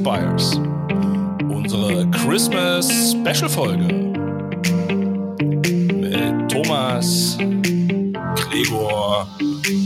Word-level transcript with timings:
Inspires. 0.00 0.56
Unsere 1.50 2.10
Christmas 2.10 2.88
Special 3.12 3.50
Folge. 3.50 3.84
Mit 5.94 6.50
Thomas, 6.50 7.36
Gregor 8.34 9.28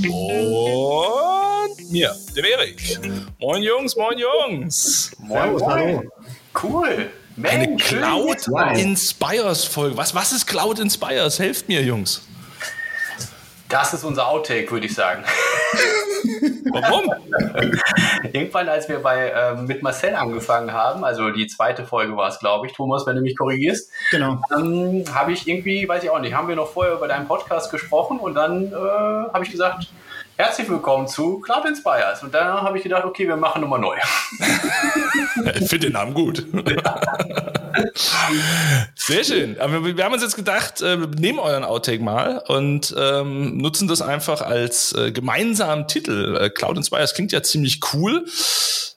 und 0.06 1.91
mir, 1.91 2.14
dem 2.37 2.45
Erik. 2.45 3.00
Moin 3.41 3.64
Jungs, 3.64 3.96
moin 3.96 4.16
Jungs. 4.16 5.11
Moin, 5.19 5.61
hallo. 5.66 6.05
Cool. 6.62 7.10
Mensch, 7.34 7.52
Eine 7.52 7.77
Cloud 7.77 8.46
Inspires 8.78 9.65
Folge. 9.65 9.96
Was, 9.96 10.15
was 10.15 10.30
ist 10.30 10.46
Cloud 10.46 10.78
Inspires? 10.78 11.41
Helft 11.41 11.69
mir, 11.69 11.83
Jungs. 11.83 12.23
Das 13.69 13.92
ist 13.92 14.05
unser 14.05 14.28
Outtake, 14.28 14.70
würde 14.70 14.87
ich 14.87 14.95
sagen. 14.95 15.24
Warum? 16.70 17.12
Irgendwann, 18.33 18.69
als 18.69 18.88
wir 18.88 19.01
bei 19.01 19.28
äh, 19.28 19.55
mit 19.55 19.83
Marcel 19.83 20.14
angefangen 20.14 20.73
haben, 20.73 21.05
also 21.05 21.30
die 21.30 21.47
zweite 21.47 21.84
Folge 21.84 22.16
war 22.16 22.28
es, 22.28 22.38
glaube 22.38 22.66
ich, 22.66 22.73
Thomas, 22.73 23.06
wenn 23.06 23.16
du 23.16 23.23
mich 23.23 23.37
korrigierst. 23.37 23.91
Genau. 24.10 24.41
Ähm, 24.56 25.05
habe 25.14 25.33
ich 25.33 25.47
irgendwie, 25.47 25.88
weiß 25.88 26.02
ich 26.05 26.10
auch 26.10 26.20
nicht, 26.20 26.34
haben 26.34 26.48
wir 26.48 26.56
noch 26.56 26.70
vorher 26.70 26.95
über 26.95 27.09
deinen 27.09 27.27
Podcast 27.28 27.70
gesprochen 27.70 28.19
und 28.19 28.34
dann 28.34 28.73
äh, 28.73 28.74
habe 28.74 29.45
ich 29.45 29.50
gesagt, 29.50 29.88
Herzlich 30.37 30.69
willkommen 30.69 31.06
zu 31.06 31.38
Cloud 31.38 31.64
Inspires. 31.64 32.25
Und 32.25 32.34
dann 32.34 32.61
habe 32.61 32.77
ich 32.77 32.83
gedacht, 32.83 33.05
okay, 33.05 33.28
wir 33.28 33.36
machen 33.36 33.62
nochmal 33.62 33.78
neu. 33.78 33.95
ich 35.61 35.69
finde 35.69 35.86
den 35.86 35.92
Namen 35.92 36.12
gut. 36.12 36.45
Sehr 38.95 39.24
schön. 39.24 39.60
Aber 39.60 39.96
wir 39.96 40.05
haben 40.05 40.12
uns 40.12 40.23
jetzt 40.23 40.37
gedacht, 40.37 40.80
äh, 40.80 40.98
wir 41.01 41.09
nehmen 41.09 41.38
euren 41.38 41.64
Outtake 41.64 42.02
mal 42.02 42.38
und 42.48 42.95
ähm, 42.97 43.59
nutzen 43.59 43.88
das 43.88 44.02
einfach 44.02 44.41
als 44.41 44.92
äh, 44.92 45.12
gemeinsamen 45.12 45.88
Titel. 45.88 46.37
Äh, 46.41 46.50
Cloud 46.50 46.77
Inspires 46.77 47.14
klingt 47.14 47.33
ja 47.33 47.42
ziemlich 47.42 47.80
cool. 47.92 48.24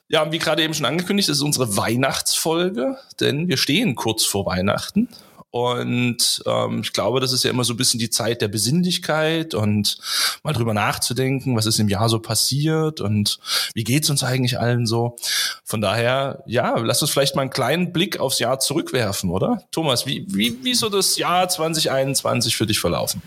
Ja, 0.08 0.32
wie 0.32 0.38
gerade 0.38 0.62
eben 0.62 0.72
schon 0.72 0.86
angekündigt, 0.86 1.28
das 1.28 1.36
ist 1.36 1.42
unsere 1.42 1.76
Weihnachtsfolge, 1.76 2.96
denn 3.20 3.48
wir 3.48 3.58
stehen 3.58 3.94
kurz 3.94 4.24
vor 4.24 4.46
Weihnachten. 4.46 5.08
Und 5.50 6.42
ähm, 6.46 6.80
ich 6.82 6.92
glaube, 6.92 7.20
das 7.20 7.32
ist 7.32 7.42
ja 7.42 7.50
immer 7.50 7.64
so 7.64 7.72
ein 7.72 7.78
bisschen 7.78 7.98
die 7.98 8.10
Zeit 8.10 8.42
der 8.42 8.48
Besinnlichkeit 8.48 9.54
und 9.54 9.98
mal 10.42 10.52
drüber 10.52 10.74
nachzudenken, 10.74 11.56
was 11.56 11.64
ist 11.64 11.78
im 11.78 11.88
Jahr 11.88 12.08
so 12.10 12.18
passiert 12.18 13.00
und 13.00 13.38
wie 13.74 13.84
geht's 13.84 14.10
uns 14.10 14.22
eigentlich 14.22 14.58
allen 14.58 14.86
so. 14.86 15.16
Von 15.64 15.80
daher, 15.80 16.42
ja, 16.46 16.76
lass 16.76 17.00
uns 17.00 17.10
vielleicht 17.10 17.34
mal 17.34 17.42
einen 17.42 17.50
kleinen 17.50 17.92
Blick 17.92 18.20
aufs 18.20 18.38
Jahr 18.38 18.58
zurückwerfen, 18.58 19.30
oder? 19.30 19.62
Thomas, 19.70 20.06
wie, 20.06 20.26
wie, 20.28 20.62
wie 20.62 20.74
so 20.74 20.90
das 20.90 21.16
Jahr 21.16 21.48
2021 21.48 22.54
für 22.54 22.66
dich 22.66 22.80
verlaufen? 22.80 23.22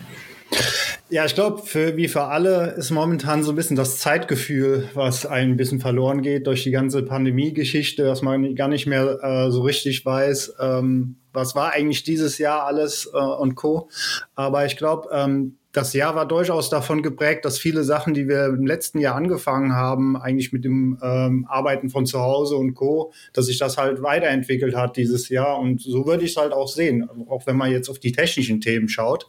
Ja, 1.08 1.24
ich 1.24 1.34
glaube, 1.34 1.62
für, 1.62 1.96
wie 1.96 2.08
für 2.08 2.24
alle 2.24 2.72
ist 2.72 2.90
momentan 2.90 3.42
so 3.42 3.52
ein 3.52 3.56
bisschen 3.56 3.76
das 3.76 3.98
Zeitgefühl, 3.98 4.88
was 4.94 5.26
ein 5.26 5.56
bisschen 5.56 5.80
verloren 5.80 6.22
geht 6.22 6.46
durch 6.46 6.62
die 6.62 6.70
ganze 6.70 7.02
Pandemie-Geschichte, 7.02 8.04
dass 8.04 8.22
man 8.22 8.54
gar 8.54 8.68
nicht 8.68 8.86
mehr 8.86 9.18
äh, 9.22 9.50
so 9.50 9.62
richtig 9.62 10.04
weiß, 10.04 10.54
ähm, 10.60 11.16
was 11.32 11.54
war 11.54 11.72
eigentlich 11.72 12.02
dieses 12.04 12.38
Jahr 12.38 12.64
alles 12.64 13.10
äh, 13.12 13.18
und 13.18 13.54
Co. 13.54 13.88
Aber 14.34 14.66
ich 14.66 14.76
glaube, 14.76 15.08
ähm, 15.12 15.56
das 15.72 15.94
Jahr 15.94 16.14
war 16.14 16.28
durchaus 16.28 16.68
davon 16.68 17.02
geprägt, 17.02 17.46
dass 17.46 17.58
viele 17.58 17.82
Sachen, 17.82 18.12
die 18.12 18.28
wir 18.28 18.46
im 18.46 18.66
letzten 18.66 18.98
Jahr 18.98 19.14
angefangen 19.16 19.74
haben, 19.74 20.18
eigentlich 20.18 20.52
mit 20.52 20.64
dem 20.64 20.98
ähm, 21.02 21.46
Arbeiten 21.48 21.88
von 21.88 22.04
zu 22.04 22.20
Hause 22.20 22.56
und 22.56 22.74
Co., 22.74 23.12
dass 23.32 23.46
sich 23.46 23.58
das 23.58 23.78
halt 23.78 24.02
weiterentwickelt 24.02 24.76
hat 24.76 24.98
dieses 24.98 25.30
Jahr. 25.30 25.58
Und 25.58 25.80
so 25.80 26.06
würde 26.06 26.24
ich 26.24 26.32
es 26.32 26.36
halt 26.36 26.52
auch 26.52 26.68
sehen. 26.68 27.08
Auch 27.28 27.46
wenn 27.46 27.56
man 27.56 27.70
jetzt 27.70 27.88
auf 27.88 27.98
die 27.98 28.12
technischen 28.12 28.60
Themen 28.60 28.88
schaut, 28.88 29.26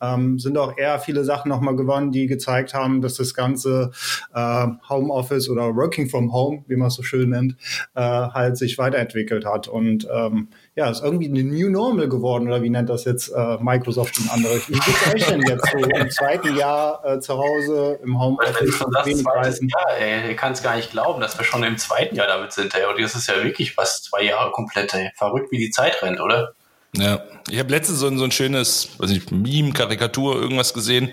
ähm, 0.00 0.38
sind 0.38 0.56
auch 0.56 0.78
eher 0.78 1.00
viele 1.00 1.24
Sachen 1.24 1.48
nochmal 1.48 1.74
gewonnen, 1.74 2.12
die 2.12 2.28
gezeigt 2.28 2.72
haben, 2.72 3.02
dass 3.02 3.14
das 3.14 3.34
ganze 3.34 3.90
äh, 4.32 4.66
Homeoffice 4.88 5.48
oder 5.48 5.74
Working 5.74 6.08
from 6.08 6.32
Home, 6.32 6.64
wie 6.68 6.76
man 6.76 6.88
es 6.88 6.94
so 6.94 7.02
schön 7.02 7.30
nennt, 7.30 7.56
äh, 7.96 8.00
halt 8.00 8.56
sich 8.56 8.78
weiterentwickelt 8.78 9.44
hat. 9.44 9.66
Und 9.66 10.06
ähm, 10.12 10.48
ja, 10.76 10.88
ist 10.88 11.02
irgendwie 11.02 11.28
eine 11.28 11.42
New 11.42 11.68
Normal 11.68 12.08
geworden, 12.08 12.46
oder 12.46 12.62
wie 12.62 12.70
nennt 12.70 12.88
das 12.88 13.04
jetzt 13.04 13.28
äh, 13.28 13.56
Microsoft 13.60 14.18
und 14.18 14.32
andere? 14.32 14.56
Wie 14.68 14.72
geht 14.72 14.94
es 15.06 15.14
euch 15.14 15.26
denn 15.26 15.42
jetzt 15.42 15.66
so 15.70 15.78
im 15.78 16.10
zweiten 16.10 16.56
Jahr 16.56 17.04
äh, 17.04 17.20
zu 17.20 17.36
Hause 17.36 17.98
im 18.02 18.20
Homeoffice? 18.20 18.78
Das 18.92 19.06
ist 19.06 19.26
das 19.26 19.60
Jahr, 19.60 19.96
ey. 19.98 20.30
Ich 20.30 20.36
kann 20.36 20.52
es 20.52 20.62
gar 20.62 20.76
nicht 20.76 20.92
glauben, 20.92 21.20
dass 21.20 21.36
wir 21.36 21.44
schon 21.44 21.64
im 21.64 21.76
zweiten 21.76 22.14
Jahr 22.14 22.28
damit 22.28 22.52
sind, 22.52 22.74
ey. 22.74 22.84
Und 22.84 23.00
das 23.02 23.16
ist 23.16 23.28
ja 23.28 23.42
wirklich 23.42 23.74
fast 23.74 24.04
zwei 24.04 24.22
Jahre 24.22 24.52
komplett, 24.52 24.94
ey. 24.94 25.10
Verrückt, 25.16 25.50
wie 25.50 25.58
die 25.58 25.70
Zeit 25.70 26.00
rennt, 26.02 26.20
oder? 26.20 26.54
Ja, 26.96 27.20
ich 27.48 27.58
habe 27.58 27.70
letztens 27.70 28.00
so 28.00 28.08
ein, 28.08 28.18
so 28.18 28.24
ein 28.24 28.32
schönes, 28.32 28.90
weiß 28.98 29.10
nicht, 29.10 29.30
Meme, 29.30 29.72
Karikatur, 29.72 30.40
irgendwas 30.40 30.74
gesehen, 30.74 31.10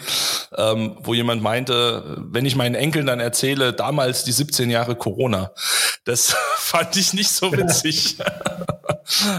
ähm, 0.56 0.98
wo 1.02 1.14
jemand 1.14 1.44
meinte, 1.44 2.18
wenn 2.18 2.46
ich 2.46 2.56
meinen 2.56 2.74
Enkeln 2.74 3.06
dann 3.06 3.20
erzähle, 3.20 3.74
damals 3.74 4.24
die 4.24 4.32
17 4.32 4.72
Jahre 4.72 4.96
Corona. 4.96 5.52
Das 6.04 6.36
fand 6.58 6.96
ich 6.96 7.14
nicht 7.14 7.30
so 7.30 7.52
witzig. 7.52 8.18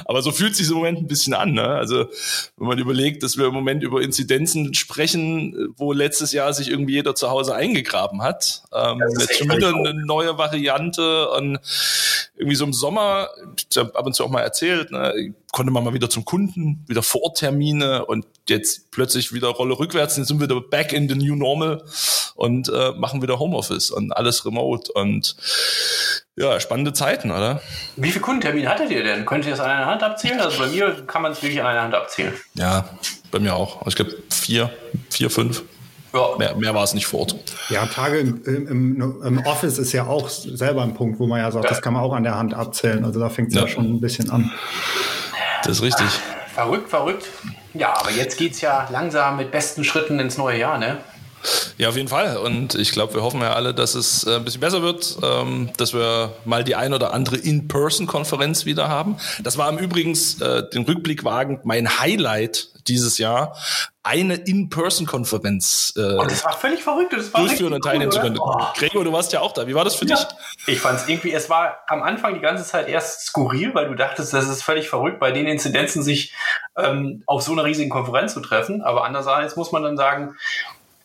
Aber 0.04 0.22
so 0.22 0.32
fühlt 0.32 0.56
sich 0.56 0.68
im 0.68 0.74
Moment 0.74 0.98
ein 0.98 1.06
bisschen 1.06 1.34
an. 1.34 1.52
Ne? 1.52 1.64
Also 1.64 2.08
wenn 2.56 2.68
man 2.68 2.78
überlegt, 2.78 3.22
dass 3.22 3.36
wir 3.36 3.46
im 3.46 3.54
Moment 3.54 3.82
über 3.82 4.02
Inzidenzen 4.02 4.74
sprechen, 4.74 5.74
wo 5.76 5.92
letztes 5.92 6.32
Jahr 6.32 6.52
sich 6.52 6.70
irgendwie 6.70 6.94
jeder 6.94 7.14
zu 7.14 7.30
Hause 7.30 7.54
eingegraben 7.54 8.22
hat. 8.22 8.62
Ähm, 8.74 9.02
jetzt 9.18 9.38
schon 9.38 9.50
wieder 9.50 9.68
eine 9.68 9.94
neue 9.94 10.38
Variante 10.38 11.28
und 11.30 11.58
irgendwie 12.36 12.56
so 12.56 12.64
im 12.64 12.72
Sommer, 12.72 13.28
ich 13.70 13.76
habe 13.76 13.94
ab 13.94 14.06
und 14.06 14.14
zu 14.14 14.24
auch 14.24 14.30
mal 14.30 14.42
erzählt, 14.42 14.90
ne, 14.90 15.34
konnte 15.52 15.72
man 15.72 15.84
mal 15.84 15.94
wieder 15.94 16.10
zum 16.10 16.24
Kunden, 16.24 16.84
wieder 16.86 17.02
Vortermine 17.02 18.04
und 18.04 18.26
jetzt 18.48 18.90
plötzlich 18.90 19.32
wieder 19.32 19.48
Rolle 19.48 19.78
rückwärts, 19.78 20.16
jetzt 20.16 20.28
sind 20.28 20.40
wir 20.40 20.48
wieder 20.48 20.60
back 20.60 20.92
in 20.92 21.08
the 21.08 21.14
new 21.14 21.34
normal 21.34 21.82
und 22.34 22.68
äh, 22.68 22.92
machen 22.92 23.22
wieder 23.22 23.38
Homeoffice 23.38 23.90
und 23.90 24.12
alles 24.12 24.44
remote 24.44 24.92
und 24.92 25.36
ja, 26.36 26.60
spannende 26.60 26.92
Zeiten, 26.92 27.30
oder? 27.30 27.60
Wie 27.96 28.10
viele 28.10 28.20
Kundentermine 28.20 28.68
hattet 28.68 28.90
ihr 28.90 29.02
denn? 29.02 29.26
Könnt 29.26 29.44
ihr 29.44 29.50
das 29.50 29.60
an 29.60 29.70
einer 29.70 29.86
Hand 29.86 30.02
abzählen? 30.02 30.40
Also 30.40 30.58
bei 30.58 30.68
mir 30.68 31.02
kann 31.06 31.22
man 31.22 31.32
es 31.32 31.42
wirklich 31.42 31.60
an 31.60 31.66
einer 31.66 31.82
Hand 31.82 31.94
abzählen. 31.94 32.34
Ja, 32.54 32.88
bei 33.32 33.40
mir 33.40 33.56
auch. 33.56 33.78
Also 33.78 33.88
ich 33.88 33.96
glaube 33.96 34.16
vier, 34.30 34.70
vier, 35.10 35.30
fünf. 35.30 35.64
Ja. 36.14 36.36
Mehr, 36.38 36.54
mehr 36.56 36.74
war 36.74 36.84
es 36.84 36.94
nicht 36.94 37.06
fort. 37.06 37.36
Ja, 37.68 37.84
Tage 37.86 38.18
im, 38.18 38.42
im, 38.44 39.22
im, 39.22 39.38
Office 39.46 39.78
ist 39.78 39.92
ja 39.92 40.06
auch 40.06 40.28
selber 40.28 40.82
ein 40.82 40.94
Punkt, 40.94 41.18
wo 41.20 41.26
man 41.26 41.40
ja 41.40 41.50
sagt, 41.50 41.64
ja. 41.64 41.70
das 41.70 41.82
kann 41.82 41.92
man 41.92 42.02
auch 42.02 42.14
an 42.14 42.22
der 42.22 42.36
Hand 42.36 42.54
abzählen. 42.54 43.04
Also 43.04 43.20
da 43.20 43.28
fängt 43.28 43.48
es 43.48 43.54
ja. 43.54 43.62
ja. 43.62 43.68
schon 43.68 43.84
ein 43.84 44.00
bisschen 44.00 44.30
an. 44.30 44.50
Das 45.64 45.78
ist 45.78 45.82
richtig. 45.82 46.06
Verrückt, 46.54 46.90
verrückt. 46.90 47.26
Ja, 47.74 47.94
aber 47.98 48.10
jetzt 48.10 48.36
geht 48.36 48.52
es 48.52 48.60
ja 48.60 48.88
langsam 48.90 49.36
mit 49.36 49.50
besten 49.50 49.84
Schritten 49.84 50.18
ins 50.18 50.38
neue 50.38 50.58
Jahr, 50.58 50.78
ne? 50.78 50.98
Ja, 51.76 51.88
auf 51.90 51.96
jeden 51.96 52.08
Fall. 52.08 52.36
Und 52.38 52.74
ich 52.74 52.90
glaube, 52.90 53.14
wir 53.14 53.22
hoffen 53.22 53.40
ja 53.40 53.52
alle, 53.52 53.72
dass 53.72 53.94
es 53.94 54.24
äh, 54.24 54.36
ein 54.36 54.44
bisschen 54.44 54.60
besser 54.60 54.82
wird, 54.82 55.18
ähm, 55.22 55.70
dass 55.76 55.94
wir 55.94 56.32
mal 56.44 56.64
die 56.64 56.74
ein 56.74 56.92
oder 56.92 57.14
andere 57.14 57.36
In-Person-Konferenz 57.36 58.64
wieder 58.64 58.88
haben. 58.88 59.16
Das 59.42 59.56
war 59.56 59.68
im 59.68 59.78
Übrigen 59.78 60.18
äh, 60.40 60.68
den 60.68 60.82
Rückblick 60.82 61.24
wagend 61.24 61.64
mein 61.64 62.00
Highlight 62.00 62.68
dieses 62.88 63.18
Jahr, 63.18 63.56
eine 64.02 64.36
In-Person-Konferenz 64.36 65.92
äh, 65.96 66.00
oh, 66.00 66.24
das 66.24 66.44
war 66.44 66.52
völlig 66.52 66.82
verrückt. 66.82 67.12
Das 67.12 67.32
war 67.34 67.42
durchführen 67.42 67.74
und 67.74 67.82
teilnehmen 67.82 68.10
zu 68.10 68.20
können. 68.20 68.38
Oh. 68.40 68.56
Gregor, 68.74 69.04
du 69.04 69.12
warst 69.12 69.32
ja 69.32 69.40
auch 69.40 69.52
da. 69.52 69.66
Wie 69.66 69.74
war 69.74 69.84
das 69.84 69.96
für 69.96 70.06
ja. 70.06 70.16
dich? 70.16 70.26
Ich 70.66 70.80
fand 70.80 70.98
es 70.98 71.08
irgendwie, 71.08 71.32
es 71.32 71.50
war 71.50 71.78
am 71.88 72.02
Anfang 72.02 72.34
die 72.34 72.40
ganze 72.40 72.64
Zeit 72.64 72.88
erst 72.88 73.26
skurril, 73.26 73.74
weil 73.74 73.88
du 73.88 73.94
dachtest, 73.94 74.32
das 74.32 74.48
ist 74.48 74.62
völlig 74.62 74.88
verrückt, 74.88 75.20
bei 75.20 75.30
den 75.30 75.46
Inzidenzen 75.46 76.02
sich 76.02 76.32
ähm, 76.76 77.22
auf 77.26 77.42
so 77.42 77.52
einer 77.52 77.64
riesigen 77.64 77.90
Konferenz 77.90 78.32
zu 78.32 78.40
treffen. 78.40 78.82
Aber 78.82 79.04
andererseits 79.04 79.56
muss 79.56 79.72
man 79.72 79.82
dann 79.82 79.96
sagen, 79.96 80.36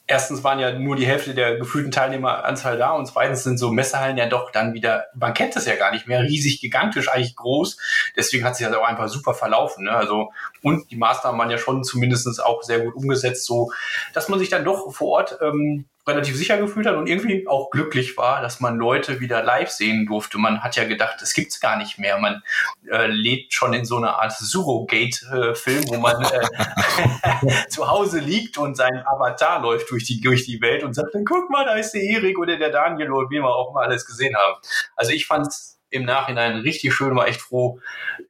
erstens 0.06 0.44
waren 0.44 0.60
ja 0.60 0.78
nur 0.78 0.96
die 0.96 1.06
Hälfte 1.06 1.34
der 1.34 1.58
gefühlten 1.58 1.92
Teilnehmeranzahl 1.92 2.78
da 2.78 2.92
und 2.92 3.06
zweitens 3.06 3.44
sind 3.44 3.58
so 3.58 3.72
Messehallen 3.72 4.18
ja 4.18 4.28
doch 4.28 4.52
dann 4.52 4.74
wieder, 4.74 5.06
man 5.16 5.34
kennt 5.34 5.56
das 5.56 5.66
ja 5.66 5.76
gar 5.76 5.92
nicht 5.92 6.08
mehr, 6.08 6.24
riesig, 6.24 6.60
gigantisch, 6.60 7.10
eigentlich 7.10 7.36
groß. 7.36 7.78
Deswegen 8.18 8.44
hat 8.44 8.56
sich 8.56 8.68
das 8.68 8.76
auch 8.76 8.84
einfach 8.84 9.08
super 9.08 9.34
verlaufen. 9.34 9.86
Ne? 9.86 9.92
Also, 9.92 10.32
und 10.62 10.92
die 10.92 10.98
Maßnahmen 10.98 11.40
waren 11.40 11.50
ja 11.50 11.58
schon 11.58 11.84
zumindest 11.84 12.44
auch 12.44 12.64
sehr 12.64 12.82
gut 12.82 12.96
umgesetzt, 12.96 13.46
so 13.46 13.72
dass 14.14 14.30
man 14.30 14.40
sich 14.40 14.50
dann 14.50 14.66
doch 14.66 14.92
vor 14.94 15.10
Ort 15.10 15.38
ähm, 15.42 15.86
relativ 16.06 16.36
sicher 16.36 16.58
gefühlt 16.58 16.86
hat 16.86 16.96
und 16.96 17.08
irgendwie 17.08 17.48
auch 17.48 17.70
glücklich 17.70 18.18
war, 18.18 18.42
dass 18.42 18.60
man 18.60 18.78
Leute 18.78 19.20
wieder 19.20 19.42
live 19.42 19.70
sehen 19.70 20.06
durfte. 20.06 20.38
Man 20.38 20.62
hat 20.62 20.76
ja 20.76 20.84
gedacht, 20.84 21.18
das 21.22 21.34
gibt's 21.34 21.60
gar 21.60 21.78
nicht 21.78 21.98
mehr. 21.98 22.18
Man 22.18 22.44
äh, 22.90 23.08
lebt 23.08 23.54
schon 23.54 23.74
in 23.74 23.86
so 23.86 23.98
einer 23.98 24.20
Art 24.20 24.34
Surrogate-Film, 24.34 25.84
wo 25.88 25.98
man 25.98 26.22
äh, 26.24 27.68
zu 27.70 27.90
Hause 27.90 28.20
liegt 28.20 28.58
und 28.58 28.76
sein 28.76 29.04
Avatar 29.06 29.62
läuft 29.62 29.92
durch 29.92 30.04
die, 30.04 30.20
durch 30.20 30.46
die 30.46 30.62
Welt 30.62 30.84
und 30.84 30.94
sagt, 30.94 31.16
guck 31.26 31.50
mal, 31.50 31.66
da 31.66 31.76
ist 31.76 31.92
der 31.92 32.02
Erik 32.02 32.38
oder 32.38 32.58
der 32.58 32.70
Daniel 32.70 33.12
oder 33.12 33.30
wie 33.30 33.40
wir 33.40 33.56
auch 33.56 33.74
mal 33.74 33.86
alles 33.86 34.06
gesehen 34.06 34.36
haben. 34.36 34.60
Also 34.96 35.12
ich 35.12 35.26
fand's 35.26 35.74
im 35.94 36.06
Nachhinein 36.06 36.58
richtig 36.58 36.94
schön, 36.94 37.16
war 37.16 37.28
echt 37.28 37.40
froh, 37.40 37.80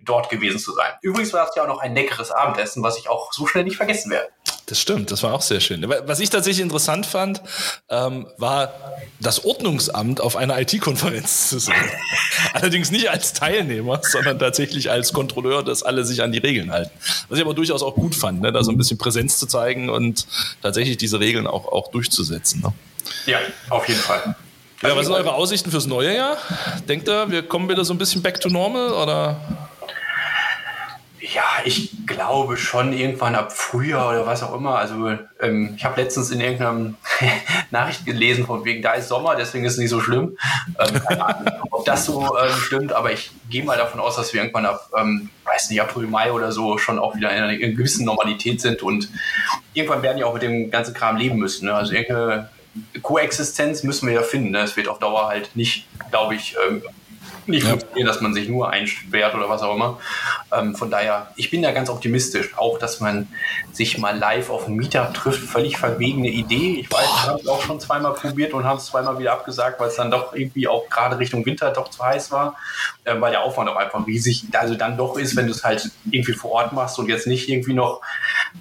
dort 0.02 0.30
gewesen 0.30 0.60
zu 0.60 0.74
sein. 0.74 0.92
Übrigens 1.02 1.32
war 1.34 1.48
es 1.48 1.56
ja 1.56 1.64
auch 1.64 1.68
noch 1.68 1.80
ein 1.80 1.96
leckeres 1.96 2.30
Abendessen, 2.30 2.84
was 2.84 2.98
ich 2.98 3.10
auch 3.10 3.32
so 3.32 3.48
schnell 3.48 3.64
nicht 3.64 3.78
vergessen 3.78 4.12
werde. 4.12 4.30
Das 4.68 4.80
stimmt, 4.80 5.12
das 5.12 5.24
war 5.24 5.34
auch 5.34 5.42
sehr 5.42 5.60
schön. 5.60 5.86
Was 6.06 6.20
ich 6.22 6.30
tatsächlich 6.30 6.64
interessant 6.64 7.06
fand, 7.06 7.42
ähm, 7.90 8.28
war 8.38 8.74
das 9.20 9.44
Ordnungsamt 9.44 10.22
auf 10.22 10.38
einer 10.38 10.60
IT-Konferenz 10.60 11.50
zu 11.50 11.60
sehen. 11.60 11.76
Allerdings 12.54 12.90
nicht 12.90 13.10
als 13.10 13.34
Teilnehmer, 13.34 14.00
sondern 14.04 14.40
tatsächlich 14.40 14.90
als 14.90 15.12
Kontrolleur, 15.12 15.64
dass 15.64 15.84
alle 15.84 16.06
sich 16.06 16.22
an 16.22 16.32
die 16.32 16.38
Regeln 16.38 16.72
halten. 16.72 16.92
Was 17.28 17.38
ich 17.38 17.44
aber 17.44 17.54
durchaus 17.54 17.84
auch 17.84 17.96
gut 17.96 18.16
fand, 18.16 18.42
ne? 18.42 18.54
da 18.54 18.64
so 18.64 18.72
ein 18.72 18.78
bisschen 18.78 18.98
Präsenz 18.98 19.38
zu 19.38 19.48
zeigen 19.48 19.90
und 19.90 20.28
tatsächlich 20.62 20.96
diese 20.96 21.20
Regeln 21.20 21.46
auch, 21.46 21.68
auch 21.68 21.92
durchzusetzen. 21.92 22.62
Ne? 22.62 22.74
Ja, 23.26 23.40
auf 23.70 23.88
jeden 23.90 24.00
Fall. 24.00 24.36
Ja, 24.82 24.96
was 24.96 25.06
sind 25.06 25.16
eure 25.16 25.34
Aussichten 25.34 25.72
fürs 25.72 25.88
neue 25.88 26.16
Jahr? 26.16 26.38
Denkt 26.90 27.08
ihr, 27.08 27.32
wir 27.32 27.44
kommen 27.44 27.70
wieder 27.70 27.86
so 27.86 27.94
ein 27.94 27.98
bisschen 27.98 28.22
back 28.22 28.40
to 28.42 28.50
normal 28.50 28.92
oder? 28.92 29.63
Ja, 31.32 31.44
ich 31.64 32.06
glaube 32.06 32.58
schon 32.58 32.92
irgendwann 32.92 33.36
ab 33.36 33.54
Frühjahr 33.54 34.10
oder 34.10 34.26
was 34.26 34.44
auch 34.44 34.54
immer. 34.54 34.78
Also 34.78 35.18
ähm, 35.40 35.74
ich 35.78 35.86
habe 35.86 36.02
letztens 36.02 36.32
in 36.32 36.42
irgendeiner 36.42 36.96
Nachricht 37.72 38.06
gelesen, 38.06 38.46
von 38.46 38.66
wegen, 38.66 38.82
da 38.82 38.92
ist 38.92 39.08
Sommer, 39.08 39.38
deswegen 39.38 39.64
ist 39.64 39.74
es 39.74 39.80
nicht 39.80 39.90
so 39.90 40.02
schlimm. 40.02 40.38
Ähm, 40.78 41.02
keine 41.02 41.26
Ahnung, 41.26 41.54
ob 41.72 41.86
das 41.86 42.04
so 42.04 42.38
ähm, 42.38 42.54
stimmt, 42.58 42.92
aber 42.92 43.14
ich 43.14 43.32
gehe 43.50 43.64
mal 43.64 43.78
davon 43.78 44.02
aus, 44.02 44.18
dass 44.18 44.34
wir 44.34 44.42
irgendwann 44.42 44.66
ab, 44.66 44.90
ähm, 45.00 45.30
weiß 45.46 45.70
nicht, 45.70 45.82
April, 45.82 46.08
Mai 46.08 46.30
oder 46.34 46.52
so 46.52 46.78
schon 46.78 47.00
auch 47.00 47.16
wieder 47.16 47.30
in 47.30 47.38
einer, 47.38 47.54
in 47.54 47.64
einer 47.64 47.74
gewissen 47.74 48.04
Normalität 48.04 48.60
sind 48.60 48.84
und 48.84 49.08
irgendwann 49.74 50.04
werden 50.04 50.18
ja 50.18 50.26
auch 50.26 50.34
mit 50.34 50.44
dem 50.44 50.72
ganzen 50.72 50.94
Kram 50.94 51.16
leben 51.16 51.38
müssen. 51.38 51.68
Ne? 51.68 51.74
Also 51.74 51.94
irgendeine 51.94 52.50
Koexistenz 53.02 53.84
müssen 53.84 54.08
wir 54.08 54.16
ja 54.16 54.24
finden. 54.24 54.52
Ne? 54.52 54.60
Es 54.60 54.76
wird 54.76 54.90
auf 54.90 55.00
Dauer 55.00 55.30
halt 55.30 55.56
nicht, 55.56 55.88
glaube 56.12 56.36
ich, 56.36 56.58
ähm, 56.68 56.84
nicht 57.48 57.64
ja. 57.64 57.72
funktionieren, 57.72 58.08
dass 58.08 58.22
man 58.22 58.34
sich 58.34 58.48
nur 58.50 58.70
einsperrt 58.70 59.36
oder 59.36 59.50
was 59.50 59.62
auch 59.62 59.76
immer. 59.76 60.00
Ähm, 60.52 60.76
von 60.76 60.90
daher, 60.90 61.28
ich 61.36 61.50
bin 61.50 61.62
da 61.62 61.72
ganz 61.72 61.90
optimistisch. 61.90 62.58
Auch, 62.58 62.80
dass 62.80 63.00
man 63.00 63.28
sich 63.72 63.98
mal 63.98 64.18
live 64.18 64.50
auf 64.50 64.68
ein 64.68 64.76
Meetup 64.76 65.14
trifft, 65.14 65.44
völlig 65.44 65.78
verwegene 65.78 66.30
Idee. 66.30 66.80
Ich 66.80 66.92
weiß, 66.92 67.06
wir 67.06 67.32
haben 67.32 67.40
es 67.40 67.48
auch 67.48 67.62
schon 67.62 67.80
zweimal 67.80 68.14
probiert 68.14 68.54
und 68.54 68.64
haben 68.64 68.78
es 68.78 68.86
zweimal 68.86 69.20
wieder 69.20 69.34
abgesagt, 69.34 69.80
weil 69.80 69.90
es 69.90 69.96
dann 69.96 70.12
doch 70.12 70.34
irgendwie 70.34 70.68
auch 70.68 70.90
gerade 70.90 71.18
Richtung 71.18 71.46
Winter 71.46 71.72
doch 71.72 71.90
zu 71.90 72.04
heiß 72.04 72.32
war, 72.32 72.56
äh, 73.04 73.20
weil 73.20 73.32
der 73.32 73.44
Aufwand 73.44 73.70
auch 73.70 73.76
einfach 73.76 74.06
riesig, 74.06 74.46
also 74.54 74.76
dann 74.76 74.98
doch 74.98 75.18
ist, 75.18 75.36
wenn 75.36 75.46
du 75.46 75.52
es 75.52 75.64
halt 75.64 75.90
irgendwie 76.10 76.34
vor 76.34 76.52
Ort 76.52 76.74
machst 76.74 77.00
und 77.00 77.10
jetzt 77.10 77.28
nicht 77.28 77.50
irgendwie 77.50 77.74
noch, 77.74 78.02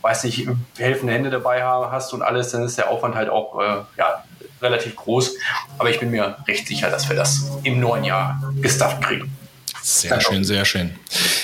weiß 0.00 0.25
nicht, 0.25 0.49
helfende 0.79 1.12
Hände 1.12 1.31
dabei 1.31 1.62
hast 1.62 2.12
und 2.12 2.23
alles, 2.23 2.50
dann 2.50 2.62
ist 2.62 2.79
der 2.79 2.90
Aufwand 2.90 3.14
halt 3.14 3.29
auch, 3.29 3.61
äh, 3.61 3.82
ja, 3.96 4.25
relativ 4.62 4.96
groß. 4.96 5.36
Aber 5.78 5.90
ich 5.90 6.00
bin 6.00 6.10
mir 6.10 6.36
recht 6.46 6.66
sicher, 6.66 6.90
dass 6.90 7.08
wir 7.08 7.16
das 7.16 7.50
im 7.62 7.80
neuen 7.80 8.04
Jahr 8.04 8.40
gestafft 8.60 9.02
kriegen. 9.02 9.36
Sehr 9.82 10.20
schön, 10.20 10.44
sehr 10.44 10.64
schön. 10.64 10.93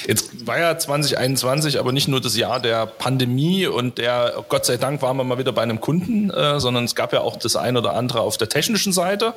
Jetzt 0.06 0.46
war 0.46 0.58
ja 0.58 0.78
2021 0.78 1.78
aber 1.78 1.92
nicht 1.92 2.06
nur 2.06 2.20
das 2.20 2.36
Jahr 2.36 2.60
der 2.60 2.86
Pandemie 2.86 3.66
und 3.66 3.98
der, 3.98 4.44
Gott 4.48 4.64
sei 4.64 4.76
Dank 4.76 5.02
waren 5.02 5.16
wir 5.16 5.24
mal 5.24 5.38
wieder 5.38 5.52
bei 5.52 5.62
einem 5.62 5.80
Kunden, 5.80 6.30
äh, 6.30 6.60
sondern 6.60 6.84
es 6.84 6.94
gab 6.94 7.12
ja 7.12 7.20
auch 7.20 7.36
das 7.36 7.56
ein 7.56 7.76
oder 7.76 7.94
andere 7.94 8.20
auf 8.20 8.38
der 8.38 8.48
technischen 8.48 8.92
Seite. 8.92 9.34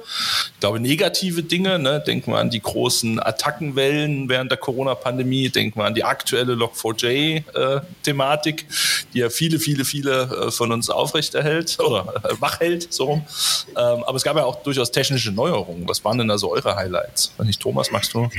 Ich 0.54 0.60
glaube, 0.60 0.80
negative 0.80 1.42
Dinge, 1.42 1.80
ne? 1.80 2.00
denken 2.00 2.32
wir 2.32 2.38
an 2.38 2.52
die 2.52 2.62
großen 2.62 3.22
Attackenwellen 3.22 4.30
während 4.30 4.52
der 4.52 4.60
Corona-Pandemie, 4.60 5.50
denken 5.50 5.80
wir 5.80 5.86
an 5.86 5.96
die 5.96 6.04
aktuelle 6.04 6.54
Log4j-Thematik, 6.54 8.62
äh, 8.62 8.66
die 9.14 9.20
ja 9.20 9.30
viele, 9.30 9.58
viele, 9.58 9.84
viele 9.84 10.48
äh, 10.48 10.52
von 10.52 10.72
uns 10.72 10.92
aufrechterhält 10.92 11.80
oder 11.86 12.14
äh, 12.24 12.36
wach 12.40 12.60
hält, 12.60 12.94
so 12.94 13.06
rum. 13.06 13.26
Ähm, 13.70 14.04
aber 14.04 14.16
es 14.16 14.24
gab 14.24 14.38
ja 14.38 14.44
auch 14.44 14.62
durchaus 14.64 14.92
technische 14.92 15.32
Neuerungen. 15.32 15.90
Was 15.90 16.06
waren 16.06 16.20
denn 16.20 16.30
also 16.30 16.52
eure 16.52 16.76
Highlights? 16.76 17.34
Wenn 17.38 17.48
nicht 17.48 17.60
Thomas, 17.60 17.92
magst 17.92 18.14
du? 18.14 18.30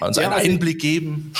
Uns 0.00 0.16
ja, 0.16 0.24
einen 0.24 0.32
also 0.32 0.50
Einblick 0.50 0.80
geben? 0.80 1.32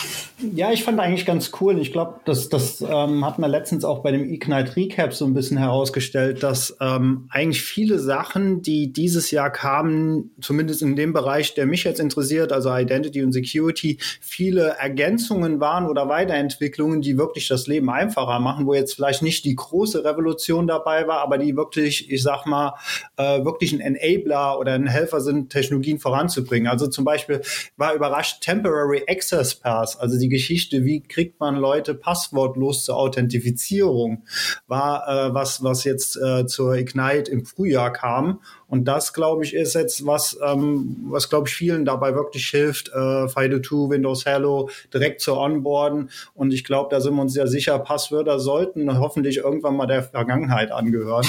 Ja, 0.54 0.70
ich 0.70 0.84
fand 0.84 1.00
eigentlich 1.00 1.24
ganz 1.24 1.50
cool. 1.60 1.74
Und 1.74 1.80
ich 1.80 1.92
glaube, 1.92 2.20
das, 2.26 2.50
das 2.50 2.82
ähm, 2.82 3.24
hat 3.24 3.38
man 3.38 3.50
letztens 3.50 3.86
auch 3.86 4.02
bei 4.02 4.12
dem 4.12 4.30
Ignite 4.30 4.76
Recap 4.76 5.14
so 5.14 5.24
ein 5.24 5.32
bisschen 5.32 5.56
herausgestellt, 5.56 6.42
dass 6.42 6.76
ähm, 6.78 7.26
eigentlich 7.30 7.62
viele 7.62 7.98
Sachen, 7.98 8.60
die 8.60 8.92
dieses 8.92 9.30
Jahr 9.30 9.50
kamen, 9.50 10.32
zumindest 10.42 10.82
in 10.82 10.94
dem 10.94 11.14
Bereich, 11.14 11.54
der 11.54 11.64
mich 11.64 11.84
jetzt 11.84 12.00
interessiert, 12.00 12.52
also 12.52 12.74
Identity 12.74 13.22
und 13.22 13.32
Security, 13.32 13.98
viele 14.20 14.76
Ergänzungen 14.78 15.58
waren 15.58 15.86
oder 15.86 16.08
Weiterentwicklungen, 16.10 17.00
die 17.00 17.16
wirklich 17.16 17.48
das 17.48 17.66
Leben 17.66 17.88
einfacher 17.88 18.38
machen, 18.38 18.66
wo 18.66 18.74
jetzt 18.74 18.94
vielleicht 18.94 19.22
nicht 19.22 19.46
die 19.46 19.56
große 19.56 20.04
Revolution 20.04 20.66
dabei 20.66 21.06
war, 21.08 21.22
aber 21.22 21.38
die 21.38 21.56
wirklich, 21.56 22.10
ich 22.10 22.22
sag 22.22 22.44
mal, 22.44 22.74
äh, 23.16 23.42
wirklich 23.42 23.72
ein 23.72 23.80
Enabler 23.80 24.58
oder 24.58 24.74
ein 24.74 24.86
Helfer 24.86 25.22
sind, 25.22 25.48
Technologien 25.48 25.98
voranzubringen. 25.98 26.68
Also 26.68 26.88
zum 26.88 27.06
Beispiel 27.06 27.40
war 27.78 27.94
überrascht, 27.94 28.35
Temporary 28.40 29.02
Access 29.08 29.54
Pass, 29.54 29.96
also 29.96 30.18
die 30.18 30.28
Geschichte, 30.28 30.84
wie 30.84 31.00
kriegt 31.00 31.40
man 31.40 31.56
Leute 31.56 31.94
passwortlos 31.94 32.84
zur 32.84 32.96
Authentifizierung, 32.96 34.24
war 34.66 35.06
äh, 35.08 35.34
was, 35.34 35.62
was 35.62 35.84
jetzt 35.84 36.16
äh, 36.16 36.46
zur 36.46 36.74
Ignite 36.74 37.30
im 37.30 37.44
Frühjahr 37.44 37.92
kam 37.92 38.40
und 38.68 38.86
das, 38.86 39.12
glaube 39.12 39.44
ich, 39.44 39.54
ist 39.54 39.74
jetzt 39.74 40.06
was, 40.06 40.36
ähm, 40.44 40.96
was 41.08 41.28
glaube 41.28 41.48
ich 41.48 41.54
vielen 41.54 41.84
dabei 41.84 42.14
wirklich 42.14 42.48
hilft, 42.48 42.88
äh, 42.88 42.92
FIDO2, 43.26 43.90
Windows 43.90 44.26
Hello 44.26 44.68
direkt 44.92 45.20
zu 45.20 45.36
onboarden. 45.36 46.10
Und 46.34 46.52
ich 46.52 46.64
glaube, 46.64 46.88
da 46.90 47.00
sind 47.00 47.14
wir 47.14 47.22
uns 47.22 47.32
sehr 47.32 47.46
sicher, 47.46 47.78
Passwörter 47.78 48.40
sollten 48.40 48.98
hoffentlich 48.98 49.38
irgendwann 49.38 49.76
mal 49.76 49.86
der 49.86 50.02
Vergangenheit 50.02 50.72
angehören. 50.72 51.26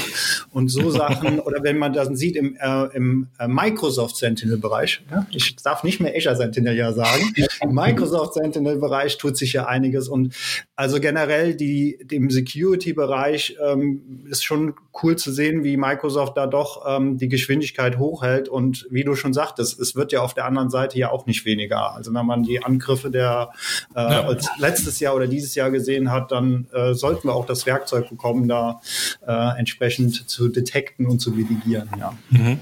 Und 0.51 0.69
so 0.69 0.89
Sachen, 0.89 1.39
oder 1.47 1.61
wenn 1.61 1.77
man 1.77 1.93
das 1.93 2.07
sieht 2.09 2.35
im, 2.35 2.57
äh, 2.59 2.85
im 2.95 3.27
äh, 3.39 3.47
Microsoft 3.47 4.17
Sentinel-Bereich, 4.17 5.01
ja? 5.11 5.27
ich 5.31 5.55
darf 5.57 5.83
nicht 5.83 5.99
mehr 5.99 6.13
Azure 6.15 6.35
Sentinel 6.35 6.75
ja 6.75 6.91
sagen, 6.93 7.33
im 7.61 7.69
Microsoft 7.73 8.33
Sentinel-Bereich 8.33 9.17
tut 9.17 9.37
sich 9.37 9.53
ja 9.53 9.65
einiges. 9.67 10.07
Und 10.07 10.33
also 10.77 10.99
generell 10.99 11.53
die, 11.53 11.99
dem 12.03 12.31
Security-Bereich 12.31 13.57
ähm, 13.63 14.25
ist 14.29 14.43
schon 14.43 14.73
cool 15.03 15.15
zu 15.15 15.31
sehen, 15.31 15.63
wie 15.63 15.77
Microsoft 15.77 16.37
da 16.37 16.47
doch 16.47 16.83
ähm, 16.87 17.17
die 17.17 17.27
die 17.27 17.29
Geschwindigkeit 17.29 17.97
hochhält. 17.97 18.49
Und 18.49 18.87
wie 18.89 19.03
du 19.03 19.15
schon 19.15 19.33
sagtest, 19.33 19.79
es 19.79 19.95
wird 19.95 20.11
ja 20.11 20.21
auf 20.21 20.33
der 20.33 20.45
anderen 20.45 20.69
Seite 20.69 20.97
ja 20.97 21.11
auch 21.11 21.25
nicht 21.25 21.45
weniger. 21.45 21.93
Also 21.93 22.13
wenn 22.13 22.25
man 22.25 22.43
die 22.43 22.63
Angriffe 22.63 23.11
der 23.11 23.51
äh, 23.95 23.99
ja. 23.99 24.37
letztes 24.57 24.99
Jahr 24.99 25.15
oder 25.15 25.27
dieses 25.27 25.55
Jahr 25.55 25.71
gesehen 25.71 26.11
hat, 26.11 26.31
dann 26.31 26.67
äh, 26.73 26.93
sollten 26.93 27.27
wir 27.27 27.35
auch 27.35 27.45
das 27.45 27.65
Werkzeug 27.65 28.09
bekommen, 28.09 28.47
da 28.47 28.81
äh, 29.25 29.59
entsprechend 29.59 30.29
zu 30.29 30.47
detekten 30.47 31.05
und 31.05 31.19
zu 31.19 31.31
mitigieren. 31.31 31.89
Ja. 31.99 32.17
Mhm. 32.29 32.59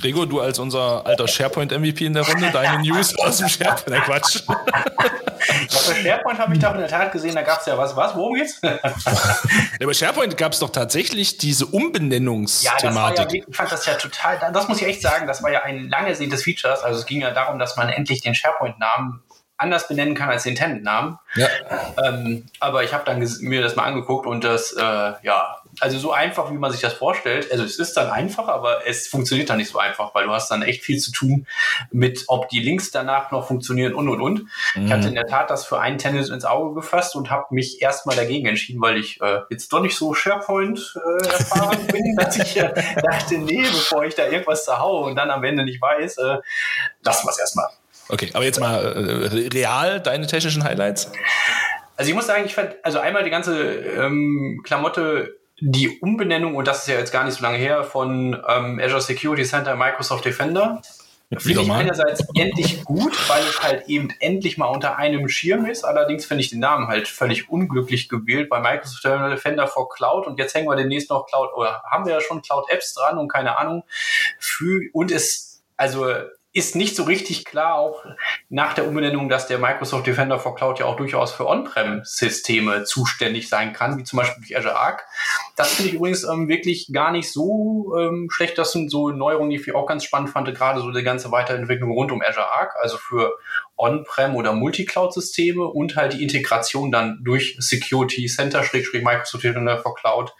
Gregor, 0.00 0.26
du 0.26 0.40
als 0.40 0.58
unser 0.58 1.04
alter 1.06 1.28
SharePoint-MVP 1.28 2.06
in 2.06 2.14
der 2.14 2.26
Runde, 2.26 2.50
deine 2.52 2.82
News 2.82 3.18
aus 3.18 3.38
dem 3.38 3.48
SharePoint, 3.48 3.88
der 3.88 4.00
Quatsch. 4.00 4.42
Ja, 4.46 5.80
bei 5.88 6.02
SharePoint 6.02 6.38
habe 6.38 6.54
ich 6.54 6.60
doch 6.60 6.72
in 6.72 6.80
der 6.80 6.88
Tat 6.88 7.12
gesehen, 7.12 7.34
da 7.34 7.42
gab 7.42 7.60
es 7.60 7.66
ja 7.66 7.78
was. 7.78 7.94
Was? 7.96 8.14
Worum 8.16 8.34
geht's? 8.34 8.60
ja, 8.62 9.86
bei 9.86 9.94
SharePoint 9.94 10.36
gab 10.36 10.52
es 10.52 10.58
doch 10.58 10.70
tatsächlich 10.70 11.38
diese 11.38 11.66
Umbenennungsthematik. 11.66 13.32
Ja, 13.32 13.38
ja, 13.38 13.44
ich 13.48 13.56
fand 13.56 13.70
das 13.70 13.86
ja 13.86 13.94
total, 13.94 14.38
das 14.52 14.68
muss 14.68 14.80
ich 14.80 14.86
echt 14.86 15.02
sagen, 15.02 15.26
das 15.26 15.42
war 15.42 15.50
ja 15.50 15.62
ein 15.62 15.88
lang 15.88 16.06
ersehntes 16.06 16.42
Feature. 16.42 16.82
Also 16.82 17.00
es 17.00 17.06
ging 17.06 17.20
ja 17.20 17.30
darum, 17.30 17.58
dass 17.58 17.76
man 17.76 17.88
endlich 17.88 18.22
den 18.22 18.34
SharePoint-Namen 18.34 19.22
anders 19.58 19.88
benennen 19.88 20.14
kann 20.14 20.28
als 20.28 20.42
den 20.42 20.54
Tenant-Namen. 20.54 21.18
Ja. 21.34 21.48
Ähm, 22.04 22.46
aber 22.60 22.84
ich 22.84 22.92
habe 22.92 23.04
dann 23.04 23.26
mir 23.40 23.62
das 23.62 23.76
mal 23.76 23.84
angeguckt 23.84 24.26
und 24.26 24.44
das, 24.44 24.72
äh, 24.72 24.82
ja, 25.22 25.62
also 25.80 25.98
so 25.98 26.12
einfach, 26.12 26.50
wie 26.50 26.56
man 26.56 26.72
sich 26.72 26.80
das 26.80 26.94
vorstellt. 26.94 27.50
Also 27.50 27.64
es 27.64 27.78
ist 27.78 27.96
dann 27.96 28.10
einfach, 28.10 28.48
aber 28.48 28.86
es 28.86 29.08
funktioniert 29.08 29.50
dann 29.50 29.58
nicht 29.58 29.70
so 29.70 29.78
einfach, 29.78 30.14
weil 30.14 30.26
du 30.26 30.32
hast 30.32 30.50
dann 30.50 30.62
echt 30.62 30.82
viel 30.82 30.98
zu 30.98 31.12
tun 31.12 31.46
mit, 31.90 32.24
ob 32.28 32.48
die 32.48 32.60
Links 32.60 32.90
danach 32.90 33.30
noch 33.30 33.46
funktionieren 33.46 33.94
und 33.94 34.08
und 34.08 34.20
und. 34.20 34.44
Mhm. 34.74 34.86
Ich 34.86 34.92
hatte 34.92 35.08
in 35.08 35.14
der 35.14 35.26
Tat 35.26 35.50
das 35.50 35.66
für 35.66 35.80
einen 35.80 35.98
Tennis 35.98 36.30
ins 36.30 36.44
Auge 36.44 36.74
gefasst 36.74 37.14
und 37.14 37.30
habe 37.30 37.46
mich 37.50 37.82
erstmal 37.82 38.16
dagegen 38.16 38.46
entschieden, 38.46 38.80
weil 38.80 38.98
ich 38.98 39.20
äh, 39.20 39.40
jetzt 39.50 39.72
doch 39.72 39.80
nicht 39.80 39.96
so 39.96 40.14
SharePoint 40.14 40.94
äh, 40.96 41.26
erfahren 41.26 41.86
bin, 41.88 42.16
dass 42.18 42.36
ich 42.38 42.56
äh, 42.56 42.72
dachte, 43.02 43.38
nee, 43.38 43.62
bevor 43.62 44.04
ich 44.04 44.14
da 44.14 44.26
irgendwas 44.26 44.64
zerhaue 44.64 45.06
und 45.06 45.16
dann 45.16 45.30
am 45.30 45.44
Ende 45.44 45.64
nicht 45.64 45.80
weiß, 45.80 46.18
äh, 46.18 46.38
lassen 47.02 47.26
wir 47.26 47.30
es 47.30 47.38
erstmal. 47.38 47.68
Okay, 48.08 48.30
aber 48.34 48.44
jetzt 48.44 48.60
mal 48.60 48.84
äh, 48.84 49.48
real 49.48 50.00
deine 50.00 50.26
technischen 50.26 50.64
Highlights? 50.64 51.10
Also 51.96 52.10
ich 52.10 52.14
muss 52.14 52.26
sagen, 52.26 52.44
ich 52.44 52.54
fand, 52.54 52.76
also 52.82 52.98
einmal 52.98 53.24
die 53.24 53.30
ganze 53.30 53.64
ähm, 53.64 54.60
Klamotte 54.64 55.36
die 55.58 55.98
Umbenennung, 56.00 56.54
und 56.54 56.68
das 56.68 56.80
ist 56.80 56.88
ja 56.88 56.98
jetzt 56.98 57.12
gar 57.12 57.24
nicht 57.24 57.34
so 57.34 57.42
lange 57.42 57.56
her, 57.56 57.82
von 57.82 58.34
ähm, 58.46 58.80
Azure 58.82 59.00
Security 59.00 59.44
Center 59.44 59.74
Microsoft 59.74 60.24
Defender. 60.24 60.82
Finde 61.38 61.62
ich 61.62 61.72
einerseits 61.72 62.24
endlich 62.36 62.84
gut, 62.84 63.12
weil 63.28 63.42
es 63.42 63.60
halt 63.60 63.88
eben 63.88 64.10
endlich 64.20 64.58
mal 64.58 64.66
unter 64.66 64.96
einem 64.96 65.28
Schirm 65.28 65.66
ist. 65.66 65.82
Allerdings 65.82 66.24
finde 66.24 66.42
ich 66.42 66.50
den 66.50 66.60
Namen 66.60 66.86
halt 66.86 67.08
völlig 67.08 67.50
unglücklich 67.50 68.08
gewählt 68.08 68.48
bei 68.48 68.60
Microsoft 68.60 69.04
Defender 69.04 69.66
for 69.66 69.88
Cloud 69.88 70.28
und 70.28 70.38
jetzt 70.38 70.54
hängen 70.54 70.68
wir 70.68 70.76
demnächst 70.76 71.10
noch 71.10 71.26
Cloud 71.26 71.48
oder 71.56 71.82
haben 71.90 72.06
wir 72.06 72.12
ja 72.12 72.20
schon 72.20 72.42
Cloud 72.42 72.66
Apps 72.70 72.94
dran 72.94 73.18
und 73.18 73.26
keine 73.26 73.58
Ahnung. 73.58 73.82
Für, 74.38 74.82
und 74.92 75.10
es, 75.10 75.64
also 75.76 76.06
ist 76.56 76.74
nicht 76.74 76.96
so 76.96 77.02
richtig 77.02 77.44
klar, 77.44 77.74
auch 77.74 78.02
nach 78.48 78.72
der 78.72 78.88
Umbenennung, 78.88 79.28
dass 79.28 79.46
der 79.46 79.58
Microsoft 79.58 80.06
Defender 80.06 80.38
for 80.38 80.54
Cloud 80.54 80.78
ja 80.78 80.86
auch 80.86 80.96
durchaus 80.96 81.30
für 81.30 81.46
On-Prem-Systeme 81.46 82.84
zuständig 82.84 83.50
sein 83.50 83.74
kann, 83.74 83.98
wie 83.98 84.04
zum 84.04 84.16
Beispiel 84.16 84.42
durch 84.42 84.56
Azure 84.56 84.74
Arc. 84.74 85.04
Das 85.54 85.74
finde 85.74 85.90
ich 85.90 85.96
übrigens 85.96 86.24
ähm, 86.24 86.48
wirklich 86.48 86.88
gar 86.90 87.12
nicht 87.12 87.30
so 87.30 87.94
ähm, 87.98 88.28
schlecht. 88.30 88.56
Das 88.56 88.72
sind 88.72 88.90
so 88.90 89.10
Neuerungen, 89.10 89.50
die 89.50 89.56
ich 89.56 89.74
auch 89.74 89.84
ganz 89.84 90.04
spannend 90.04 90.30
fand, 90.30 90.48
gerade 90.54 90.80
so 90.80 90.90
die 90.90 91.02
ganze 91.02 91.30
Weiterentwicklung 91.30 91.90
rund 91.90 92.10
um 92.10 92.22
Azure 92.22 92.50
Arc, 92.50 92.74
also 92.80 92.96
für 92.96 93.34
On-Prem 93.76 94.34
oder 94.34 94.54
Multi-Cloud-Systeme 94.54 95.62
und 95.62 95.94
halt 95.94 96.14
die 96.14 96.22
Integration 96.22 96.90
dann 96.90 97.20
durch 97.22 97.56
Security 97.58 98.28
Center, 98.28 98.62
Microsoft 98.62 99.44
Defender 99.44 99.76
for 99.76 99.94
Cloud 99.94 100.32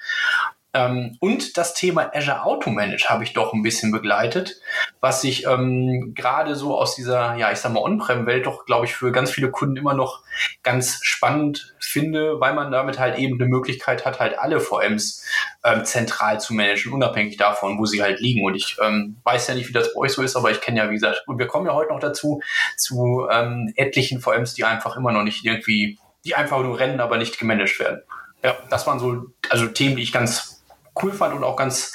Ähm, 0.77 1.17
und 1.21 1.57
das 1.57 1.73
Thema 1.73 2.11
Azure 2.15 2.45
Auto 2.45 2.69
Manage 2.69 3.07
habe 3.09 3.25
ich 3.25 3.33
doch 3.33 3.55
ein 3.55 3.63
bisschen 3.63 3.93
begleitet, 3.93 4.61
was 5.01 5.25
ich 5.25 5.47
ähm, 5.47 6.13
gerade 6.15 6.55
so 6.55 6.77
aus 6.77 6.95
dieser, 6.95 7.35
ja, 7.37 7.51
ich 7.51 7.59
sag 7.59 7.73
mal, 7.73 7.81
On-Prem-Welt 7.81 8.45
doch, 8.45 8.67
glaube 8.67 8.85
ich, 8.85 8.95
für 8.95 9.11
ganz 9.11 9.31
viele 9.31 9.51
Kunden 9.51 9.79
immer 9.79 9.95
noch 9.95 10.23
ganz 10.63 10.99
spannend 11.03 11.75
finde, 11.81 12.41
weil 12.41 12.53
man 12.53 12.71
damit 12.71 12.99
halt 12.99 13.17
eben 13.17 13.41
eine 13.41 13.49
Möglichkeit 13.49 14.05
hat, 14.05 14.21
halt 14.21 14.39
alle 14.39 14.61
VMs 14.61 15.25
ähm, 15.65 15.87
zentral 15.87 16.41
zu 16.41 16.53
managen, 16.53 16.93
unabhängig 16.93 17.39
davon, 17.39 17.79
wo 17.79 17.87
sie 17.87 18.03
halt 18.03 18.21
liegen. 18.21 18.45
Und 18.45 18.55
ich 18.55 18.77
ähm, 18.83 19.17
weiß 19.25 19.47
ja 19.49 19.55
nicht, 19.55 19.71
wie 19.71 19.73
das 19.73 19.95
bei 19.95 20.01
euch 20.01 20.13
so 20.13 20.21
ist, 20.23 20.37
aber 20.37 20.51
ich 20.51 20.61
kenne 20.61 20.79
ja, 20.79 20.91
wie 20.91 20.95
gesagt, 20.95 21.23
und 21.27 21.39
wir 21.39 21.47
kommen 21.47 21.65
ja 21.65 21.73
heute 21.73 21.95
noch 21.95 22.01
dazu, 22.01 22.43
zu 22.77 23.27
ähm, 23.31 23.73
etlichen 23.77 24.21
VMs, 24.21 24.53
die 24.53 24.65
einfach 24.65 24.95
immer 24.99 25.13
noch 25.13 25.23
nicht 25.23 25.43
irgendwie, 25.43 25.99
die 26.27 26.35
einfach 26.35 26.61
nur 26.61 26.79
rennen, 26.79 27.01
aber 27.01 27.17
nicht 27.17 27.39
gemanagt 27.39 27.81
werden. 27.81 28.03
Ja, 28.45 28.59
das 28.69 28.87
waren 28.87 28.99
so, 28.99 29.25
also 29.49 29.67
Themen, 29.69 29.97
die 29.97 30.03
ich 30.03 30.13
ganz 30.13 30.56
cool 31.03 31.13
fand 31.13 31.35
und 31.35 31.45
auch 31.45 31.57
ganz 31.57 31.93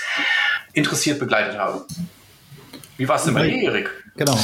interessiert 0.74 1.20
begleitet 1.20 1.58
habe. 1.58 1.86
Wie 2.98 3.08
war 3.08 3.16
es 3.16 3.24
denn 3.24 3.34
bei 3.34 3.50
dir, 3.50 3.64
Erik? 3.64 3.90
Genau. 4.16 4.38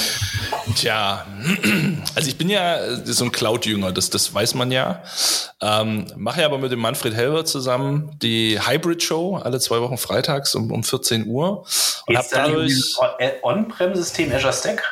Tja, 0.75 1.25
also 2.15 2.27
ich 2.27 2.37
bin 2.37 2.49
ja 2.49 2.95
so 3.05 3.25
ein 3.25 3.31
Cloud-Jünger, 3.31 3.91
das, 3.91 4.09
das 4.09 4.33
weiß 4.33 4.55
man 4.55 4.71
ja. 4.71 5.03
Ähm, 5.61 6.07
mache 6.15 6.41
ja 6.41 6.47
aber 6.47 6.57
mit 6.57 6.71
dem 6.71 6.79
Manfred 6.79 7.13
Helber 7.13 7.45
zusammen 7.45 8.17
die 8.21 8.59
Hybrid-Show 8.59 9.37
alle 9.43 9.59
zwei 9.59 9.81
Wochen 9.81 9.97
freitags 9.97 10.55
um, 10.55 10.71
um 10.71 10.83
14 10.83 11.27
Uhr. 11.27 11.65
Und 12.07 12.17
habe 12.17 12.27
dadurch 12.31 12.95
On-Prem-System 13.43 14.31
Azure 14.33 14.53
Stack? 14.53 14.83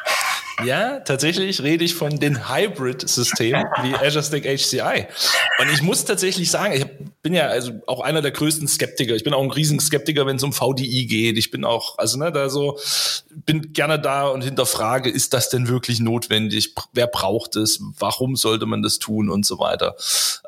Ja, 0.63 0.99
tatsächlich 1.01 1.61
rede 1.63 1.83
ich 1.83 1.95
von 1.95 2.19
den 2.19 2.49
Hybrid-Systemen 2.49 3.65
wie 3.83 3.95
Azure 3.95 4.23
Stack 4.23 4.43
HCI. 4.43 5.07
Und 5.59 5.69
ich 5.73 5.81
muss 5.81 6.05
tatsächlich 6.05 6.49
sagen, 6.51 6.73
ich 6.73 6.85
bin 7.25 7.33
ja 7.33 7.47
also 7.47 7.73
auch 7.87 7.99
einer 7.99 8.21
der 8.21 8.31
größten 8.31 8.69
Skeptiker. 8.69 9.13
Ich 9.15 9.25
bin 9.25 9.33
auch 9.33 9.43
ein 9.43 9.51
Riesenskeptiker, 9.51 10.25
wenn 10.25 10.37
es 10.37 10.43
um 10.43 10.53
VDI 10.53 11.05
geht. 11.05 11.37
Ich 11.37 11.51
bin 11.51 11.65
auch, 11.65 11.97
also 11.97 12.17
ne, 12.17 12.31
da 12.31 12.49
so, 12.49 12.79
bin 13.45 13.73
gerne 13.73 13.99
da 13.99 14.27
und 14.27 14.43
hinterfrage, 14.43 15.09
ist 15.09 15.33
das 15.33 15.49
denn 15.49 15.67
wirklich 15.67 15.99
notwendig? 15.99 16.73
Wer 16.93 17.07
braucht 17.07 17.57
es? 17.57 17.81
Warum 17.99 18.37
sollte 18.37 18.65
man 18.65 18.81
das 18.81 18.99
tun 18.99 19.29
und 19.29 19.45
so 19.45 19.59
weiter? 19.59 19.97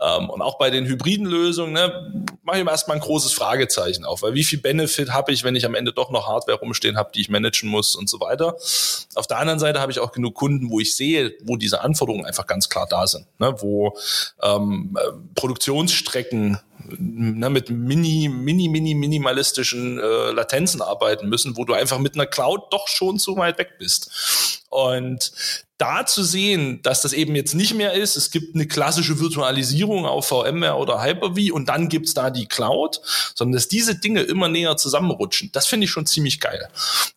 Ähm, 0.01 0.29
und 0.29 0.41
auch 0.41 0.57
bei 0.57 0.69
den 0.69 0.85
hybriden 0.85 1.25
Lösungen, 1.25 1.73
ne, 1.73 2.25
mache 2.43 2.59
ich 2.59 2.63
mir 2.63 2.71
erstmal 2.71 2.95
ein 2.97 3.01
großes 3.01 3.33
Fragezeichen 3.33 4.05
auf, 4.05 4.21
weil 4.21 4.35
wie 4.35 4.45
viel 4.45 4.59
Benefit 4.59 5.09
habe 5.11 5.33
ich, 5.33 5.43
wenn 5.43 5.55
ich 5.55 5.65
am 5.65 5.75
Ende 5.75 5.91
doch 5.91 6.11
noch 6.11 6.27
Hardware 6.27 6.59
rumstehen 6.59 6.95
habe, 6.95 7.11
die 7.13 7.21
ich 7.21 7.29
managen 7.29 7.69
muss 7.69 7.95
und 7.95 8.09
so 8.09 8.21
weiter. 8.21 8.55
Auf 9.15 9.27
der 9.27 9.39
anderen 9.39 9.59
Seite 9.59 9.81
habe 9.81 9.91
ich 9.91 9.97
ich 9.97 10.03
auch 10.03 10.11
genug 10.11 10.35
Kunden, 10.35 10.69
wo 10.69 10.79
ich 10.79 10.95
sehe, 10.95 11.35
wo 11.43 11.57
diese 11.57 11.81
Anforderungen 11.81 12.25
einfach 12.25 12.47
ganz 12.47 12.69
klar 12.69 12.87
da 12.89 13.05
sind, 13.07 13.27
ne? 13.39 13.55
wo 13.59 13.97
ähm, 14.41 14.97
äh, 14.99 15.11
Produktionsstrecken 15.35 16.59
ne, 16.97 17.49
mit 17.49 17.69
mini, 17.69 18.29
mini, 18.29 18.69
mini, 18.69 18.95
minimalistischen 18.95 19.99
äh, 19.99 20.31
Latenzen 20.31 20.81
arbeiten 20.81 21.29
müssen, 21.29 21.57
wo 21.57 21.65
du 21.65 21.73
einfach 21.73 21.99
mit 21.99 22.15
einer 22.15 22.25
Cloud 22.25 22.71
doch 22.71 22.87
schon 22.87 23.19
zu 23.19 23.35
weit 23.37 23.57
weg 23.57 23.77
bist. 23.79 24.63
Und 24.69 25.31
da 25.77 26.05
zu 26.07 26.23
sehen, 26.23 26.81
dass 26.81 27.01
das 27.01 27.13
eben 27.13 27.35
jetzt 27.35 27.53
nicht 27.53 27.75
mehr 27.75 27.93
ist, 27.93 28.15
es 28.15 28.31
gibt 28.31 28.55
eine 28.55 28.67
klassische 28.67 29.19
Virtualisierung 29.19 30.05
auf 30.05 30.27
VMware 30.27 30.75
oder 30.75 31.03
Hyper-V 31.03 31.53
und 31.53 31.69
dann 31.69 31.87
gibt's 31.87 32.15
da 32.15 32.31
die 32.31 32.47
Cloud, 32.47 32.99
sondern 33.35 33.53
dass 33.53 33.67
diese 33.67 33.95
Dinge 33.95 34.21
immer 34.21 34.49
näher 34.49 34.75
zusammenrutschen, 34.77 35.51
das 35.53 35.67
finde 35.67 35.85
ich 35.85 35.91
schon 35.91 36.07
ziemlich 36.07 36.39
geil. 36.39 36.67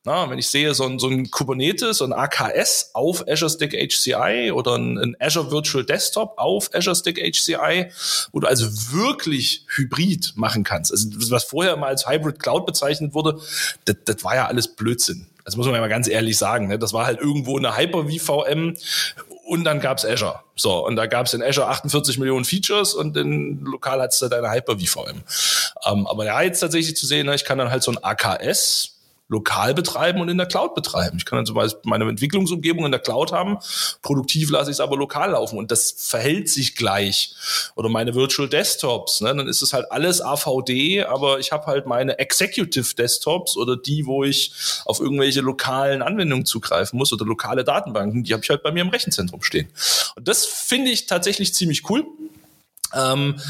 Na, 0.05 0.29
wenn 0.29 0.39
ich 0.39 0.49
sehe, 0.49 0.75
so 0.75 0.85
ein, 0.85 0.99
so 0.99 1.09
ein 1.09 1.31
Kubernetes, 1.31 1.99
so 1.99 2.05
ein 2.05 2.13
AKS 2.13 2.91
auf 2.93 3.27
Azure 3.27 3.51
Stack 3.51 3.73
HCI 3.73 4.53
oder 4.53 4.77
ein, 4.77 4.99
ein 4.99 5.17
Azure 5.19 5.51
Virtual 5.51 5.85
Desktop 5.85 6.35
auf 6.37 6.69
Azure 6.75 6.97
Stack 6.97 7.17
HCI, 7.17 7.91
wo 8.33 8.41
du 8.41 8.47
also 8.47 8.67
wirklich 8.93 9.65
Hybrid 9.75 10.35
machen 10.37 10.65
kannst. 10.65 10.93
Also 10.93 11.09
was 11.31 11.45
vorher 11.45 11.77
mal 11.77 11.87
als 11.87 12.07
Hybrid 12.07 12.39
Cloud 12.39 12.67
bezeichnet 12.67 13.15
wurde, 13.15 13.41
das, 13.87 13.97
das 14.05 14.23
war 14.23 14.35
ja 14.35 14.47
alles 14.47 14.69
Blödsinn. 14.69 15.30
Das 15.45 15.57
muss 15.57 15.67
man 15.67 15.75
ja 15.75 15.81
mal 15.81 15.89
ganz 15.89 16.09
ehrlich 16.09 16.39
sagen. 16.39 16.69
Ne? 16.69 16.79
Das 16.79 16.93
war 16.93 17.07
halt 17.07 17.21
irgendwo 17.21 17.59
eine 17.59 17.77
Hyper-V-VM 17.77 18.77
und 19.45 19.65
dann 19.65 19.81
gab's 19.81 20.05
Azure. 20.05 20.41
So, 20.55 20.87
und 20.87 20.97
da 20.97 21.07
gab's 21.07 21.35
in 21.35 21.43
Azure 21.43 21.69
48 21.69 22.19
Millionen 22.19 22.45
Features 22.45 22.95
und 22.95 23.17
in 23.17 23.65
lokal 23.65 24.01
hat's 24.01 24.19
da 24.19 24.29
deine 24.29 24.51
Hyper-V-VM. 24.51 25.23
Ähm, 25.87 26.07
aber 26.07 26.25
ja, 26.25 26.41
jetzt 26.43 26.61
tatsächlich 26.61 26.97
zu 26.97 27.07
sehen, 27.07 27.27
ne, 27.27 27.35
ich 27.35 27.45
kann 27.45 27.59
dann 27.59 27.71
halt 27.71 27.83
so 27.83 27.91
ein 27.91 27.99
AKS 28.03 29.00
lokal 29.31 29.75
betreiben 29.75 30.21
und 30.21 30.29
in 30.29 30.37
der 30.37 30.47
Cloud 30.47 30.75
betreiben. 30.75 31.17
Ich 31.17 31.25
kann 31.25 31.39
dann 31.39 31.47
zum 31.47 31.55
Beispiel 31.55 31.81
meine 31.85 32.07
Entwicklungsumgebung 32.09 32.85
in 32.85 32.91
der 32.91 33.01
Cloud 33.01 33.31
haben, 33.31 33.59
produktiv 34.03 34.51
lasse 34.51 34.71
ich 34.71 34.77
es 34.77 34.81
aber 34.81 34.97
lokal 34.97 35.31
laufen 35.31 35.57
und 35.57 35.71
das 35.71 35.95
verhält 35.97 36.49
sich 36.49 36.75
gleich. 36.75 37.35
Oder 37.77 37.89
meine 37.89 38.15
Virtual 38.15 38.49
Desktops, 38.49 39.21
ne? 39.21 39.35
dann 39.35 39.47
ist 39.47 39.63
es 39.63 39.73
halt 39.73 39.91
alles 39.93 40.21
AVD, 40.21 41.05
aber 41.05 41.39
ich 41.39 41.53
habe 41.53 41.67
halt 41.67 41.87
meine 41.87 42.19
Executive 42.19 42.95
Desktops 42.97 43.57
oder 43.57 43.77
die, 43.77 44.05
wo 44.05 44.25
ich 44.25 44.53
auf 44.85 44.99
irgendwelche 44.99 45.41
lokalen 45.41 46.03
Anwendungen 46.03 46.45
zugreifen 46.45 46.99
muss 46.99 47.13
oder 47.13 47.25
lokale 47.25 47.63
Datenbanken, 47.63 48.25
die 48.25 48.33
habe 48.33 48.43
ich 48.43 48.51
halt 48.51 48.65
bei 48.65 48.73
mir 48.73 48.81
im 48.81 48.89
Rechenzentrum 48.89 49.43
stehen. 49.43 49.69
Und 50.17 50.27
das 50.27 50.45
finde 50.45 50.91
ich 50.91 51.07
tatsächlich 51.07 51.55
ziemlich 51.55 51.89
cool. 51.89 52.05
Ähm, 52.93 53.41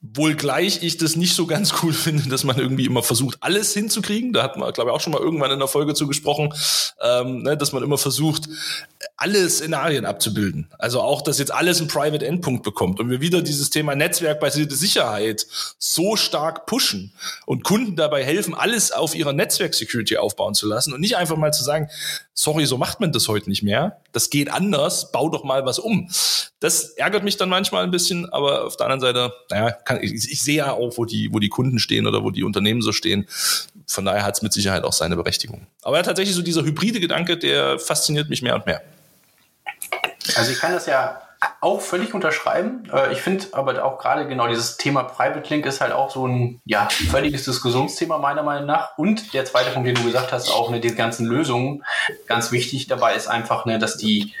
wohl 0.00 0.34
gleich 0.34 0.82
ich 0.82 0.96
das 0.96 1.16
nicht 1.16 1.34
so 1.34 1.46
ganz 1.46 1.74
cool 1.82 1.92
finde, 1.92 2.28
dass 2.28 2.44
man 2.44 2.56
irgendwie 2.58 2.86
immer 2.86 3.02
versucht, 3.02 3.38
alles 3.40 3.74
hinzukriegen. 3.74 4.32
Da 4.32 4.42
hat 4.42 4.56
man, 4.56 4.72
glaube 4.72 4.90
ich, 4.90 4.96
auch 4.96 5.00
schon 5.00 5.12
mal 5.12 5.20
irgendwann 5.20 5.50
in 5.50 5.58
der 5.58 5.68
Folge 5.68 5.94
zugesprochen, 5.94 6.54
ähm, 7.02 7.42
ne, 7.42 7.56
dass 7.56 7.72
man 7.72 7.82
immer 7.82 7.98
versucht, 7.98 8.48
alle 9.18 9.50
Szenarien 9.50 10.06
abzubilden. 10.06 10.68
Also 10.78 11.00
auch, 11.00 11.22
dass 11.22 11.40
jetzt 11.40 11.52
alles 11.52 11.80
einen 11.80 11.88
Private 11.88 12.24
Endpunkt 12.24 12.62
bekommt 12.62 13.00
und 13.00 13.10
wir 13.10 13.20
wieder 13.20 13.42
dieses 13.42 13.68
Thema 13.68 13.96
netzwerkbasierte 13.96 14.76
Sicherheit 14.76 15.44
so 15.76 16.14
stark 16.14 16.66
pushen 16.66 17.12
und 17.44 17.64
Kunden 17.64 17.96
dabei 17.96 18.24
helfen, 18.24 18.54
alles 18.54 18.92
auf 18.92 19.16
ihrer 19.16 19.32
Netzwerk-Security 19.32 20.18
aufbauen 20.18 20.54
zu 20.54 20.68
lassen 20.68 20.92
und 20.92 21.00
nicht 21.00 21.16
einfach 21.16 21.36
mal 21.36 21.52
zu 21.52 21.64
sagen, 21.64 21.90
sorry, 22.32 22.64
so 22.64 22.78
macht 22.78 23.00
man 23.00 23.10
das 23.10 23.26
heute 23.26 23.48
nicht 23.48 23.64
mehr. 23.64 24.00
Das 24.12 24.30
geht 24.30 24.52
anders, 24.52 25.10
bau 25.10 25.28
doch 25.28 25.42
mal 25.42 25.66
was 25.66 25.80
um. 25.80 26.08
Das 26.60 26.90
ärgert 26.90 27.24
mich 27.24 27.36
dann 27.36 27.48
manchmal 27.48 27.82
ein 27.82 27.90
bisschen, 27.90 28.32
aber 28.32 28.66
auf 28.66 28.76
der 28.76 28.86
anderen 28.86 29.00
Seite, 29.00 29.34
naja, 29.50 29.72
kann, 29.72 30.00
ich, 30.00 30.30
ich 30.30 30.42
sehe 30.42 30.58
ja 30.58 30.72
auch, 30.72 30.96
wo 30.96 31.04
die, 31.04 31.32
wo 31.32 31.40
die 31.40 31.48
Kunden 31.48 31.80
stehen 31.80 32.06
oder 32.06 32.22
wo 32.22 32.30
die 32.30 32.44
Unternehmen 32.44 32.82
so 32.82 32.92
stehen. 32.92 33.26
Von 33.88 34.04
daher 34.04 34.24
hat 34.24 34.36
es 34.36 34.42
mit 34.42 34.52
Sicherheit 34.52 34.84
auch 34.84 34.92
seine 34.92 35.16
Berechtigung. 35.16 35.66
Aber 35.82 35.96
ja, 35.96 36.04
tatsächlich 36.04 36.36
so 36.36 36.42
dieser 36.42 36.62
hybride 36.62 37.00
Gedanke, 37.00 37.36
der 37.36 37.80
fasziniert 37.80 38.30
mich 38.30 38.42
mehr 38.42 38.54
und 38.54 38.66
mehr. 38.66 38.80
Also 40.36 40.52
ich 40.52 40.60
kann 40.60 40.72
das 40.72 40.86
ja 40.86 41.20
auch 41.60 41.80
völlig 41.80 42.14
unterschreiben. 42.14 42.88
Äh, 42.92 43.12
ich 43.12 43.20
finde 43.20 43.46
aber 43.52 43.84
auch 43.84 43.98
gerade 43.98 44.26
genau 44.26 44.48
dieses 44.48 44.76
Thema 44.76 45.04
Private 45.04 45.48
Link 45.48 45.66
ist 45.66 45.80
halt 45.80 45.92
auch 45.92 46.10
so 46.10 46.26
ein 46.26 46.60
ja, 46.64 46.88
völliges 47.10 47.44
Diskussionsthema 47.44 48.18
meiner 48.18 48.42
Meinung 48.42 48.66
nach. 48.66 48.98
Und 48.98 49.34
der 49.34 49.44
zweite 49.44 49.70
Punkt, 49.70 49.88
den 49.88 49.94
du 49.94 50.04
gesagt 50.04 50.32
hast, 50.32 50.50
auch 50.50 50.70
ne, 50.70 50.80
die 50.80 50.94
ganzen 50.94 51.26
Lösungen, 51.26 51.84
ganz 52.26 52.52
wichtig 52.52 52.86
dabei 52.86 53.14
ist 53.14 53.28
einfach, 53.28 53.66
ne, 53.66 53.78
dass 53.78 53.96
die 53.96 54.34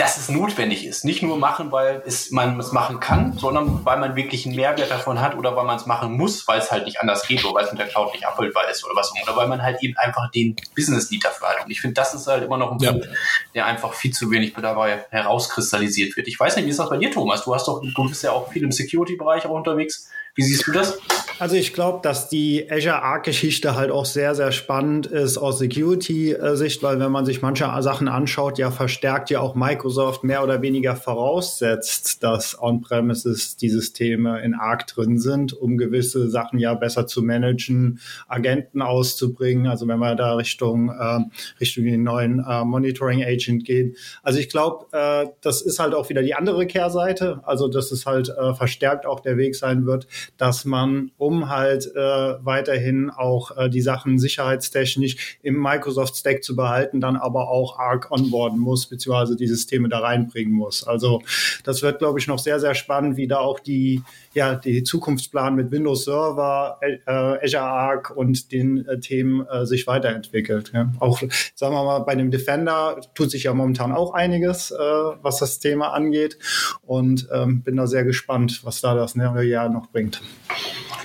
dass 0.00 0.16
es 0.16 0.30
notwendig 0.30 0.86
ist. 0.86 1.04
Nicht 1.04 1.22
nur 1.22 1.36
machen, 1.36 1.72
weil 1.72 2.02
es, 2.06 2.30
man 2.30 2.58
es 2.58 2.72
machen 2.72 3.00
kann, 3.00 3.36
sondern 3.36 3.84
weil 3.84 3.98
man 3.98 4.16
wirklich 4.16 4.46
einen 4.46 4.56
Mehrwert 4.56 4.90
davon 4.90 5.20
hat 5.20 5.36
oder 5.36 5.54
weil 5.56 5.66
man 5.66 5.76
es 5.76 5.84
machen 5.84 6.16
muss, 6.16 6.48
weil 6.48 6.58
es 6.58 6.70
halt 6.70 6.86
nicht 6.86 7.00
anders 7.02 7.26
geht 7.26 7.44
oder 7.44 7.54
weil 7.54 7.66
es 7.66 7.70
mit 7.70 7.80
der 7.80 7.88
Cloud 7.88 8.14
nicht 8.14 8.26
abbildbar 8.26 8.70
ist 8.70 8.82
oder 8.82 8.96
was. 8.96 9.12
Oder 9.22 9.36
weil 9.36 9.46
man 9.46 9.62
halt 9.62 9.82
eben 9.82 9.94
einfach 9.98 10.30
den 10.30 10.56
Business 10.74 11.10
Need 11.10 11.22
dafür 11.22 11.48
hat. 11.48 11.64
Und 11.64 11.70
ich 11.70 11.82
finde, 11.82 11.94
das 11.94 12.14
ist 12.14 12.26
halt 12.26 12.42
immer 12.42 12.56
noch 12.56 12.72
ein 12.72 12.78
ja. 12.78 12.92
Punkt, 12.92 13.08
der 13.54 13.66
einfach 13.66 13.92
viel 13.92 14.12
zu 14.12 14.30
wenig 14.30 14.54
dabei 14.54 15.04
herauskristallisiert 15.10 16.16
wird. 16.16 16.28
Ich 16.28 16.40
weiß 16.40 16.56
nicht, 16.56 16.64
wie 16.64 16.70
ist 16.70 16.78
das 16.78 16.88
bei 16.88 16.96
dir, 16.96 17.10
Thomas? 17.10 17.44
Du 17.44 17.54
hast 17.54 17.68
doch, 17.68 17.82
du 17.82 18.08
bist 18.08 18.22
ja 18.22 18.32
auch 18.32 18.50
viel 18.50 18.62
im 18.62 18.72
Security-Bereich 18.72 19.44
auch 19.44 19.50
unterwegs. 19.50 20.08
Wie 20.34 20.42
siehst 20.42 20.66
du 20.66 20.72
das? 20.72 20.98
Also 21.40 21.56
ich 21.56 21.72
glaube, 21.72 22.00
dass 22.02 22.28
die 22.28 22.70
Azure 22.70 23.02
Arc-Geschichte 23.02 23.74
halt 23.74 23.90
auch 23.90 24.04
sehr, 24.04 24.34
sehr 24.34 24.52
spannend 24.52 25.06
ist 25.06 25.38
aus 25.38 25.58
Security-Sicht, 25.58 26.82
weil 26.82 27.00
wenn 27.00 27.10
man 27.10 27.24
sich 27.24 27.40
manche 27.40 27.64
Sachen 27.80 28.08
anschaut, 28.08 28.58
ja 28.58 28.70
verstärkt 28.70 29.30
ja 29.30 29.40
auch 29.40 29.54
Microsoft 29.54 30.22
mehr 30.22 30.44
oder 30.44 30.60
weniger 30.60 30.96
voraussetzt, 30.96 32.22
dass 32.22 32.60
On-Premises 32.60 33.56
die 33.56 33.70
Systeme 33.70 34.42
in 34.42 34.52
Arc 34.52 34.86
drin 34.88 35.18
sind, 35.18 35.54
um 35.54 35.78
gewisse 35.78 36.28
Sachen 36.28 36.58
ja 36.58 36.74
besser 36.74 37.06
zu 37.06 37.22
managen, 37.22 38.00
Agenten 38.28 38.82
auszubringen. 38.82 39.66
Also 39.66 39.88
wenn 39.88 39.98
wir 39.98 40.16
da 40.16 40.34
Richtung, 40.34 40.90
äh, 40.90 41.20
Richtung 41.58 41.86
den 41.86 42.02
neuen 42.02 42.44
äh, 42.46 42.66
Monitoring 42.66 43.24
Agent 43.24 43.64
gehen. 43.64 43.96
Also 44.22 44.38
ich 44.38 44.50
glaube, 44.50 44.88
äh, 44.92 45.28
das 45.40 45.62
ist 45.62 45.78
halt 45.78 45.94
auch 45.94 46.10
wieder 46.10 46.22
die 46.22 46.34
andere 46.34 46.66
Kehrseite. 46.66 47.40
Also 47.44 47.66
dass 47.68 47.92
es 47.92 48.04
halt 48.04 48.28
äh, 48.28 48.52
verstärkt 48.52 49.06
auch 49.06 49.20
der 49.20 49.38
Weg 49.38 49.56
sein 49.56 49.86
wird, 49.86 50.06
dass 50.36 50.64
man, 50.64 51.10
um 51.18 51.48
halt 51.48 51.86
äh, 51.94 51.98
weiterhin 52.44 53.10
auch 53.10 53.56
äh, 53.56 53.68
die 53.68 53.80
Sachen 53.80 54.18
sicherheitstechnisch 54.18 55.38
im 55.42 55.60
Microsoft 55.60 56.16
Stack 56.16 56.44
zu 56.44 56.56
behalten, 56.56 57.00
dann 57.00 57.16
aber 57.16 57.48
auch 57.48 57.78
Arc 57.78 58.10
onboarden 58.10 58.58
muss, 58.58 58.86
beziehungsweise 58.86 59.36
die 59.36 59.46
Systeme 59.46 59.88
da 59.88 60.00
reinbringen 60.00 60.52
muss. 60.52 60.86
Also 60.86 61.22
das 61.64 61.82
wird, 61.82 61.98
glaube 61.98 62.18
ich, 62.18 62.26
noch 62.26 62.38
sehr, 62.38 62.60
sehr 62.60 62.74
spannend, 62.74 63.16
wie 63.16 63.26
da 63.26 63.38
auch 63.38 63.60
die, 63.60 64.02
ja, 64.34 64.54
die 64.54 64.82
Zukunftsplan 64.82 65.54
mit 65.54 65.70
Windows 65.70 66.04
Server, 66.04 66.78
äh, 66.80 67.00
Azure 67.06 67.62
Arc 67.62 68.10
und 68.10 68.52
den 68.52 68.86
äh, 68.86 69.00
Themen 69.00 69.46
äh, 69.46 69.66
sich 69.66 69.86
weiterentwickelt. 69.86 70.72
Ja. 70.74 70.92
Auch, 70.98 71.20
sagen 71.54 71.74
wir 71.74 71.84
mal, 71.84 72.00
bei 72.00 72.14
dem 72.14 72.30
Defender 72.30 73.00
tut 73.14 73.30
sich 73.30 73.44
ja 73.44 73.54
momentan 73.54 73.92
auch 73.92 74.12
einiges, 74.14 74.70
äh, 74.70 74.76
was 74.76 75.38
das 75.38 75.58
Thema 75.58 75.92
angeht. 75.92 76.38
Und 76.82 77.28
ähm, 77.32 77.62
bin 77.62 77.76
da 77.76 77.86
sehr 77.86 78.04
gespannt, 78.04 78.64
was 78.64 78.80
da 78.80 78.94
das 78.94 79.14
nächste 79.14 79.42
Jahr 79.42 79.68
noch 79.68 79.88
bringt. 79.90 80.09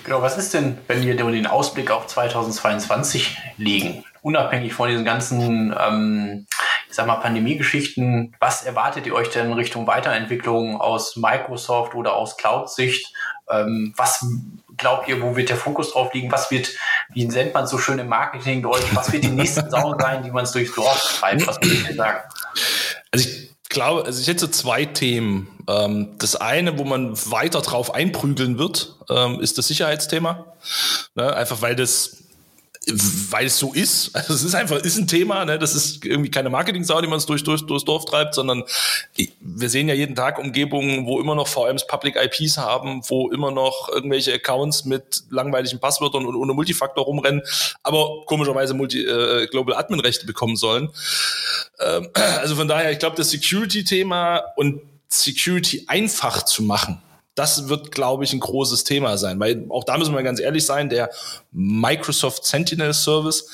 Genau, 0.04 0.22
was 0.22 0.38
ist 0.38 0.54
denn, 0.54 0.78
wenn 0.88 1.04
wir 1.04 1.16
den 1.16 1.48
Ausblick 1.48 1.90
auf 1.90 2.08
2022 2.08 3.38
legen? 3.58 4.04
Unabhängig 4.22 4.74
von 4.74 4.90
diesen 4.90 5.04
ganzen, 5.04 5.76
ähm, 5.80 6.48
ich 6.88 6.96
sag 6.96 7.08
mal, 7.08 7.16
Pandemie-Geschichten, 7.16 8.36
was 8.40 8.64
erwartet 8.64 9.08
ihr 9.08 9.16
euch 9.16 9.30
denn 9.30 9.52
Richtung 9.54 9.88
Weiterentwicklung 9.88 10.80
aus 10.80 11.16
Microsoft 11.16 11.96
oder 11.96 12.16
aus 12.16 12.38
Cloud-Sicht? 12.38 13.14
Ähm, 13.50 13.94
was 13.98 14.26
glaubt 14.78 15.08
ihr, 15.08 15.22
wo 15.22 15.36
wird 15.36 15.50
der 15.50 15.58
Fokus 15.58 15.92
drauf 15.92 16.14
liegen? 16.14 16.32
Was 16.32 16.52
wird, 16.52 16.70
wie 17.14 17.26
nennt 17.26 17.54
man 17.54 17.66
so 17.66 17.78
schön 17.78 18.00
im 18.00 18.08
Marketing 18.08 18.62
Deutsch, 18.62 18.86
was 18.94 19.12
wird 19.12 19.24
die 19.24 19.30
nächsten 19.30 19.70
Sauen 19.72 20.00
sein, 20.00 20.24
die 20.24 20.32
man 20.32 20.44
es 20.44 20.52
durchs 20.52 20.76
Dorf 20.76 21.20
treibt? 21.20 21.48
Was 21.48 21.62
würdet 21.62 21.90
ihr 21.90 21.96
sagen? 21.96 22.20
Also 23.12 23.28
ich 23.28 23.45
glaube, 23.76 24.06
also 24.06 24.20
ich 24.20 24.28
hätte 24.28 24.40
so 24.40 24.48
zwei 24.48 24.86
Themen. 24.86 25.48
Ähm, 25.68 26.16
das 26.18 26.36
eine, 26.36 26.80
wo 26.80 26.84
man 26.84 27.16
weiter 27.30 27.62
drauf 27.62 27.94
einprügeln 27.94 28.58
wird, 28.58 28.96
ähm, 29.10 29.40
ist 29.40 29.58
das 29.60 29.68
Sicherheitsthema. 29.68 30.46
Ne? 31.14 31.36
Einfach 31.36 31.62
weil 31.62 31.76
das 31.76 32.25
weil 33.30 33.48
es 33.48 33.58
so 33.58 33.74
ist. 33.74 34.12
Also 34.26 34.34
es 34.34 34.44
ist 34.44 34.56
einfach, 34.56 34.78
ist 34.78 34.98
ein 34.98 35.08
Thema, 35.08 35.46
ne? 35.46 35.60
Das 35.60 35.76
ist 35.76 36.04
irgendwie 36.04 36.32
keine 36.32 36.50
Marketing-Sau, 36.50 37.02
die 37.02 37.08
man 37.08 37.18
es 37.18 37.26
durch, 37.26 37.44
durch, 37.44 37.66
durchs 37.66 37.86
Dorf 37.86 38.06
treibt, 38.06 38.34
sondern 38.34 38.64
wir 39.40 39.70
sehen 39.70 39.88
ja 39.88 39.94
jeden 39.94 40.16
Tag 40.16 40.40
Umgebungen, 40.40 41.06
wo 41.06 41.20
immer 41.20 41.36
noch 41.36 41.48
VMs 41.48 41.86
Public 41.86 42.16
IPs 42.16 42.58
haben, 42.58 43.02
wo 43.08 43.30
immer 43.30 43.52
noch 43.52 43.90
irgendwelche 43.90 44.34
Accounts 44.34 44.86
mit 44.86 45.24
langweiligen 45.30 45.80
Passwörtern 45.80 46.26
und 46.26 46.36
ohne 46.36 46.54
Multifaktor 46.54 47.06
rumrennen, 47.06 47.44
aber 47.84 48.24
komischerweise 48.26 48.74
Multi, 48.74 49.04
äh, 49.04 49.48
Global 49.48 49.76
Admin 49.76 50.00
Rechte 50.00 50.26
bekommen 50.26 50.56
sollen. 50.56 50.90
Ähm, 51.80 52.10
also 52.40 52.56
von 52.56 52.68
daher, 52.68 52.92
ich 52.92 53.00
glaube, 53.00 53.16
das 53.16 53.30
Security-Thema 53.30 54.42
und 54.56 54.82
Security 55.08 55.86
einfach 55.88 56.44
zu 56.44 56.64
machen, 56.64 57.02
das 57.36 57.68
wird, 57.68 57.92
glaube 57.92 58.24
ich, 58.24 58.32
ein 58.34 58.40
großes 58.40 58.86
Thema 58.86 59.18
sein, 59.18 59.40
weil 59.40 59.66
auch 59.70 59.84
da 59.84 59.98
müssen 59.98 60.16
wir 60.16 60.24
ganz 60.24 60.40
ehrlich 60.40 60.66
sein, 60.66 60.90
der 60.90 61.10
Microsoft 61.52 62.46
Sentinel 62.46 62.94
Service, 62.94 63.46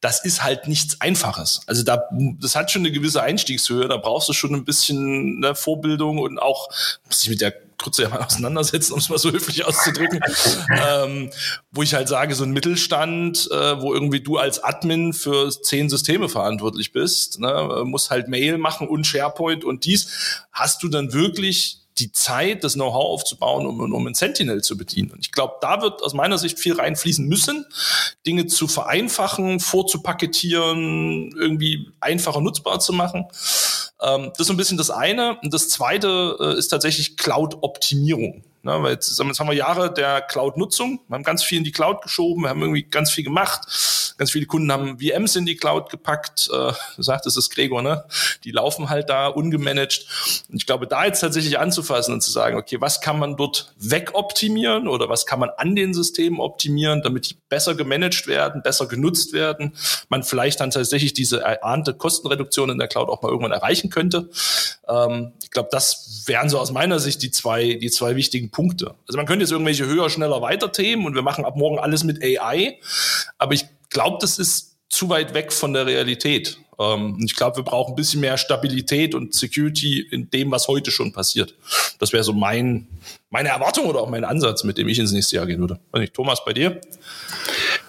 das 0.00 0.24
ist 0.24 0.42
halt 0.42 0.66
nichts 0.68 1.00
Einfaches. 1.02 1.60
Also 1.66 1.82
da, 1.82 2.08
das 2.40 2.56
hat 2.56 2.70
schon 2.70 2.82
eine 2.82 2.92
gewisse 2.92 3.22
Einstiegshöhe, 3.22 3.88
da 3.88 3.98
brauchst 3.98 4.28
du 4.30 4.32
schon 4.32 4.54
ein 4.54 4.64
bisschen 4.64 5.40
ne, 5.40 5.54
Vorbildung 5.54 6.18
und 6.18 6.38
auch, 6.38 6.68
muss 7.06 7.22
ich 7.22 7.28
mit 7.28 7.42
der 7.42 7.52
Krütze 7.76 8.04
ja 8.04 8.08
mal 8.08 8.22
auseinandersetzen, 8.24 8.94
um 8.94 9.00
es 9.00 9.10
mal 9.10 9.18
so 9.18 9.30
höflich 9.30 9.66
auszudrücken, 9.66 10.20
ähm, 10.70 11.30
wo 11.70 11.82
ich 11.82 11.92
halt 11.92 12.08
sage, 12.08 12.34
so 12.34 12.44
ein 12.44 12.52
Mittelstand, 12.52 13.50
äh, 13.50 13.80
wo 13.82 13.92
irgendwie 13.92 14.20
du 14.20 14.38
als 14.38 14.64
Admin 14.64 15.12
für 15.12 15.50
zehn 15.50 15.90
Systeme 15.90 16.30
verantwortlich 16.30 16.92
bist, 16.92 17.38
ne, 17.38 17.82
musst 17.84 18.08
halt 18.08 18.28
Mail 18.28 18.56
machen 18.56 18.88
und 18.88 19.06
SharePoint 19.06 19.62
und 19.62 19.84
dies, 19.84 20.46
hast 20.52 20.82
du 20.82 20.88
dann 20.88 21.12
wirklich 21.12 21.85
die 21.98 22.12
Zeit, 22.12 22.64
das 22.64 22.74
Know-how 22.74 23.04
aufzubauen, 23.04 23.66
um, 23.66 23.92
um 23.92 24.06
ein 24.06 24.14
Sentinel 24.14 24.62
zu 24.62 24.76
bedienen. 24.76 25.12
Und 25.12 25.20
ich 25.20 25.32
glaube, 25.32 25.54
da 25.60 25.80
wird 25.80 26.02
aus 26.02 26.14
meiner 26.14 26.38
Sicht 26.38 26.58
viel 26.58 26.74
reinfließen 26.74 27.26
müssen, 27.26 27.64
Dinge 28.26 28.46
zu 28.46 28.68
vereinfachen, 28.68 29.60
vorzupaketieren, 29.60 31.32
irgendwie 31.36 31.90
einfacher 32.00 32.40
nutzbar 32.40 32.80
zu 32.80 32.92
machen. 32.92 33.26
Ähm, 34.02 34.30
das 34.36 34.46
ist 34.46 34.50
ein 34.50 34.56
bisschen 34.56 34.78
das 34.78 34.90
eine. 34.90 35.38
Und 35.40 35.54
das 35.54 35.68
zweite 35.68 36.36
äh, 36.38 36.58
ist 36.58 36.68
tatsächlich 36.68 37.16
Cloud-Optimierung. 37.16 38.44
Ne, 38.66 38.82
weil 38.82 38.94
jetzt, 38.94 39.16
jetzt 39.16 39.38
haben 39.38 39.46
wir 39.48 39.54
Jahre 39.54 39.94
der 39.94 40.20
Cloud-Nutzung. 40.22 40.98
Wir 41.06 41.14
haben 41.14 41.22
ganz 41.22 41.44
viel 41.44 41.58
in 41.58 41.62
die 41.62 41.70
Cloud 41.70 42.02
geschoben, 42.02 42.42
wir 42.42 42.48
haben 42.48 42.62
irgendwie 42.62 42.82
ganz 42.82 43.12
viel 43.12 43.22
gemacht. 43.22 43.60
Ganz 44.18 44.32
viele 44.32 44.46
Kunden 44.46 44.72
haben 44.72 44.98
VMs 44.98 45.36
in 45.36 45.46
die 45.46 45.54
Cloud 45.54 45.88
gepackt. 45.88 46.50
Äh, 46.52 46.72
sagt, 46.96 47.26
das 47.26 47.36
ist 47.36 47.50
Gregor, 47.50 47.82
ne? 47.82 48.04
Die 48.42 48.50
laufen 48.50 48.88
halt 48.88 49.08
da 49.08 49.28
ungemanagt. 49.28 50.06
Und 50.48 50.56
ich 50.56 50.66
glaube, 50.66 50.88
da 50.88 51.04
jetzt 51.04 51.20
tatsächlich 51.20 51.60
anzufassen 51.60 52.12
und 52.12 52.22
zu 52.22 52.32
sagen, 52.32 52.56
okay, 52.56 52.80
was 52.80 53.00
kann 53.00 53.20
man 53.20 53.36
dort 53.36 53.72
wegoptimieren 53.78 54.88
oder 54.88 55.08
was 55.08 55.26
kann 55.26 55.38
man 55.38 55.50
an 55.50 55.76
den 55.76 55.94
Systemen 55.94 56.40
optimieren, 56.40 57.02
damit 57.02 57.30
die 57.30 57.36
besser 57.48 57.76
gemanagt 57.76 58.26
werden, 58.26 58.62
besser 58.62 58.86
genutzt 58.86 59.32
werden, 59.32 59.76
man 60.08 60.24
vielleicht 60.24 60.58
dann 60.58 60.72
tatsächlich 60.72 61.12
diese 61.12 61.42
erahnte 61.42 61.94
Kostenreduktion 61.94 62.70
in 62.70 62.78
der 62.78 62.88
Cloud 62.88 63.10
auch 63.10 63.22
mal 63.22 63.28
irgendwann 63.28 63.52
erreichen 63.52 63.90
könnte. 63.90 64.28
Ähm, 64.88 65.34
ich 65.42 65.50
glaube, 65.50 65.68
das 65.70 66.24
wären 66.26 66.48
so 66.48 66.58
aus 66.58 66.72
meiner 66.72 66.98
Sicht 66.98 67.22
die 67.22 67.30
zwei, 67.30 67.74
die 67.74 67.90
zwei 67.90 68.16
wichtigen 68.16 68.50
Punkte. 68.56 68.94
Also 69.06 69.18
man 69.18 69.26
könnte 69.26 69.42
jetzt 69.42 69.52
irgendwelche 69.52 69.84
höher, 69.84 70.08
schneller, 70.08 70.40
weiter 70.40 70.72
Themen 70.72 71.04
und 71.04 71.14
wir 71.14 71.20
machen 71.20 71.44
ab 71.44 71.56
morgen 71.56 71.78
alles 71.78 72.04
mit 72.04 72.24
AI. 72.24 72.78
Aber 73.36 73.52
ich 73.52 73.66
glaube, 73.90 74.16
das 74.22 74.38
ist 74.38 74.78
zu 74.88 75.10
weit 75.10 75.34
weg 75.34 75.52
von 75.52 75.74
der 75.74 75.84
Realität. 75.84 76.58
Ähm, 76.78 77.18
ich 77.22 77.36
glaube, 77.36 77.56
wir 77.56 77.64
brauchen 77.64 77.92
ein 77.92 77.96
bisschen 77.96 78.22
mehr 78.22 78.38
Stabilität 78.38 79.14
und 79.14 79.34
Security 79.34 80.00
in 80.10 80.30
dem, 80.30 80.50
was 80.52 80.68
heute 80.68 80.90
schon 80.90 81.12
passiert. 81.12 81.54
Das 81.98 82.14
wäre 82.14 82.24
so 82.24 82.32
mein, 82.32 82.88
meine 83.28 83.50
Erwartung 83.50 83.84
oder 83.84 84.00
auch 84.00 84.08
mein 84.08 84.24
Ansatz, 84.24 84.64
mit 84.64 84.78
dem 84.78 84.88
ich 84.88 84.98
ins 84.98 85.12
nächste 85.12 85.36
Jahr 85.36 85.44
gehen 85.44 85.60
würde. 85.60 85.78
Thomas, 86.14 86.42
bei 86.42 86.54
dir? 86.54 86.80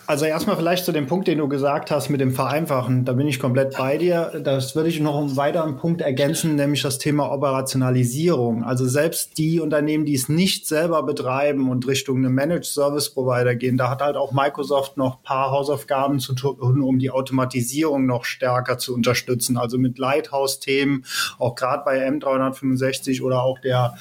Also 0.07 0.23
erstmal 0.23 0.55
vielleicht 0.55 0.85
zu 0.85 0.93
dem 0.93 1.05
Punkt, 1.05 1.27
den 1.27 1.37
du 1.37 1.49
gesagt 1.49 1.91
hast 1.91 2.07
mit 2.07 2.21
dem 2.21 2.31
Vereinfachen. 2.31 3.03
Da 3.03 3.11
bin 3.11 3.27
ich 3.27 3.41
komplett 3.41 3.75
bei 3.77 3.97
dir. 3.97 4.39
Das 4.41 4.73
würde 4.73 4.87
ich 4.87 5.01
noch 5.01 5.19
einen 5.19 5.35
weiteren 5.35 5.75
Punkt 5.75 5.99
ergänzen, 5.99 6.55
nämlich 6.55 6.81
das 6.81 6.97
Thema 6.97 7.29
Operationalisierung. 7.29 8.63
Also 8.63 8.87
selbst 8.87 9.37
die 9.37 9.59
Unternehmen, 9.59 10.05
die 10.05 10.15
es 10.15 10.29
nicht 10.29 10.65
selber 10.65 11.03
betreiben 11.03 11.69
und 11.69 11.85
Richtung 11.85 12.19
eine 12.19 12.29
Managed 12.29 12.63
Service 12.63 13.09
Provider 13.09 13.53
gehen, 13.55 13.75
da 13.75 13.89
hat 13.89 14.01
halt 14.01 14.15
auch 14.15 14.31
Microsoft 14.31 14.95
noch 14.95 15.21
paar 15.23 15.51
Hausaufgaben 15.51 16.21
zu 16.21 16.33
tun, 16.35 16.81
um 16.81 16.99
die 16.99 17.11
Automatisierung 17.11 18.05
noch 18.05 18.23
stärker 18.23 18.77
zu 18.77 18.93
unterstützen. 18.93 19.57
Also 19.57 19.77
mit 19.77 19.97
Lighthouse-Themen, 19.97 21.03
auch 21.37 21.55
gerade 21.55 21.83
bei 21.83 22.07
M365 22.07 23.21
oder 23.23 23.43
auch 23.43 23.59
der, 23.59 23.95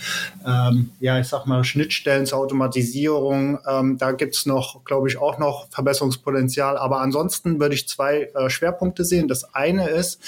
ähm, 0.46 0.90
ja, 1.00 1.18
ich 1.18 1.26
sag 1.26 1.46
mal, 1.46 1.64
Schnittstellen 1.64 2.26
zur 2.26 2.38
Automatisierung. 2.38 3.58
Ähm, 3.68 3.98
da 3.98 4.12
gibt's 4.12 4.46
noch, 4.46 4.84
glaube 4.84 5.08
ich, 5.08 5.18
auch 5.18 5.38
noch 5.38 5.66
Verbesserungen 5.70 5.95
Verbesserungspotenzial. 5.96 6.76
Aber 6.76 7.00
ansonsten 7.00 7.60
würde 7.60 7.74
ich 7.74 7.88
zwei 7.88 8.30
äh, 8.34 8.50
Schwerpunkte 8.50 9.04
sehen. 9.04 9.28
Das 9.28 9.54
eine 9.54 9.88
ist, 9.88 10.20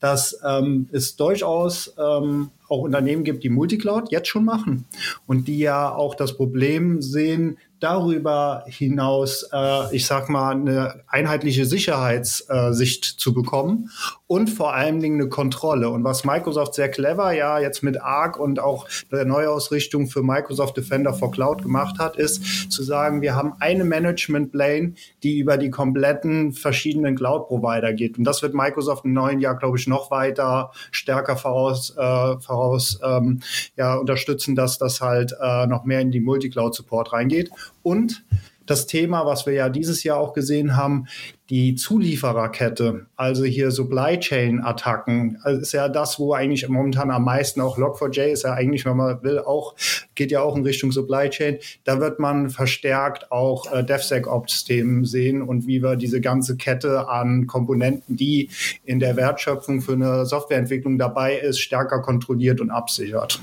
dass 0.00 0.38
ähm, 0.46 0.88
es 0.92 1.16
durchaus 1.16 1.94
ähm, 1.98 2.50
auch 2.68 2.80
Unternehmen 2.80 3.24
gibt, 3.24 3.44
die 3.44 3.50
Multicloud 3.50 4.10
jetzt 4.10 4.28
schon 4.28 4.44
machen 4.44 4.86
und 5.26 5.48
die 5.48 5.58
ja 5.58 5.94
auch 5.94 6.14
das 6.14 6.36
Problem 6.36 7.02
sehen, 7.02 7.58
darüber 7.80 8.64
hinaus, 8.66 9.46
äh, 9.52 9.94
ich 9.94 10.06
sag 10.06 10.30
mal, 10.30 10.52
eine 10.52 11.02
einheitliche 11.06 11.66
Sicherheitssicht 11.66 13.14
äh, 13.14 13.16
zu 13.18 13.34
bekommen 13.34 13.90
und 14.26 14.48
vor 14.48 14.72
allen 14.72 15.00
Dingen 15.00 15.20
eine 15.20 15.28
Kontrolle. 15.28 15.90
Und 15.90 16.02
was 16.02 16.24
Microsoft 16.24 16.74
sehr 16.74 16.88
clever 16.88 17.32
ja 17.32 17.58
jetzt 17.58 17.82
mit 17.82 18.00
ARC 18.00 18.38
und 18.38 18.58
auch 18.58 18.88
der 19.12 19.26
Neuausrichtung 19.26 20.06
für 20.06 20.22
Microsoft 20.22 20.76
Defender 20.76 21.12
for 21.12 21.30
Cloud 21.30 21.62
gemacht 21.62 21.98
hat, 21.98 22.16
ist 22.16 22.72
zu 22.72 22.82
sagen, 22.82 23.20
wir 23.20 23.34
haben 23.34 23.54
eine 23.60 23.84
Management 23.84 24.52
Plane, 24.52 24.94
die 25.22 25.38
über 25.38 25.58
die 25.58 25.70
kompletten 25.70 26.52
verschiedenen 26.52 27.16
Cloud-Provider 27.16 27.92
geht. 27.92 28.16
Und 28.16 28.24
das 28.24 28.40
wird 28.42 28.54
Microsoft 28.54 29.04
im 29.04 29.12
neuen 29.12 29.40
Jahr, 29.40 29.56
glaube 29.56 29.78
ich, 29.78 29.86
noch 29.86 30.10
weiter 30.10 30.70
stärker 30.90 31.36
voraus, 31.36 31.94
äh, 31.96 32.40
voraus 32.40 32.98
ähm, 33.04 33.40
ja, 33.76 33.94
unterstützen, 33.94 34.54
dass 34.54 34.78
das 34.78 35.02
halt 35.02 35.34
äh, 35.38 35.66
noch 35.66 35.84
mehr 35.84 36.00
in 36.00 36.10
die 36.10 36.20
Multicloud-Support 36.20 37.12
reingeht. 37.12 37.50
Und 37.82 38.24
das 38.66 38.86
Thema, 38.86 39.26
was 39.26 39.46
wir 39.46 39.52
ja 39.52 39.68
dieses 39.68 40.04
Jahr 40.04 40.18
auch 40.18 40.32
gesehen 40.32 40.76
haben, 40.76 41.06
die 41.50 41.74
Zuliefererkette, 41.74 43.06
also 43.16 43.44
hier 43.44 43.70
Supply 43.70 44.18
Chain 44.18 44.60
Attacken, 44.60 45.38
also 45.42 45.60
ist 45.60 45.72
ja 45.72 45.88
das, 45.88 46.18
wo 46.18 46.32
eigentlich 46.32 46.66
momentan 46.68 47.10
am 47.10 47.24
meisten 47.24 47.60
auch 47.60 47.76
Log4j 47.76 48.32
ist 48.32 48.44
ja 48.44 48.54
eigentlich, 48.54 48.86
wenn 48.86 48.96
man 48.96 49.22
will, 49.22 49.38
auch, 49.40 49.74
geht 50.14 50.30
ja 50.30 50.40
auch 50.40 50.56
in 50.56 50.62
Richtung 50.62 50.90
Supply 50.90 51.28
Chain. 51.28 51.58
Da 51.84 52.00
wird 52.00 52.18
man 52.18 52.48
verstärkt 52.48 53.30
auch 53.30 53.70
äh, 53.70 53.84
DevSecOps-Themen 53.84 55.04
sehen 55.04 55.42
und 55.42 55.66
wie 55.66 55.82
wir 55.82 55.96
diese 55.96 56.22
ganze 56.22 56.56
Kette 56.56 57.08
an 57.08 57.46
Komponenten, 57.46 58.16
die 58.16 58.48
in 58.84 58.98
der 58.98 59.16
Wertschöpfung 59.16 59.82
für 59.82 59.92
eine 59.92 60.24
Softwareentwicklung 60.24 60.96
dabei 60.96 61.36
ist, 61.36 61.60
stärker 61.60 62.00
kontrolliert 62.00 62.62
und 62.62 62.70
absichert. 62.70 63.40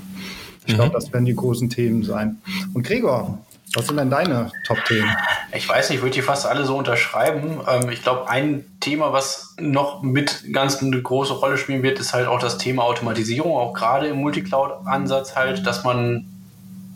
Ich 0.66 0.74
glaube, 0.74 0.90
mhm. 0.90 0.94
das 0.94 1.12
werden 1.12 1.24
die 1.24 1.36
großen 1.36 1.70
Themen 1.70 2.02
sein. 2.02 2.38
Und 2.74 2.84
Gregor, 2.84 3.44
was 3.74 3.86
sind 3.86 3.96
denn 3.96 4.10
deine 4.10 4.50
Top-Themen? 4.66 5.14
Ich 5.54 5.68
weiß 5.68 5.88
nicht, 5.88 5.98
ich 5.98 6.02
würde 6.02 6.14
die 6.14 6.22
fast 6.22 6.46
alle 6.46 6.64
so 6.64 6.76
unterschreiben. 6.76 7.60
Ähm, 7.68 7.90
ich 7.90 8.02
glaube, 8.02 8.28
ein 8.28 8.64
Thema, 8.80 9.12
was 9.12 9.54
noch 9.58 10.02
mit 10.02 10.52
ganz 10.52 10.82
eine 10.82 11.00
große 11.00 11.34
Rolle 11.34 11.56
spielen 11.56 11.82
wird, 11.82 11.98
ist 11.98 12.12
halt 12.12 12.26
auch 12.26 12.38
das 12.38 12.58
Thema 12.58 12.84
Automatisierung, 12.84 13.52
auch 13.52 13.72
gerade 13.72 14.08
im 14.08 14.16
Multicloud-Ansatz 14.16 15.36
halt, 15.36 15.66
dass 15.66 15.84
man 15.84 16.31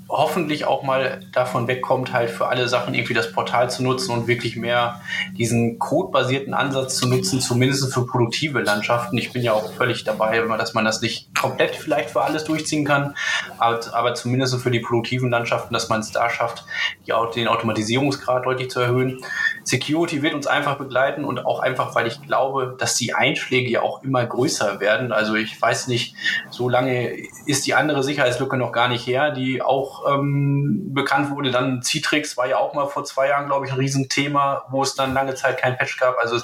hoffentlich 0.08 0.66
auch 0.66 0.82
mal 0.82 1.20
davon 1.32 1.66
wegkommt, 1.66 2.12
halt 2.12 2.30
für 2.30 2.46
alle 2.46 2.68
Sachen 2.68 2.94
irgendwie 2.94 3.14
das 3.14 3.32
Portal 3.32 3.70
zu 3.70 3.82
nutzen 3.82 4.12
und 4.12 4.28
wirklich 4.28 4.56
mehr 4.56 5.00
diesen 5.36 5.78
codebasierten 5.78 6.54
Ansatz 6.54 6.96
zu 6.96 7.08
nutzen, 7.08 7.40
zumindest 7.40 7.92
für 7.92 8.06
produktive 8.06 8.60
Landschaften. 8.60 9.18
Ich 9.18 9.32
bin 9.32 9.42
ja 9.42 9.52
auch 9.52 9.72
völlig 9.72 10.04
dabei, 10.04 10.40
dass 10.56 10.74
man 10.74 10.84
das 10.84 11.00
nicht 11.00 11.34
komplett 11.34 11.74
vielleicht 11.74 12.10
für 12.10 12.22
alles 12.22 12.44
durchziehen 12.44 12.84
kann, 12.84 13.16
aber, 13.58 13.80
aber 13.92 14.14
zumindest 14.14 14.56
für 14.56 14.70
die 14.70 14.80
produktiven 14.80 15.30
Landschaften, 15.30 15.74
dass 15.74 15.88
man 15.88 16.00
es 16.00 16.12
da 16.12 16.30
schafft, 16.30 16.64
die, 17.06 17.12
den 17.34 17.48
Automatisierungsgrad 17.48 18.46
deutlich 18.46 18.70
zu 18.70 18.80
erhöhen. 18.80 19.20
Security 19.64 20.22
wird 20.22 20.34
uns 20.34 20.46
einfach 20.46 20.78
begleiten 20.78 21.24
und 21.24 21.44
auch 21.44 21.58
einfach, 21.58 21.96
weil 21.96 22.06
ich 22.06 22.22
glaube, 22.22 22.76
dass 22.78 22.94
die 22.94 23.14
Einschläge 23.14 23.68
ja 23.68 23.82
auch 23.82 24.04
immer 24.04 24.24
größer 24.24 24.78
werden. 24.78 25.10
Also 25.10 25.34
ich 25.34 25.60
weiß 25.60 25.88
nicht, 25.88 26.14
so 26.50 26.68
lange 26.68 27.12
ist 27.46 27.66
die 27.66 27.74
andere 27.74 28.04
Sicherheitslücke 28.04 28.56
noch 28.56 28.70
gar 28.70 28.88
nicht 28.88 29.06
her, 29.06 29.32
die 29.32 29.62
auch 29.62 29.95
ähm, 30.08 30.92
bekannt 30.94 31.30
wurde. 31.30 31.50
Dann 31.50 31.82
Citrix 31.82 32.36
war 32.36 32.46
ja 32.46 32.58
auch 32.58 32.74
mal 32.74 32.86
vor 32.86 33.04
zwei 33.04 33.28
Jahren, 33.28 33.46
glaube 33.46 33.66
ich, 33.66 33.72
ein 33.72 33.78
Riesenthema, 33.78 34.64
wo 34.70 34.82
es 34.82 34.94
dann 34.94 35.14
lange 35.14 35.34
Zeit 35.34 35.58
kein 35.58 35.76
Patch 35.76 35.98
gab. 35.98 36.18
Also 36.18 36.40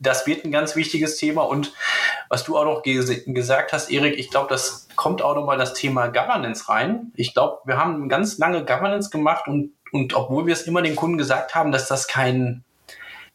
das 0.00 0.26
wird 0.26 0.44
ein 0.44 0.52
ganz 0.52 0.76
wichtiges 0.76 1.16
Thema. 1.16 1.42
Und 1.42 1.72
was 2.28 2.44
du 2.44 2.56
auch 2.56 2.64
noch 2.64 2.82
ges 2.82 3.24
gesagt 3.26 3.72
hast, 3.72 3.90
Erik, 3.90 4.18
ich 4.18 4.30
glaube, 4.30 4.48
das 4.48 4.88
kommt 4.96 5.22
auch 5.22 5.34
nochmal 5.34 5.58
das 5.58 5.74
Thema 5.74 6.08
Governance 6.08 6.68
rein. 6.68 7.12
Ich 7.14 7.34
glaube, 7.34 7.58
wir 7.64 7.76
haben 7.76 8.08
ganz 8.08 8.38
lange 8.38 8.64
Governance 8.64 9.10
gemacht 9.10 9.48
und, 9.48 9.72
und 9.92 10.14
obwohl 10.14 10.46
wir 10.46 10.52
es 10.52 10.62
immer 10.62 10.82
den 10.82 10.96
Kunden 10.96 11.18
gesagt 11.18 11.54
haben, 11.54 11.72
dass 11.72 11.88
das 11.88 12.06
kein 12.06 12.64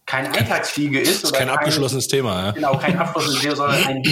kein 0.06 0.28
Eintagsfliege 0.28 1.00
ist. 1.00 1.26
Oder 1.26 1.38
kein, 1.38 1.48
kein 1.48 1.58
abgeschlossenes 1.58 2.08
Thema, 2.08 2.46
ja. 2.46 2.52
Genau, 2.52 2.78
kein 2.78 2.98
abgeschlossenes 2.98 3.42
Thema, 3.42 3.56
sondern 3.56 3.84
ein 3.84 4.04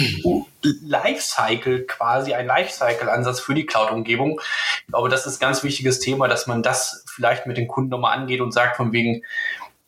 Lifecycle 0.62 1.84
quasi, 1.86 2.34
ein 2.34 2.46
Lifecycle-Ansatz 2.46 3.40
für 3.40 3.54
die 3.54 3.66
Cloud-Umgebung. 3.66 4.40
Ich 4.80 4.86
glaube, 4.88 5.08
das 5.08 5.26
ist 5.26 5.36
ein 5.36 5.46
ganz 5.46 5.62
wichtiges 5.62 6.00
Thema, 6.00 6.28
dass 6.28 6.46
man 6.46 6.62
das 6.62 7.04
vielleicht 7.06 7.46
mit 7.46 7.56
den 7.56 7.68
Kunden 7.68 7.90
nochmal 7.90 8.16
angeht 8.16 8.40
und 8.40 8.52
sagt 8.52 8.76
von 8.76 8.92
wegen, 8.92 9.22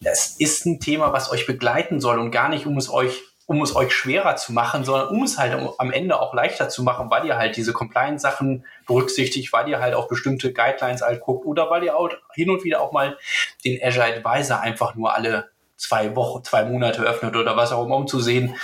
das 0.00 0.36
ist 0.38 0.66
ein 0.66 0.80
Thema, 0.80 1.12
was 1.12 1.30
euch 1.30 1.46
begleiten 1.46 2.00
soll 2.00 2.18
und 2.18 2.30
gar 2.30 2.48
nicht, 2.48 2.66
um 2.66 2.76
es 2.76 2.90
euch 2.90 3.22
um 3.46 3.62
es 3.62 3.76
euch 3.76 3.92
schwerer 3.92 4.36
zu 4.36 4.52
machen, 4.52 4.84
sondern 4.84 5.08
um 5.08 5.22
es 5.22 5.36
halt 5.36 5.54
am 5.76 5.92
Ende 5.92 6.18
auch 6.18 6.32
leichter 6.32 6.70
zu 6.70 6.82
machen, 6.82 7.10
weil 7.10 7.26
ihr 7.26 7.36
halt 7.36 7.56
diese 7.56 7.74
Compliance-Sachen 7.74 8.64
berücksichtigt, 8.86 9.52
weil 9.52 9.68
ihr 9.68 9.80
halt 9.80 9.94
auf 9.94 10.08
bestimmte 10.08 10.52
Guidelines 10.52 11.02
halt 11.02 11.20
guckt 11.20 11.44
oder 11.44 11.68
weil 11.68 11.84
ihr 11.84 11.96
auch 11.96 12.08
hin 12.32 12.48
und 12.48 12.64
wieder 12.64 12.80
auch 12.80 12.92
mal 12.92 13.18
den 13.64 13.78
Azure 13.82 14.06
Advisor 14.06 14.60
einfach 14.60 14.94
nur 14.94 15.14
alle 15.14 15.50
zwei 15.84 16.16
Wochen, 16.16 16.42
zwei 16.44 16.64
Monate 16.64 17.02
öffnet 17.02 17.36
oder 17.36 17.56
was 17.56 17.72
auch 17.72 17.84
immer, 17.84 17.96
um 17.96 18.06
zu 18.06 18.20
sehen, 18.20 18.56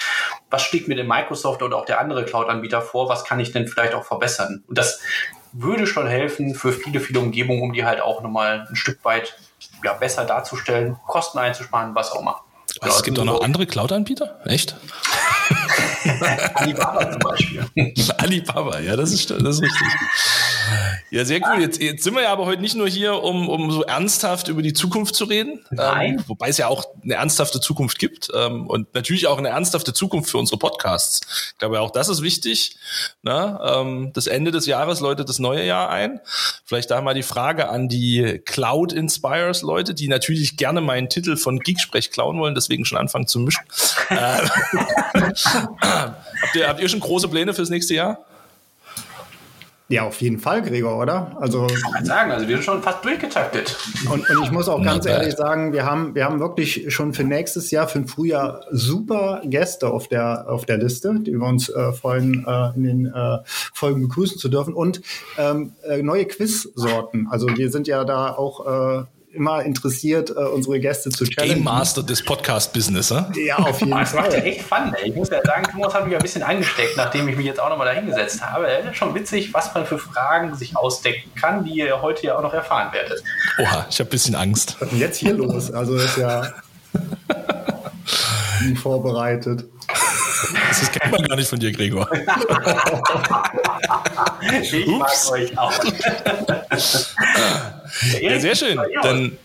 was 0.51 0.63
steht 0.63 0.89
mir 0.89 0.97
denn 0.97 1.07
Microsoft 1.07 1.63
oder 1.63 1.77
auch 1.77 1.85
der 1.85 2.01
andere 2.01 2.25
Cloud-Anbieter 2.25 2.83
vor, 2.83 3.09
was 3.09 3.25
kann 3.25 3.41
ich 3.41 3.53
denn 3.53 3.69
vielleicht 3.69 3.95
auch 3.95 4.05
verbessern. 4.05 4.65
Und 4.67 4.79
das 4.79 5.01
würde 5.53 5.87
schon 5.87 6.07
helfen 6.07 6.55
für 6.55 6.73
viele, 6.73 7.01
viele 7.01 7.21
Umgebungen, 7.21 7.63
um 7.63 7.73
die 7.73 7.85
halt 7.85 8.01
auch 8.01 8.23
nochmal 8.23 8.67
ein 8.69 8.77
Stück 8.77 9.05
weit 9.05 9.37
ja, 9.85 9.95
besser 9.95 10.25
darzustellen, 10.25 10.97
Kosten 11.07 11.39
einzusparen, 11.39 11.95
was 11.95 12.13
auch 12.13 12.21
immer. 12.21 12.43
Also 12.81 12.97
es 12.97 13.03
gibt 13.03 13.19
auch 13.19 13.25
noch 13.25 13.43
andere 13.43 13.67
Cloud-Anbieter? 13.67 14.41
Echt? 14.45 14.77
Alibaba 16.55 17.11
zum 17.11 17.19
Beispiel. 17.21 17.67
Alibaba, 18.19 18.81
ja, 18.81 18.97
das 18.97 19.13
ist, 19.13 19.31
das 19.31 19.41
ist 19.41 19.63
richtig. 19.63 19.89
Ja, 21.11 21.25
sehr 21.25 21.41
cool. 21.43 21.61
Jetzt, 21.61 21.81
jetzt 21.81 22.05
sind 22.05 22.15
wir 22.15 22.23
ja 22.23 22.33
aber 22.33 22.47
heute 22.47 22.63
nicht 22.63 22.77
nur 22.77 22.89
hier, 22.89 23.23
um, 23.23 23.49
um 23.49 23.73
so 23.73 23.83
ernsthaft 23.83 24.49
über 24.49 24.63
die 24.63 24.73
Zukunft 24.73 25.17
zu 25.17 25.25
reden. 25.25 25.65
Nein. 25.71 26.19
Ähm, 26.19 26.25
wobei 26.29 26.49
es 26.49 26.59
ja 26.59 26.69
auch 26.69 26.85
eine 27.03 27.15
ernsthafte 27.15 27.61
Zukunft 27.61 27.99
gibt 27.99 28.29
ähm, 28.35 28.69
und 28.69 28.95
natürlich 28.95 29.27
auch 29.27 29.39
eine 29.39 29.49
ernsthafte 29.49 29.93
Zukunft 29.93 30.31
für 30.31 30.39
unsere 30.39 30.59
Podcasts. 30.59 31.51
Ich 31.53 31.59
glaube, 31.59 31.81
auch 31.81 31.91
das 31.91 32.09
ist 32.09 32.23
wichtig. 32.23 32.77
Ne? 33.23 33.59
Ähm, 33.63 34.13
das 34.15 34.29
Ende 34.29 34.53
des 34.53 34.67
Jahres 34.67 35.01
läutet 35.01 35.29
das 35.29 35.41
neue 35.41 35.67
Jahr 35.67 35.91
ein. 35.91 36.21
Vielleicht 36.65 36.93
da 36.93 37.01
mal 37.01 37.15
die 37.15 37.25
Frage 37.25 37.69
an 37.69 37.89
die 37.89 38.41
Cloud 38.45 38.93
Inspires 38.93 39.63
Leute, 39.63 39.95
die 39.95 40.07
natürlich 40.07 40.57
gerne 40.57 40.81
meinen 40.81 41.09
Titel 41.09 41.37
von 41.37 41.59
Geeksprech 41.59 42.13
klauen 42.13 42.39
wollen, 42.39 42.55
deswegen 42.71 42.85
schon 42.85 42.99
anfangen 42.99 43.27
zu 43.27 43.41
mischen. 43.41 43.65
äh, 44.11 44.15
habt, 45.83 46.55
ihr, 46.55 46.69
habt 46.69 46.81
ihr 46.81 46.89
schon 46.89 47.01
große 47.01 47.29
Pläne 47.29 47.53
fürs 47.53 47.71
nächste 47.71 47.95
Jahr? 47.95 48.25
Ja, 49.89 50.05
auf 50.05 50.21
jeden 50.21 50.39
Fall, 50.39 50.63
Gregor, 50.63 50.99
oder? 50.99 51.37
Also, 51.41 51.67
ich 51.67 51.83
kann 51.83 52.05
sagen, 52.05 52.31
also 52.31 52.47
wir 52.47 52.55
sind 52.55 52.65
schon 52.65 52.81
fast 52.81 53.05
durchgetaktet. 53.05 53.77
Und, 54.09 54.31
und 54.31 54.45
ich 54.45 54.53
muss 54.53 54.69
auch 54.69 54.81
ganz 54.81 55.05
ehrlich 55.05 55.35
sagen, 55.35 55.73
wir 55.73 55.85
haben, 55.85 56.15
wir 56.15 56.25
haben 56.25 56.39
wirklich 56.39 56.95
schon 56.95 57.13
für 57.13 57.25
nächstes 57.25 57.73
Jahr, 57.73 57.89
für 57.89 57.99
ein 57.99 58.07
Frühjahr 58.07 58.65
super 58.71 59.43
Gäste 59.45 59.89
auf 59.89 60.07
der, 60.07 60.49
auf 60.49 60.65
der 60.65 60.79
Liste, 60.79 61.19
die 61.19 61.33
wir 61.33 61.45
uns 61.45 61.71
äh, 61.71 61.93
freuen, 61.93 62.47
äh, 62.47 62.71
in 62.77 62.85
den 62.85 63.07
äh, 63.07 63.39
Folgen 63.75 64.03
begrüßen 64.03 64.39
zu 64.39 64.49
dürfen. 64.49 64.75
Und 64.75 65.03
ähm, 65.37 65.73
äh, 65.83 66.01
neue 66.03 66.25
Quizsorten. 66.27 67.27
Also 67.29 67.49
wir 67.49 67.73
sind 67.73 67.89
ja 67.89 68.05
da 68.05 68.31
auch 68.31 69.01
äh, 69.01 69.05
immer 69.33 69.63
interessiert, 69.63 70.31
äh, 70.31 70.35
unsere 70.35 70.81
Gäste 70.81 71.11
zu 71.11 71.25
challengen. 71.25 71.57
Game 71.57 71.65
Master 71.65 72.03
des 72.03 72.25
Podcast-Business, 72.25 73.11
ne? 73.11 73.33
Ja, 73.37 73.57
auf 73.57 73.81
jeden 73.81 73.93
Fall. 73.93 74.01
Das 74.11 74.15
macht 74.15 74.33
ja 74.33 74.39
echt 74.41 74.63
Fun, 74.63 74.95
ey. 74.95 75.11
Ich 75.11 75.15
muss 75.15 75.31
ja 75.31 75.41
sagen, 75.45 75.65
Thomas 75.71 75.95
hat 75.95 76.07
mich 76.07 76.15
ein 76.17 76.23
bisschen 76.23 76.43
angesteckt, 76.43 76.97
nachdem 76.97 77.29
ich 77.29 77.37
mich 77.37 77.47
jetzt 77.47 77.61
auch 77.61 77.69
nochmal 77.69 77.87
dahingesetzt 77.95 78.43
habe. 78.43 78.67
Es 78.67 78.87
ist 78.87 78.97
schon 78.97 79.15
witzig, 79.15 79.55
was 79.55 79.73
man 79.75 79.87
für 79.87 79.99
Fragen 79.99 80.55
sich 80.57 80.77
ausdecken 80.77 81.31
kann, 81.35 81.65
die 81.65 81.73
ihr 81.73 82.03
heute 82.03 82.27
ja 82.27 82.37
auch 82.37 82.43
noch 82.43 82.55
erfahren 82.55 82.93
werdet. 82.93 83.23
Oha, 83.59 83.87
ich 83.89 84.01
habe 84.01 84.09
ein 84.09 84.11
bisschen 84.11 84.35
Angst. 84.35 84.77
Was 84.81 84.89
ist 84.89 84.93
denn 84.93 84.99
jetzt 85.01 85.17
hier 85.19 85.35
los? 85.35 85.71
Also 85.71 85.97
ist 85.97 86.17
ja 86.17 86.53
vorbereitet. 88.83 89.65
Das 90.69 90.91
kennt 90.93 91.13
man 91.13 91.23
gar 91.23 91.37
nicht 91.37 91.49
von 91.49 91.59
dir, 91.59 91.73
Gregor. 91.73 92.09
ich 94.63 94.87
mag 94.87 95.11
euch 95.31 95.59
auch. 95.59 95.73
ja, 98.21 98.41
sehr 98.41 98.57
schön. 98.57 98.81
Dann 99.03 99.39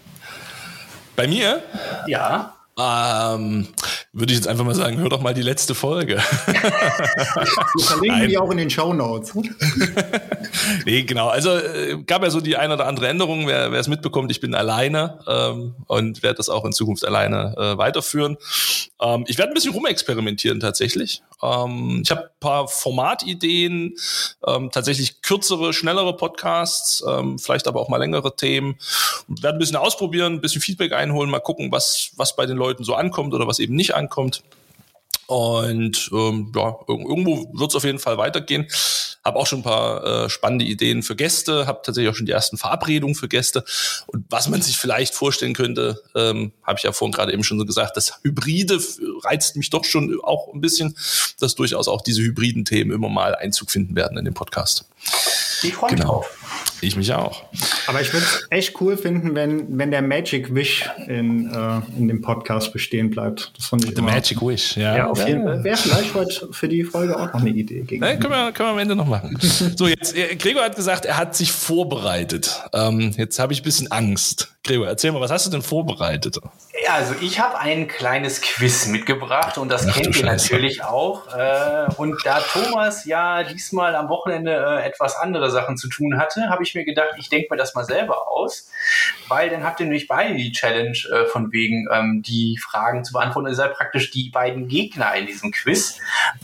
bei 1.15 1.27
mir? 1.27 1.61
Ja. 2.07 2.54
Ähm, 2.77 3.67
würde 4.11 4.33
ich 4.33 4.39
jetzt 4.39 4.47
einfach 4.47 4.65
mal 4.65 4.75
sagen, 4.75 4.97
hör 4.97 5.07
doch 5.07 5.21
mal 5.21 5.33
die 5.33 5.41
letzte 5.41 5.73
Folge. 5.75 6.17
Wir 6.17 7.83
verlinken 7.85 8.27
die 8.27 8.37
auch 8.37 8.51
in 8.51 8.57
den 8.57 8.69
Show 8.69 8.93
Notes. 8.93 9.33
nee, 10.85 11.03
genau. 11.03 11.29
Also 11.29 11.51
äh, 11.51 12.03
gab 12.05 12.23
ja 12.23 12.29
so 12.29 12.41
die 12.41 12.57
eine 12.57 12.73
oder 12.73 12.85
andere 12.87 13.07
Änderung. 13.07 13.47
Wer, 13.47 13.71
wer 13.71 13.79
es 13.79 13.87
mitbekommt, 13.87 14.29
ich 14.31 14.41
bin 14.41 14.53
alleine 14.55 15.19
ähm, 15.25 15.75
und 15.87 16.21
werde 16.21 16.35
das 16.35 16.49
auch 16.49 16.65
in 16.65 16.73
Zukunft 16.73 17.05
alleine 17.05 17.55
äh, 17.57 17.77
weiterführen. 17.77 18.37
Ähm, 19.01 19.23
ich 19.27 19.37
werde 19.37 19.51
ein 19.51 19.53
bisschen 19.53 19.73
rumexperimentieren 19.73 20.59
tatsächlich. 20.59 21.21
Ähm, 21.41 22.01
ich 22.03 22.11
habe 22.11 22.23
ein 22.23 22.39
paar 22.39 22.67
Formatideen, 22.67 23.95
ähm, 24.47 24.69
tatsächlich 24.71 25.21
kürzere, 25.21 25.73
schnellere 25.73 26.15
Podcasts, 26.15 27.03
ähm, 27.07 27.39
vielleicht 27.39 27.67
aber 27.67 27.79
auch 27.79 27.89
mal 27.89 27.97
längere 27.97 28.35
Themen. 28.35 28.77
Werde 29.27 29.57
ein 29.57 29.59
bisschen 29.59 29.77
ausprobieren, 29.77 30.33
ein 30.33 30.41
bisschen 30.41 30.61
Feedback 30.61 30.93
einholen, 30.93 31.29
mal 31.29 31.39
gucken, 31.39 31.71
was, 31.71 32.11
was 32.15 32.35
bei 32.35 32.45
den 32.45 32.57
Leuten 32.57 32.64
so 32.79 32.95
ankommt 32.95 33.33
oder 33.33 33.47
was 33.47 33.59
eben 33.59 33.75
nicht 33.75 33.95
ankommt. 33.95 34.43
Und 35.27 36.11
ähm, 36.13 36.51
ja, 36.55 36.75
irgendwo 36.87 37.49
wird 37.53 37.71
es 37.71 37.75
auf 37.75 37.83
jeden 37.83 37.99
Fall 37.99 38.17
weitergehen. 38.17 38.67
Habe 39.23 39.39
auch 39.39 39.47
schon 39.47 39.59
ein 39.59 39.63
paar 39.63 40.25
äh, 40.25 40.29
spannende 40.29 40.65
Ideen 40.65 41.01
für 41.01 41.15
Gäste, 41.15 41.65
habe 41.65 41.81
tatsächlich 41.83 42.11
auch 42.11 42.15
schon 42.15 42.27
die 42.27 42.31
ersten 42.31 42.57
Verabredungen 42.57 43.15
für 43.15 43.27
Gäste. 43.27 43.65
Und 44.05 44.25
was 44.29 44.49
man 44.49 44.61
sich 44.61 44.77
vielleicht 44.77 45.15
vorstellen 45.15 45.55
könnte, 45.55 45.99
ähm, 46.13 46.51
habe 46.61 46.77
ich 46.77 46.83
ja 46.83 46.91
vorhin 46.91 47.11
gerade 47.11 47.33
eben 47.33 47.43
schon 47.43 47.57
so 47.57 47.65
gesagt, 47.65 47.97
das 47.97 48.19
Hybride 48.21 48.79
reizt 49.23 49.55
mich 49.55 49.71
doch 49.71 49.83
schon 49.83 50.19
auch 50.21 50.53
ein 50.53 50.61
bisschen, 50.61 50.95
dass 51.39 51.55
durchaus 51.55 51.87
auch 51.87 52.01
diese 52.01 52.21
hybriden 52.21 52.65
Themen 52.65 52.91
immer 52.91 53.09
mal 53.09 53.33
Einzug 53.33 53.71
finden 53.71 53.95
werden 53.95 54.19
in 54.19 54.25
den 54.25 54.35
Podcast. 54.35 54.85
Ich 55.63 55.73
freue 55.73 55.89
mich 55.91 55.99
genau. 55.99 56.13
drauf. 56.13 56.37
Ich 56.85 56.95
mich 56.95 57.13
auch. 57.13 57.43
Aber 57.87 58.01
ich 58.01 58.13
würde 58.13 58.25
es 58.25 58.47
echt 58.49 58.79
cool 58.79 58.97
finden, 58.97 59.35
wenn, 59.35 59.77
wenn 59.77 59.91
der 59.91 60.01
Magic 60.01 60.53
Wish 60.53 60.89
in, 61.07 61.51
äh, 61.51 61.81
in 61.97 62.07
dem 62.07 62.21
Podcast 62.21 62.71
bestehen 62.73 63.09
bleibt. 63.09 63.51
Das 63.57 63.67
fand 63.67 63.83
ich 63.85 63.91
The 63.91 63.97
immer. 63.97 64.11
Magic 64.11 64.41
Wish, 64.41 64.77
ja. 64.77 64.97
Ja, 64.97 65.07
auf 65.07 65.27
jeden 65.27 65.43
Fall. 65.43 65.63
Wäre 65.63 65.77
vielleicht 65.77 66.13
heute 66.13 66.47
für 66.51 66.67
die 66.67 66.83
Folge 66.83 67.17
auch 67.17 67.33
noch 67.33 67.41
eine 67.41 67.49
Idee. 67.49 67.81
Gegen 67.81 68.03
nee, 68.03 68.17
können, 68.17 68.33
wir, 68.33 68.51
können 68.51 68.69
wir 68.69 68.73
am 68.73 68.79
Ende 68.79 68.95
noch 68.95 69.07
machen. 69.07 69.37
so, 69.75 69.87
jetzt, 69.87 70.15
äh, 70.15 70.35
Gregor 70.35 70.63
hat 70.63 70.75
gesagt, 70.75 71.05
er 71.05 71.17
hat 71.17 71.35
sich 71.35 71.51
vorbereitet. 71.51 72.61
Ähm, 72.73 73.11
jetzt 73.17 73.39
habe 73.39 73.53
ich 73.53 73.61
ein 73.61 73.63
bisschen 73.63 73.91
Angst. 73.91 74.55
Gregor, 74.63 74.87
erzähl 74.87 75.11
mal, 75.11 75.21
was 75.21 75.31
hast 75.31 75.47
du 75.47 75.51
denn 75.51 75.61
vorbereitet? 75.61 76.39
Also 76.87 77.15
ich 77.19 77.39
habe 77.39 77.57
ein 77.59 77.87
kleines 77.87 78.41
Quiz 78.41 78.87
mitgebracht 78.87 79.57
und 79.57 79.69
das 79.69 79.87
Ach, 79.87 79.93
kennt 79.93 80.15
ihr 80.17 80.25
natürlich 80.25 80.83
auch. 80.83 81.27
Äh, 81.35 81.87
und 81.97 82.25
da 82.25 82.39
Thomas 82.39 83.05
ja 83.05 83.43
diesmal 83.43 83.95
am 83.95 84.09
Wochenende 84.09 84.51
äh, 84.51 84.85
etwas 84.85 85.15
andere 85.15 85.51
Sachen 85.51 85.77
zu 85.77 85.87
tun 85.89 86.17
hatte, 86.17 86.49
habe 86.49 86.63
ich 86.63 86.75
mir 86.75 86.85
gedacht, 86.85 87.15
ich 87.17 87.29
denke 87.29 87.47
mir 87.51 87.57
das 87.57 87.75
mal 87.75 87.85
selber 87.85 88.29
aus, 88.31 88.69
weil 89.27 89.49
dann 89.49 89.63
habt 89.63 89.79
ihr 89.79 89.85
nämlich 89.85 90.07
beide 90.07 90.35
die 90.35 90.51
Challenge 90.51 90.97
äh, 91.11 91.25
von 91.25 91.51
wegen 91.51 91.87
ähm, 91.91 92.21
die 92.25 92.57
Fragen 92.57 93.03
zu 93.03 93.13
beantworten. 93.13 93.49
Ihr 93.49 93.55
seid 93.55 93.73
praktisch 93.73 94.11
die 94.11 94.29
beiden 94.29 94.67
Gegner 94.67 95.15
in 95.15 95.25
diesem 95.25 95.51
Quiz. 95.51 95.99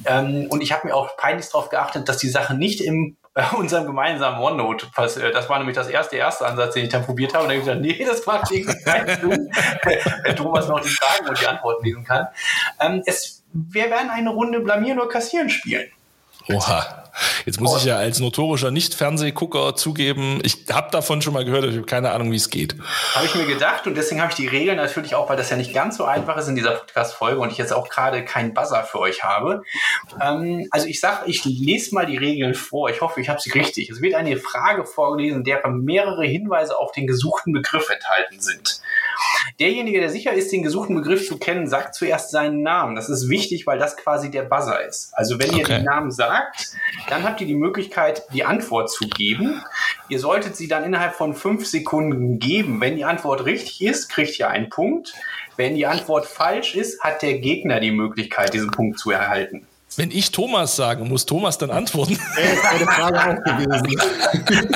Ähm, 0.06 0.48
und 0.50 0.62
ich 0.62 0.72
habe 0.72 0.88
mir 0.88 0.96
auch 0.96 1.18
peinlich 1.18 1.48
darauf 1.48 1.70
geachtet, 1.70 2.10
dass 2.10 2.18
die 2.18 2.30
Sache 2.30 2.54
nicht 2.56 2.82
im 2.82 3.18
bei 3.34 3.46
unserem 3.58 3.86
gemeinsamen 3.86 4.40
OneNote. 4.42 4.88
Äh, 4.98 5.32
das 5.32 5.50
war 5.50 5.58
nämlich 5.58 5.76
das 5.76 5.88
erste, 5.88 6.18
erste 6.18 6.46
Ansatz, 6.46 6.74
den 6.74 6.86
ich 6.86 6.90
dann 6.90 7.06
probiert 7.06 7.34
habe. 7.34 7.46
Und 7.46 7.50
dann 7.50 7.62
habe 7.62 7.72
ich 7.72 7.88
gesagt, 7.88 8.00
nee, 8.00 8.06
das 8.06 8.26
macht 8.26 8.52
irgendwie 8.52 8.84
keinen 8.84 9.20
Sinn, 9.20 9.52
wenn 10.24 10.36
Thomas 10.36 10.68
noch 10.68 10.82
die 10.82 10.90
Fragen 10.90 11.30
und 11.30 11.40
die 11.40 11.48
Antworten 11.48 11.86
lesen 11.86 12.04
kann. 12.04 12.28
Ähm, 12.80 13.04
es, 13.06 13.44
wir 13.54 13.90
werden 13.90 14.10
eine 14.10 14.30
Runde 14.30 14.60
Blamieren 14.60 15.00
oder 15.00 15.10
Kassieren 15.10 15.50
spielen. 15.50 15.90
Oha. 16.50 17.02
Jetzt 17.46 17.60
muss 17.60 17.78
ich 17.78 17.86
ja 17.86 17.98
als 17.98 18.20
notorischer 18.20 18.72
Nicht-Fernsehgucker 18.72 19.76
zugeben, 19.76 20.40
ich 20.44 20.66
habe 20.72 20.92
davon 20.92 21.22
schon 21.22 21.34
mal 21.34 21.44
gehört, 21.44 21.66
ich 21.66 21.76
habe 21.76 21.86
keine 21.86 22.12
Ahnung, 22.12 22.32
wie 22.32 22.38
es 22.38 22.50
geht. 22.50 22.76
Habe 23.14 23.26
ich 23.26 23.36
mir 23.36 23.46
gedacht 23.46 23.86
und 23.88 23.96
deswegen 23.96 24.22
habe 24.22 24.32
ich 24.32 24.38
die 24.38 24.48
Regeln 24.48 24.78
natürlich 24.78 25.16
auch, 25.16 25.30
weil 25.30 25.38
das 25.38 25.50
ja 25.50 25.58
nicht 25.58 25.74
ganz 25.74 25.98
so 25.98 26.06
einfach 26.06 26.38
ist 26.38 26.48
in 26.48 26.56
dieser 26.56 26.72
Podcast-Folge 26.72 27.40
und 27.40 27.52
ich 27.52 27.58
jetzt 27.58 27.74
auch 27.74 27.90
gerade 27.90 28.24
keinen 28.24 28.54
Buzzer 28.54 28.84
für 28.84 29.00
euch 29.00 29.24
habe. 29.24 29.64
Ähm, 30.22 30.68
also 30.72 30.88
ich 30.88 31.00
sage, 31.00 31.30
ich 31.30 31.44
lese 31.44 31.94
mal 31.94 32.06
die 32.06 32.18
Regeln 32.18 32.54
vor. 32.54 32.90
Ich 32.90 33.02
hoffe, 33.02 33.20
ich 33.20 33.30
habe 33.30 33.42
sie 33.42 33.52
richtig. 33.52 33.90
Es 33.90 34.02
wird 34.02 34.16
eine 34.16 34.38
Frage 34.38 34.86
vorgelesen, 34.86 35.44
deren 35.44 35.84
mehrere 35.84 36.26
Hinweise 36.26 36.78
auf 36.78 36.92
den 36.92 37.08
gesuchten 37.08 37.52
Begriff 37.52 37.90
enthalten 37.90 38.40
sind. 38.40 38.82
Derjenige, 39.60 40.00
der 40.00 40.10
sicher 40.10 40.34
ist, 40.34 40.52
den 40.52 40.64
gesuchten 40.64 40.96
Begriff 40.96 41.28
zu 41.28 41.38
kennen, 41.38 41.68
sagt 41.68 41.96
zuerst 41.96 42.32
seinen 42.32 42.64
Namen. 42.64 42.96
Das 42.96 43.10
ist 43.10 43.30
wichtig, 43.30 43.68
weil 43.68 43.80
das 43.80 43.98
quasi 43.98 44.32
der 44.32 44.44
Buzzer 44.44 44.84
ist. 44.86 45.12
Also 45.14 45.40
wenn 45.40 45.50
okay. 45.50 45.60
ihr 45.60 45.66
den 45.66 45.84
Namen 45.84 46.12
sagt, 46.12 46.72
dann 47.10 47.24
habt 47.24 47.42
ihr 47.42 47.48
die 47.48 47.56
Möglichkeit, 47.56 48.24
die 48.34 48.44
Antwort 48.44 48.92
zu 48.92 49.08
geben. 49.08 49.62
Ihr 50.10 50.20
solltet 50.20 50.56
sie 50.56 50.68
dann 50.68 50.84
innerhalb 50.84 51.14
von 51.14 51.34
fünf 51.34 51.66
Sekunden 51.66 52.40
geben. 52.40 52.82
Wenn 52.82 52.96
die 52.96 53.06
Antwort 53.06 53.46
richtig 53.46 53.82
ist, 53.82 54.10
kriegt 54.10 54.40
ihr 54.40 54.50
einen 54.50 54.70
Punkt. 54.70 55.14
Wenn 55.58 55.76
die 55.76 55.86
Antwort 55.86 56.26
falsch 56.26 56.76
ist, 56.76 57.04
hat 57.04 57.22
der 57.22 57.40
Gegner 57.40 57.80
die 57.80 57.92
Möglichkeit, 57.92 58.54
diesen 58.54 58.72
Punkt 58.72 59.00
zu 59.00 59.12
erhalten. 59.12 59.68
Wenn 59.98 60.10
ich 60.10 60.32
Thomas 60.32 60.76
sage, 60.78 61.04
muss 61.04 61.26
Thomas 61.26 61.58
dann 61.58 61.70
antworten. 61.70 62.18
Das 62.36 62.46
ist 62.54 62.66
eine 62.66 62.86
Frage 62.86 63.20
auch 63.20 63.44
gewesen. 63.44 64.70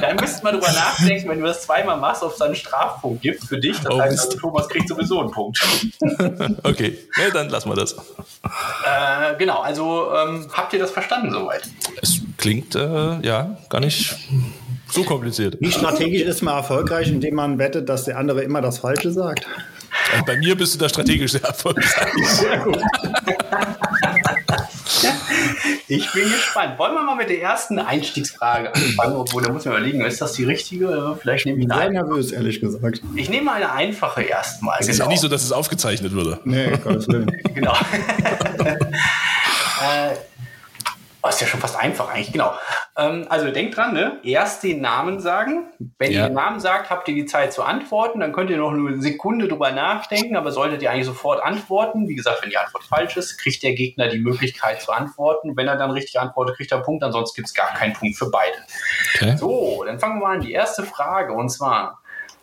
Dann 0.00 0.16
müsst 0.16 0.42
man 0.42 0.54
drüber 0.54 0.72
nachdenken, 0.72 1.28
wenn 1.28 1.40
du 1.40 1.46
das 1.46 1.62
zweimal 1.62 1.98
machst, 1.98 2.22
ob 2.22 2.32
es 2.32 2.38
dann 2.38 2.46
einen 2.48 2.56
Strafpunkt 2.56 3.20
gibt 3.20 3.44
für 3.44 3.58
dich. 3.58 3.76
Das 3.80 3.92
Oh, 3.92 4.00
heißt, 4.00 4.26
also, 4.26 4.38
Thomas 4.38 4.66
kriegt 4.68 4.88
sowieso 4.88 5.20
einen 5.20 5.30
Punkt. 5.30 5.60
Okay, 6.62 6.96
nee, 7.18 7.30
dann 7.34 7.50
lassen 7.50 7.68
wir 7.68 7.76
das. 7.76 7.92
Äh, 7.92 9.36
genau, 9.38 9.60
also 9.60 10.10
ähm, 10.14 10.46
habt 10.52 10.72
ihr 10.72 10.78
das 10.78 10.90
verstanden 10.90 11.30
soweit? 11.32 11.62
Es 12.00 12.20
klingt 12.38 12.74
äh, 12.74 13.20
ja 13.20 13.58
gar 13.68 13.80
nicht 13.80 14.16
so 14.90 15.02
kompliziert. 15.04 15.58
Wie 15.60 15.70
strategisch 15.70 16.22
ist 16.22 16.42
man 16.42 16.54
erfolgreich, 16.56 17.08
indem 17.08 17.34
man 17.34 17.58
wettet, 17.58 17.88
dass 17.88 18.04
der 18.04 18.16
andere 18.16 18.42
immer 18.42 18.62
das 18.62 18.78
Falsche 18.78 19.12
sagt? 19.12 19.46
Äh, 20.16 20.22
Bei 20.26 20.36
mir 20.38 20.56
bist 20.56 20.74
du 20.74 20.78
da 20.78 20.88
strategisch 20.88 21.32
sehr 21.32 21.44
erfolgreich. 21.44 21.84
Ich 25.88 26.12
bin 26.12 26.24
gespannt. 26.24 26.78
Wollen 26.78 26.94
wir 26.94 27.02
mal 27.02 27.16
mit 27.16 27.28
der 27.30 27.40
ersten 27.42 27.78
Einstiegsfrage 27.78 28.74
anfangen? 28.74 29.16
Obwohl, 29.16 29.42
da 29.42 29.52
muss 29.52 29.64
man 29.64 29.74
überlegen, 29.76 30.04
ist 30.04 30.20
das 30.20 30.32
die 30.32 30.44
richtige? 30.44 31.16
Vielleicht 31.20 31.46
nehme 31.46 31.60
ich 31.60 31.66
Sehr 31.66 31.76
eine. 31.76 31.92
nervös, 31.94 32.32
ehrlich 32.32 32.60
gesagt. 32.60 33.00
Ich 33.14 33.28
nehme 33.28 33.46
mal 33.46 33.54
eine 33.54 33.72
einfache 33.72 34.22
erstmal. 34.22 34.76
Es 34.80 34.88
ist 34.88 34.98
ja 34.98 35.06
nicht 35.06 35.20
so, 35.20 35.28
dass 35.28 35.42
es 35.44 35.52
aufgezeichnet 35.52 36.12
würde. 36.12 36.40
Nee, 36.44 36.70
Gottes 36.82 37.08
Willen. 37.08 37.30
Genau. 37.54 37.72
äh, 39.82 40.14
oh, 41.22 41.28
ist 41.28 41.40
ja 41.40 41.46
schon 41.46 41.60
fast 41.60 41.78
einfach 41.78 42.08
eigentlich, 42.12 42.32
genau. 42.32 42.52
Ähm, 42.96 43.26
also 43.28 43.50
denkt 43.50 43.76
dran, 43.76 43.92
ne? 43.94 44.18
erst 44.22 44.62
den 44.62 44.80
Namen 44.80 45.20
sagen. 45.20 45.66
Wenn 45.98 46.12
Ja. 46.12 46.20
ihr 46.22 46.26
den 46.28 46.34
Namen 46.34 46.60
sagt, 46.60 46.90
habt 46.90 47.08
ihr 47.08 47.14
die 47.14 47.26
Zeit 47.26 47.52
zu 47.52 47.62
antworten. 47.62 48.20
Dann 48.20 48.32
könnt 48.32 48.50
ihr 48.50 48.56
noch 48.58 48.72
eine 48.72 49.00
Sekunde 49.00 49.48
drüber 49.48 49.70
nachdenken, 49.70 50.36
aber 50.36 50.50
solltet 50.52 50.82
ihr 50.82 50.90
eigentlich 50.90 51.06
sofort 51.06 51.42
antworten. 51.42 52.08
Wie 52.08 52.14
gesagt, 52.14 52.42
wenn 52.42 52.50
die 52.50 52.56
Antwort 52.58 52.84
falsch 52.84 53.16
ist, 53.16 53.38
kriegt 53.38 53.62
der 53.62 53.74
Gegner 53.74 54.08
die 54.08 54.18
Möglichkeit 54.18 54.82
zu 54.82 54.92
antworten. 54.92 55.56
Wenn 55.56 55.68
er 55.68 55.76
dann 55.76 55.90
richtig 55.90 56.18
antwortet, 56.20 56.56
kriegt 56.56 56.72
er 56.72 56.76
einen 56.78 56.84
Punkt. 56.84 57.04
Ansonsten 57.04 57.36
gibt 57.36 57.48
es 57.48 57.54
gar 57.54 57.72
keinen 57.74 57.92
Punkt 57.92 58.16
für 58.16 58.30
beide. 58.30 58.56
Okay. 59.14 59.36
So, 59.36 59.84
dann 59.86 59.98
fangen 59.98 60.20
wir 60.20 60.26
mal 60.26 60.34
an. 60.36 60.40
Die 60.40 60.52
erste 60.52 60.82
Frage 60.84 61.32
und 61.32 61.48
zwar: 61.50 61.99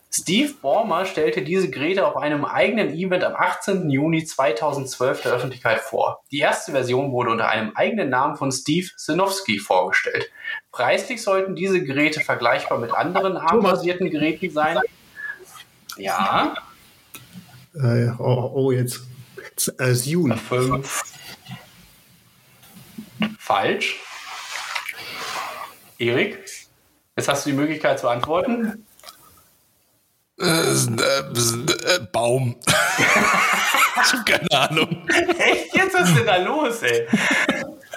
Steve 0.09 0.53
Ballmer 0.61 1.05
stellte 1.05 1.41
diese 1.41 1.69
Geräte 1.69 2.07
auf 2.07 2.15
einem 2.15 2.45
eigenen 2.45 2.93
Event 2.93 3.23
am 3.23 3.35
18. 3.35 3.89
Juni 3.89 4.23
2012 4.23 5.21
der 5.21 5.33
Öffentlichkeit 5.33 5.81
vor. 5.81 6.23
Die 6.31 6.39
erste 6.39 6.71
Version 6.71 7.11
wurde 7.11 7.31
unter 7.31 7.49
einem 7.49 7.71
eigenen 7.75 8.09
Namen 8.09 8.37
von 8.37 8.51
Steve 8.51 8.87
Sinofsky 8.95 9.59
vorgestellt. 9.59 10.31
Preislich 10.71 11.21
sollten 11.21 11.55
diese 11.55 11.83
Geräte 11.83 12.21
vergleichbar 12.21 12.79
mit 12.79 12.91
anderen 12.93 13.37
ARM-basierten 13.37 14.09
Geräten 14.09 14.49
sein. 14.49 14.79
Ja, 15.97 16.55
Äh, 17.75 18.09
oh, 18.17 18.51
oh, 18.53 18.71
jetzt. 18.71 19.01
Äh, 19.77 19.93
Zune. 19.93 20.37
fünf. 20.37 21.03
Falsch. 23.37 23.99
Erik, 25.99 26.43
jetzt 27.15 27.27
hast 27.27 27.45
du 27.45 27.51
die 27.51 27.55
Möglichkeit 27.55 27.99
zu 27.99 28.07
antworten. 28.07 28.86
Äh, 30.39 30.45
äh, 30.45 31.99
Baum. 32.11 32.55
ich 32.67 33.05
habe 34.13 34.23
keine 34.25 34.51
Ahnung. 34.51 35.07
Echt? 35.39 35.75
Jetzt 35.75 35.95
was 35.95 36.09
ist 36.09 36.17
denn 36.17 36.25
da 36.27 36.37
los, 36.37 36.83
ey? 36.83 37.07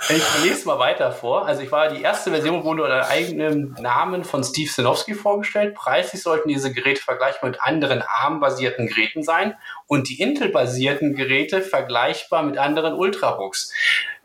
Ich 0.08 0.44
lese 0.44 0.66
mal 0.66 0.78
weiter 0.78 1.12
vor. 1.12 1.46
Also 1.46 1.62
ich 1.62 1.70
war 1.70 1.88
die 1.88 2.00
erste 2.02 2.30
Version 2.30 2.64
wurde 2.64 2.84
unter 2.84 3.08
eigenem 3.08 3.76
Namen 3.78 4.24
von 4.24 4.42
Steve 4.42 4.70
Sinofsky 4.70 5.14
vorgestellt. 5.14 5.74
Preislich 5.74 6.22
sollten 6.22 6.48
diese 6.48 6.72
Geräte 6.72 7.02
vergleichbar 7.02 7.50
mit 7.50 7.60
anderen 7.60 8.02
ARM-basierten 8.02 8.86
Geräten 8.86 9.22
sein 9.22 9.54
und 9.86 10.08
die 10.08 10.20
Intel-basierten 10.20 11.14
Geräte 11.14 11.60
vergleichbar 11.60 12.42
mit 12.42 12.56
anderen 12.56 12.94
Ultrabooks. 12.94 13.72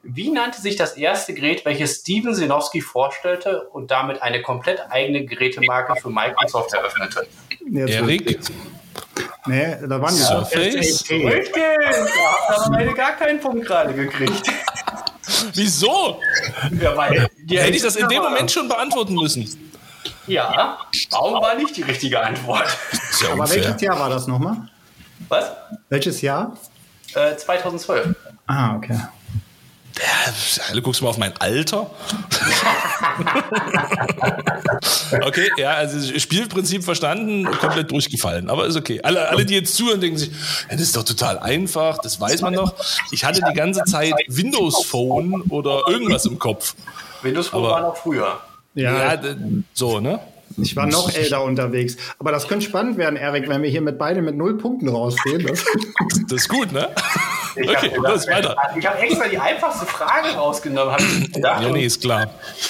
Wie 0.08 0.30
nannte 0.30 0.62
sich 0.62 0.76
das 0.76 0.98
erste 0.98 1.34
Gerät, 1.34 1.65
welches 1.65 1.98
Steven 1.98 2.36
Sinofsky 2.36 2.80
vorstellte 2.80 3.63
und 3.70 3.89
damit 3.89 4.22
eine 4.22 4.41
komplett 4.44 4.80
eigene 4.91 5.26
Gerätemarke 5.26 5.96
für 6.00 6.10
Microsoft 6.10 6.74
eröffnete? 6.74 7.28
Jetzt 7.72 7.89
Erik? 7.91 8.39
Nee, 9.48 9.78
da 9.88 10.02
waren 10.02 10.15
die 10.15 10.22
Surface? 10.22 10.76
Richtig! 10.76 11.12
Da 11.20 11.30
habt 11.32 11.58
ihr 11.58 12.56
aber 12.56 12.70
beide 12.78 12.94
gar 12.94 13.13
keinen 13.13 13.39
Punkt 13.39 13.65
gerade 13.65 13.94
gekriegt. 13.94 14.48
Wieso? 15.54 16.20
Ja, 16.80 16.96
weil 16.96 17.28
die 17.44 17.60
Hätte 17.60 17.76
ich 17.76 17.82
das 17.82 17.96
in 17.96 18.08
dem 18.08 18.22
Moment 18.22 18.52
schon 18.52 18.68
beantworten 18.68 19.15
müssen? 19.15 19.72
Ja, 20.28 20.80
Baum 21.10 21.41
war 21.41 21.56
nicht 21.56 21.76
die 21.78 21.84
richtige 21.84 22.20
Antwort. 22.22 22.65
ja 23.22 23.32
Aber 23.32 23.50
welches 23.50 23.82
Jahr 23.82 24.00
war 24.00 24.10
das 24.10 24.28
nochmal? 24.28 24.70
Was? 25.30 25.52
Welches 25.89 26.22
Jahr? 26.22 26.58
Äh, 27.15 27.36
2012. 27.36 28.15
Ah, 28.48 28.76
okay. 28.76 29.00
Ja, 29.97 30.73
du 30.73 30.81
guckst 30.81 31.01
mal 31.01 31.08
auf 31.10 31.17
mein 31.17 31.31
Alter. 31.39 31.89
okay, 35.25 35.49
ja, 35.58 35.71
also 35.75 36.19
Spielprinzip 36.19 36.84
verstanden, 36.84 37.45
komplett 37.45 37.91
durchgefallen, 37.91 38.49
aber 38.49 38.65
ist 38.65 38.75
okay. 38.75 38.99
Alle, 39.03 39.29
alle 39.29 39.45
die 39.45 39.53
jetzt 39.55 39.75
zuhören, 39.75 40.01
denken 40.01 40.17
sich, 40.17 40.29
ja, 40.29 40.71
das 40.71 40.81
ist 40.81 40.95
doch 40.97 41.03
total 41.03 41.39
einfach, 41.39 41.97
das 41.99 42.19
weiß 42.19 42.41
man 42.41 42.53
doch. 42.53 42.73
Ich 43.12 43.23
hatte 43.23 43.41
die 43.47 43.53
ganze 43.53 43.84
Zeit 43.86 44.13
Windows 44.27 44.86
Phone 44.86 45.41
oder 45.49 45.81
irgendwas 45.88 46.25
im 46.25 46.39
Kopf. 46.39 46.75
Windows 47.21 47.47
Phone 47.47 47.63
Aber- 47.63 47.73
war 47.73 47.81
noch 47.81 47.97
früher. 47.97 48.39
Ja, 48.73 49.13
Ja, 49.15 49.21
so, 49.73 50.01
ne? 50.01 50.19
Ich 50.58 50.76
war 50.76 50.86
noch 50.88 51.13
älter 51.13 51.44
unterwegs. 51.44 51.98
Aber 52.20 52.32
das 52.32 52.48
könnte 52.48 52.65
spannend 52.65 52.98
werden, 52.98 53.15
Erik, 53.18 53.48
wenn 53.50 53.62
wir 53.63 53.70
hier 53.70 53.82
mit 53.82 53.98
beide 53.98 54.22
mit 54.22 54.36
null 54.36 54.58
Punkten 54.58 54.88
rausgehen. 54.89 55.46
Das, 55.46 55.63
Das 56.30 56.41
ist 56.41 56.50
gut, 56.50 56.72
ne? 56.72 56.89
Ich 57.56 57.70
Okay, 57.70 57.91
habe 57.96 58.08
los, 58.10 58.28
weiter. 58.28 58.56
ich 58.78 58.86
hab 58.86 59.02
extra 59.02 59.28
die 59.28 59.38
einfachste 59.38 59.86
Frage 59.86 60.30
rausgenommen. 60.36 60.94
Hab 60.94 61.00
ich 61.02 61.32
gedacht. 61.32 61.62
Ja, 61.63 61.70
nee, 61.70 61.86
ist 61.86 62.02
klar. 62.02 62.30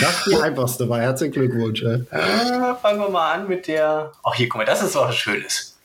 das 0.00 0.24
die 0.26 0.36
einfachste 0.36 0.88
war. 0.88 1.00
Herzlichen 1.00 1.32
Glückwunsch. 1.32 1.82
Ey. 1.82 2.02
Äh, 2.10 2.74
fangen 2.80 3.00
wir 3.00 3.08
mal 3.10 3.32
an 3.32 3.48
mit 3.48 3.66
der. 3.66 4.12
Ach, 4.22 4.34
hier, 4.34 4.48
guck 4.48 4.58
mal, 4.58 4.64
das 4.64 4.82
ist 4.82 4.94
was 4.94 5.14
Schönes. 5.16 5.76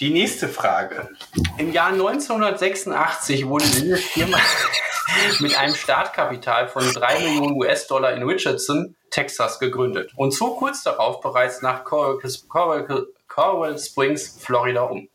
Die 0.00 0.10
nächste 0.10 0.48
Frage. 0.48 1.08
Im 1.56 1.72
Jahr 1.72 1.88
1986 1.92 3.46
wurde 3.46 3.64
diese 3.66 3.96
Firma 3.96 4.38
mit 5.40 5.56
einem 5.58 5.74
Startkapital 5.74 6.68
von 6.68 6.84
3 6.84 7.20
Millionen 7.20 7.56
US-Dollar 7.56 8.12
in 8.12 8.22
Richardson, 8.22 8.96
Texas, 9.10 9.58
gegründet 9.58 10.12
und 10.16 10.32
zog 10.32 10.58
kurz 10.58 10.82
darauf 10.82 11.20
bereits 11.20 11.62
nach 11.62 11.84
Coral, 11.84 12.18
Coral, 12.48 13.06
Coral 13.28 13.78
Springs, 13.78 14.38
Florida 14.40 14.82
um. 14.82 15.08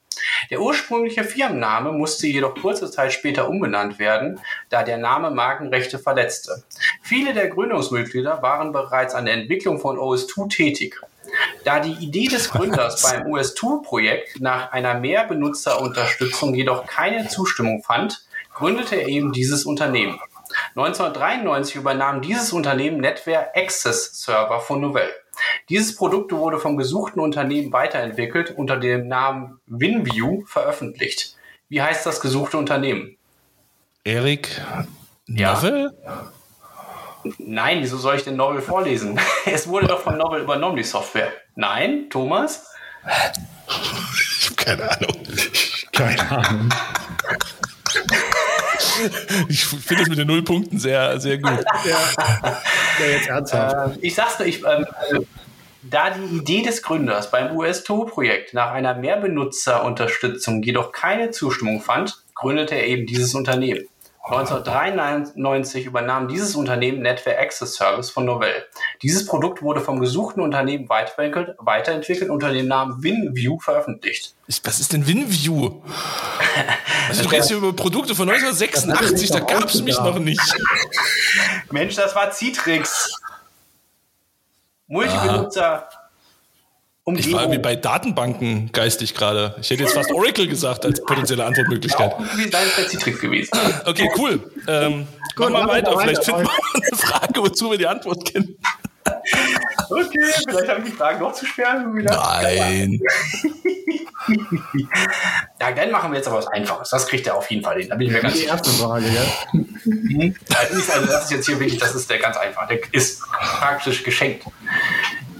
Der 0.50 0.60
ursprüngliche 0.60 1.24
Firmenname 1.24 1.92
musste 1.92 2.28
jedoch 2.28 2.56
kurze 2.56 2.92
Zeit 2.92 3.14
später 3.14 3.50
umbenannt 3.50 4.00
werden, 4.00 4.40
da 4.70 4.84
der 4.84 4.98
Name 4.98 5.32
Markenrechte 5.32 6.00
verletzte. 6.00 6.64
Viele 7.02 7.34
der 7.34 7.48
Gründungsmitglieder 7.48 8.42
waren 8.42 8.72
bereits 8.72 9.16
an 9.16 9.26
der 9.26 9.36
Entwicklung 9.36 9.80
von 9.80 9.98
OS2 9.98 10.50
tätig. 10.50 11.00
Da 11.64 11.80
die 11.80 11.94
Idee 12.04 12.28
des 12.28 12.50
Gründers 12.50 13.04
beim 13.04 13.28
OS2-Projekt 13.28 14.42
nach 14.42 14.72
einer 14.72 14.96
Mehrbenutzerunterstützung 14.96 16.56
jedoch 16.56 16.88
keine 16.88 17.28
Zustimmung 17.28 17.84
fand, 17.84 18.26
gründete 18.60 18.98
er 18.98 19.08
eben 19.08 19.32
dieses 19.32 19.66
Unternehmen. 19.66 20.20
1993 20.76 21.76
übernahm 21.76 22.22
dieses 22.22 22.52
Unternehmen 22.52 22.98
Netware 23.00 23.56
Access 23.56 24.22
Server 24.22 24.60
von 24.60 24.82
Novell. 24.82 25.10
Dieses 25.70 25.96
Produkt 25.96 26.34
wurde 26.34 26.60
vom 26.60 26.76
gesuchten 26.76 27.22
Unternehmen 27.22 27.72
weiterentwickelt 27.72 28.52
unter 28.52 28.76
dem 28.76 29.08
Namen 29.08 29.60
WinView 29.68 30.46
veröffentlicht. 30.46 31.38
Wie 31.70 31.82
heißt 31.82 32.06
das 32.06 32.20
gesuchte 32.20 32.58
Unternehmen? 32.58 33.16
Erik 34.04 34.62
Ja. 35.28 35.54
Novel? 35.54 35.94
Nein, 37.38 37.80
wieso 37.82 37.98
soll 37.98 38.16
ich 38.16 38.24
den 38.24 38.36
Novel 38.36 38.62
vorlesen? 38.62 39.20
Es 39.46 39.68
wurde 39.68 39.88
doch 39.88 40.02
von 40.02 40.18
Novel 40.18 40.42
übernommen, 40.42 40.76
die 40.76 40.84
Software. 40.84 41.32
Nein, 41.56 42.10
Thomas? 42.10 42.66
Ich 44.40 44.50
habe 44.50 44.56
keine 44.56 44.92
Ahnung. 44.92 45.16
Keine 45.94 46.32
Ahnung. 46.32 46.70
Ich 49.50 49.66
finde 49.66 50.04
es 50.04 50.10
mit 50.10 50.18
den 50.18 50.28
Nullpunkten 50.28 50.80
sehr, 50.80 51.20
sehr 51.20 51.38
gut. 51.38 51.64
Ja, 51.86 53.06
jetzt 53.06 53.28
ernsthaft. 53.28 53.98
Äh, 53.98 54.08
ich 54.08 54.16
sag's 54.16 54.40
nur, 54.40 54.48
ich, 54.48 54.64
ähm, 54.66 54.86
äh, 55.12 55.20
da 55.84 56.10
die 56.10 56.38
Idee 56.38 56.62
des 56.62 56.82
Gründers 56.82 57.32
beim 57.32 57.56
US-2-Projekt 57.56 58.54
nach 58.54 58.72
einer 58.72 58.94
Mehrbenutzerunterstützung 58.96 60.62
jedoch 60.64 60.92
keine 60.92 61.32
Zustimmung 61.32 61.82
fand, 61.82 62.22
gründete 62.36 62.76
er 62.76 62.88
eben 62.88 63.06
dieses 63.06 63.34
Unternehmen. 63.34 63.88
1993 64.32 65.86
übernahm 65.86 66.28
dieses 66.28 66.56
Unternehmen 66.56 67.02
Netware 67.02 67.38
Access 67.40 67.76
Service 67.76 68.10
von 68.12 68.26
Novell. 68.26 68.66
Dieses 69.02 69.26
Produkt 69.26 69.62
wurde 69.62 69.82
vom 69.82 70.00
gesuchten 70.00 70.42
Unternehmen 70.44 70.88
weiterentwickelt, 70.90 71.56
weiterentwickelt 71.60 72.30
unter 72.30 72.52
dem 72.52 72.68
Namen 72.68 73.02
WinView 73.04 73.60
veröffentlicht. 73.60 74.36
Ist- 74.48 74.66
Was 74.68 74.80
ist 74.80 74.94
denn 74.94 75.06
WinView? 75.08 75.82
Also, 77.08 77.24
du 77.24 77.30
redest 77.30 77.48
hier 77.50 77.58
über 77.58 77.74
Produkte 77.74 78.14
von 78.14 78.30
1986, 78.30 79.32
da 79.32 79.40
gab 79.40 79.64
es 79.66 79.82
mich 79.82 79.98
noch 79.98 80.20
nicht. 80.20 80.40
Mensch, 81.72 81.96
das 81.96 82.16
war 82.16 82.32
Citrix. 82.32 83.12
Multibenutzer. 84.88 85.90
Ich 87.18 87.32
war 87.32 87.42
irgendwie 87.42 87.60
bei 87.60 87.76
Datenbanken 87.76 88.72
geistig 88.72 89.16
gerade. 89.16 89.56
Ich 89.62 89.70
hätte 89.70 89.84
jetzt 89.84 89.94
fast 89.94 90.12
Oracle 90.12 90.48
gesagt 90.48 90.86
als 90.86 91.04
potenzielle 91.04 91.46
Antwortmöglichkeit. 91.46 92.14
Auch 92.14 92.20
wie 92.38 92.50
sein 92.50 92.68
Citrix 92.88 93.20
gewesen. 93.20 93.52
Okay, 93.86 94.10
cool. 94.18 94.52
Ähm, 94.68 95.08
Gut, 95.36 95.52
machen 95.52 95.68
wir 95.68 95.74
weiter. 95.74 95.92
weiter. 95.92 96.02
Vielleicht 96.02 96.24
finden 96.26 96.44
wir 96.44 96.50
eine 96.74 96.98
Frage, 96.98 97.42
wozu 97.42 97.72
wir 97.72 97.78
die 97.78 97.88
Antwort 97.88 98.26
kennen. 98.26 98.58
Okay, 99.90 100.34
vielleicht 100.48 100.70
habe 100.70 100.82
ich 100.82 100.86
die 100.86 100.92
Frage 100.92 101.20
noch 101.20 101.34
zu 101.34 101.46
schwer. 101.46 101.84
Nein. 101.86 103.00
ja, 105.60 105.72
dann 105.72 105.92
machen 105.92 106.12
wir 106.12 106.18
jetzt 106.18 106.28
aber 106.28 106.38
was 106.38 106.48
Einfaches. 106.48 106.90
Das 106.90 107.08
kriegt 107.08 107.26
er 107.28 107.36
auf 107.36 107.50
jeden 107.50 107.64
Fall 107.64 107.80
hin. 107.80 107.90
Da 107.90 107.96
bin 107.96 108.08
ich 108.08 108.14
mir 108.14 108.20
ganz 108.20 108.36
Die 108.36 108.46
erste 108.46 108.70
Frage, 108.70 109.06
ja. 109.08 109.24
Mhm. 109.54 110.36
Also 110.56 111.06
das 111.06 111.24
ist 111.24 111.32
jetzt 111.32 111.46
hier 111.48 111.60
wirklich, 111.60 111.80
das 111.80 111.96
ist 111.96 112.10
der 112.10 112.20
ganz 112.20 112.38
einfach. 112.38 112.68
Der 112.68 112.80
ist 112.92 113.22
praktisch 113.32 114.04
geschenkt. 114.04 114.46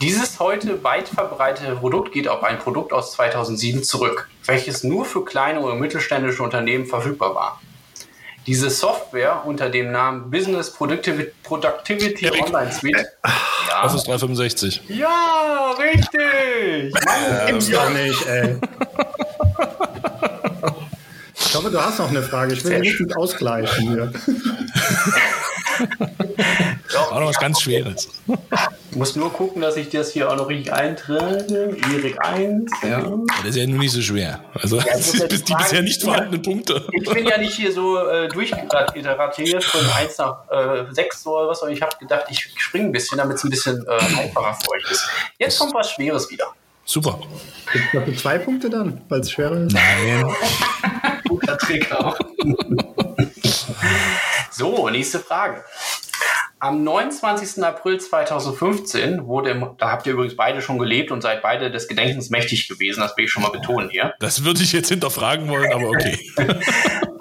Dieses 0.02 0.40
heute 0.40 0.82
weit 0.82 1.10
verbreitete 1.10 1.76
Produkt 1.76 2.14
geht 2.14 2.30
auf 2.30 2.42
ein 2.44 2.58
Produkt 2.58 2.94
aus 2.94 3.12
2007 3.12 3.84
zurück, 3.84 4.30
welches 4.46 4.86
nur 4.86 5.04
für 5.04 5.26
kleine 5.26 5.60
oder 5.60 5.76
mittelständische 5.76 6.42
Unternehmen 6.42 6.86
verfügbar 6.86 7.36
war. 7.36 7.62
Diese 8.48 8.70
Software 8.70 9.44
unter 9.46 9.70
dem 9.70 9.92
Namen 9.92 10.32
Business 10.32 10.72
Productivity, 10.72 11.32
Productivity 11.44 12.32
Online 12.32 12.72
Suite. 12.72 12.96
Ja. 13.68 13.84
Office 13.84 14.06
365. 14.06 14.82
Ja, 14.88 15.76
richtig! 15.78 16.94
Mann, 17.06 17.48
gibt's 17.48 17.70
doch 17.70 17.90
nicht, 17.90 18.26
ey. 18.26 18.58
Ich 21.50 21.56
hoffe, 21.56 21.72
du 21.72 21.82
hast 21.82 21.98
noch 21.98 22.10
eine 22.10 22.22
Frage. 22.22 22.54
Ich 22.54 22.64
will 22.64 22.80
nicht 22.80 23.00
mit 23.00 23.18
ausgleichen 23.18 23.90
hier. 23.90 24.14
Auch 27.10 27.20
noch 27.20 27.30
was 27.30 27.40
ganz 27.40 27.62
Schweres. 27.62 28.08
Ich 28.92 28.96
muss 28.96 29.16
nur 29.16 29.34
gucken, 29.34 29.64
dass 29.64 29.76
ich 29.76 29.90
das 29.90 30.12
hier 30.12 30.30
auch 30.30 30.36
noch 30.36 30.48
richtig 30.48 30.72
eintrage. 30.72 31.76
Erik 31.92 32.24
1. 32.24 32.72
Ja. 32.84 33.02
Das 33.38 33.50
ist 33.50 33.56
ja 33.56 33.66
nur 33.66 33.80
nicht 33.80 33.94
so 33.94 34.02
schwer. 34.02 34.44
Also 34.54 34.78
ja, 34.78 34.84
das 34.94 35.12
sind 35.12 35.50
die 35.50 35.56
bisher 35.56 35.82
nicht 35.82 36.04
vorhandenen 36.04 36.44
Punkte. 36.44 36.86
Ich 36.92 37.10
bin 37.10 37.26
ja 37.26 37.40
nicht 37.40 37.56
hier 37.56 37.72
so 37.72 37.98
äh, 37.98 38.28
durchiteratiert 38.28 39.64
von 39.64 39.90
1 39.90 40.18
nach 40.20 40.48
äh, 40.52 40.86
6 40.92 41.26
oder 41.26 41.48
was, 41.48 41.64
aber 41.64 41.72
ich 41.72 41.82
habe 41.82 41.98
gedacht, 41.98 42.26
ich 42.30 42.48
springe 42.58 42.86
ein 42.86 42.92
bisschen, 42.92 43.18
damit 43.18 43.38
es 43.38 43.44
ein 43.44 43.50
bisschen 43.50 43.84
äh, 43.88 44.22
einfacher 44.22 44.56
für 44.64 44.72
euch 44.72 44.92
ist. 44.92 45.10
Jetzt 45.40 45.58
kommt 45.58 45.74
was 45.74 45.90
Schweres 45.92 46.30
wieder. 46.30 46.54
Super. 46.86 47.20
Gibt 47.72 47.86
es 47.86 47.92
dafür 47.94 48.18
zwei 48.18 48.38
Punkte 48.38 48.70
dann, 48.70 49.02
weil 49.10 49.22
es 49.22 49.32
schwerer 49.32 49.58
ist? 49.58 49.74
Nein. 49.74 50.32
Guter 51.50 51.58
Trick 51.58 51.92
auch. 51.92 52.18
so, 54.52 54.90
nächste 54.90 55.20
Frage. 55.20 55.64
Am 56.62 56.84
29. 56.84 57.64
April 57.64 58.02
2015 58.02 59.26
wurde, 59.26 59.52
im, 59.52 59.76
da 59.78 59.92
habt 59.92 60.06
ihr 60.06 60.14
übrigens 60.14 60.36
beide 60.36 60.62
schon 60.62 60.78
gelebt 60.78 61.10
und 61.10 61.22
seid 61.22 61.42
beide 61.42 61.72
des 61.72 61.88
Gedenkens 61.88 62.30
mächtig 62.30 62.68
gewesen, 62.68 63.00
das 63.00 63.16
will 63.16 63.26
ich 63.26 63.32
schon 63.32 63.44
mal 63.44 63.52
betonen 63.52 63.90
hier. 63.90 64.14
Das 64.20 64.44
würde 64.44 64.62
ich 64.62 64.74
jetzt 64.74 64.90
hinterfragen 64.90 65.48
wollen, 65.48 65.72
aber 65.72 65.88
okay. 65.88 66.20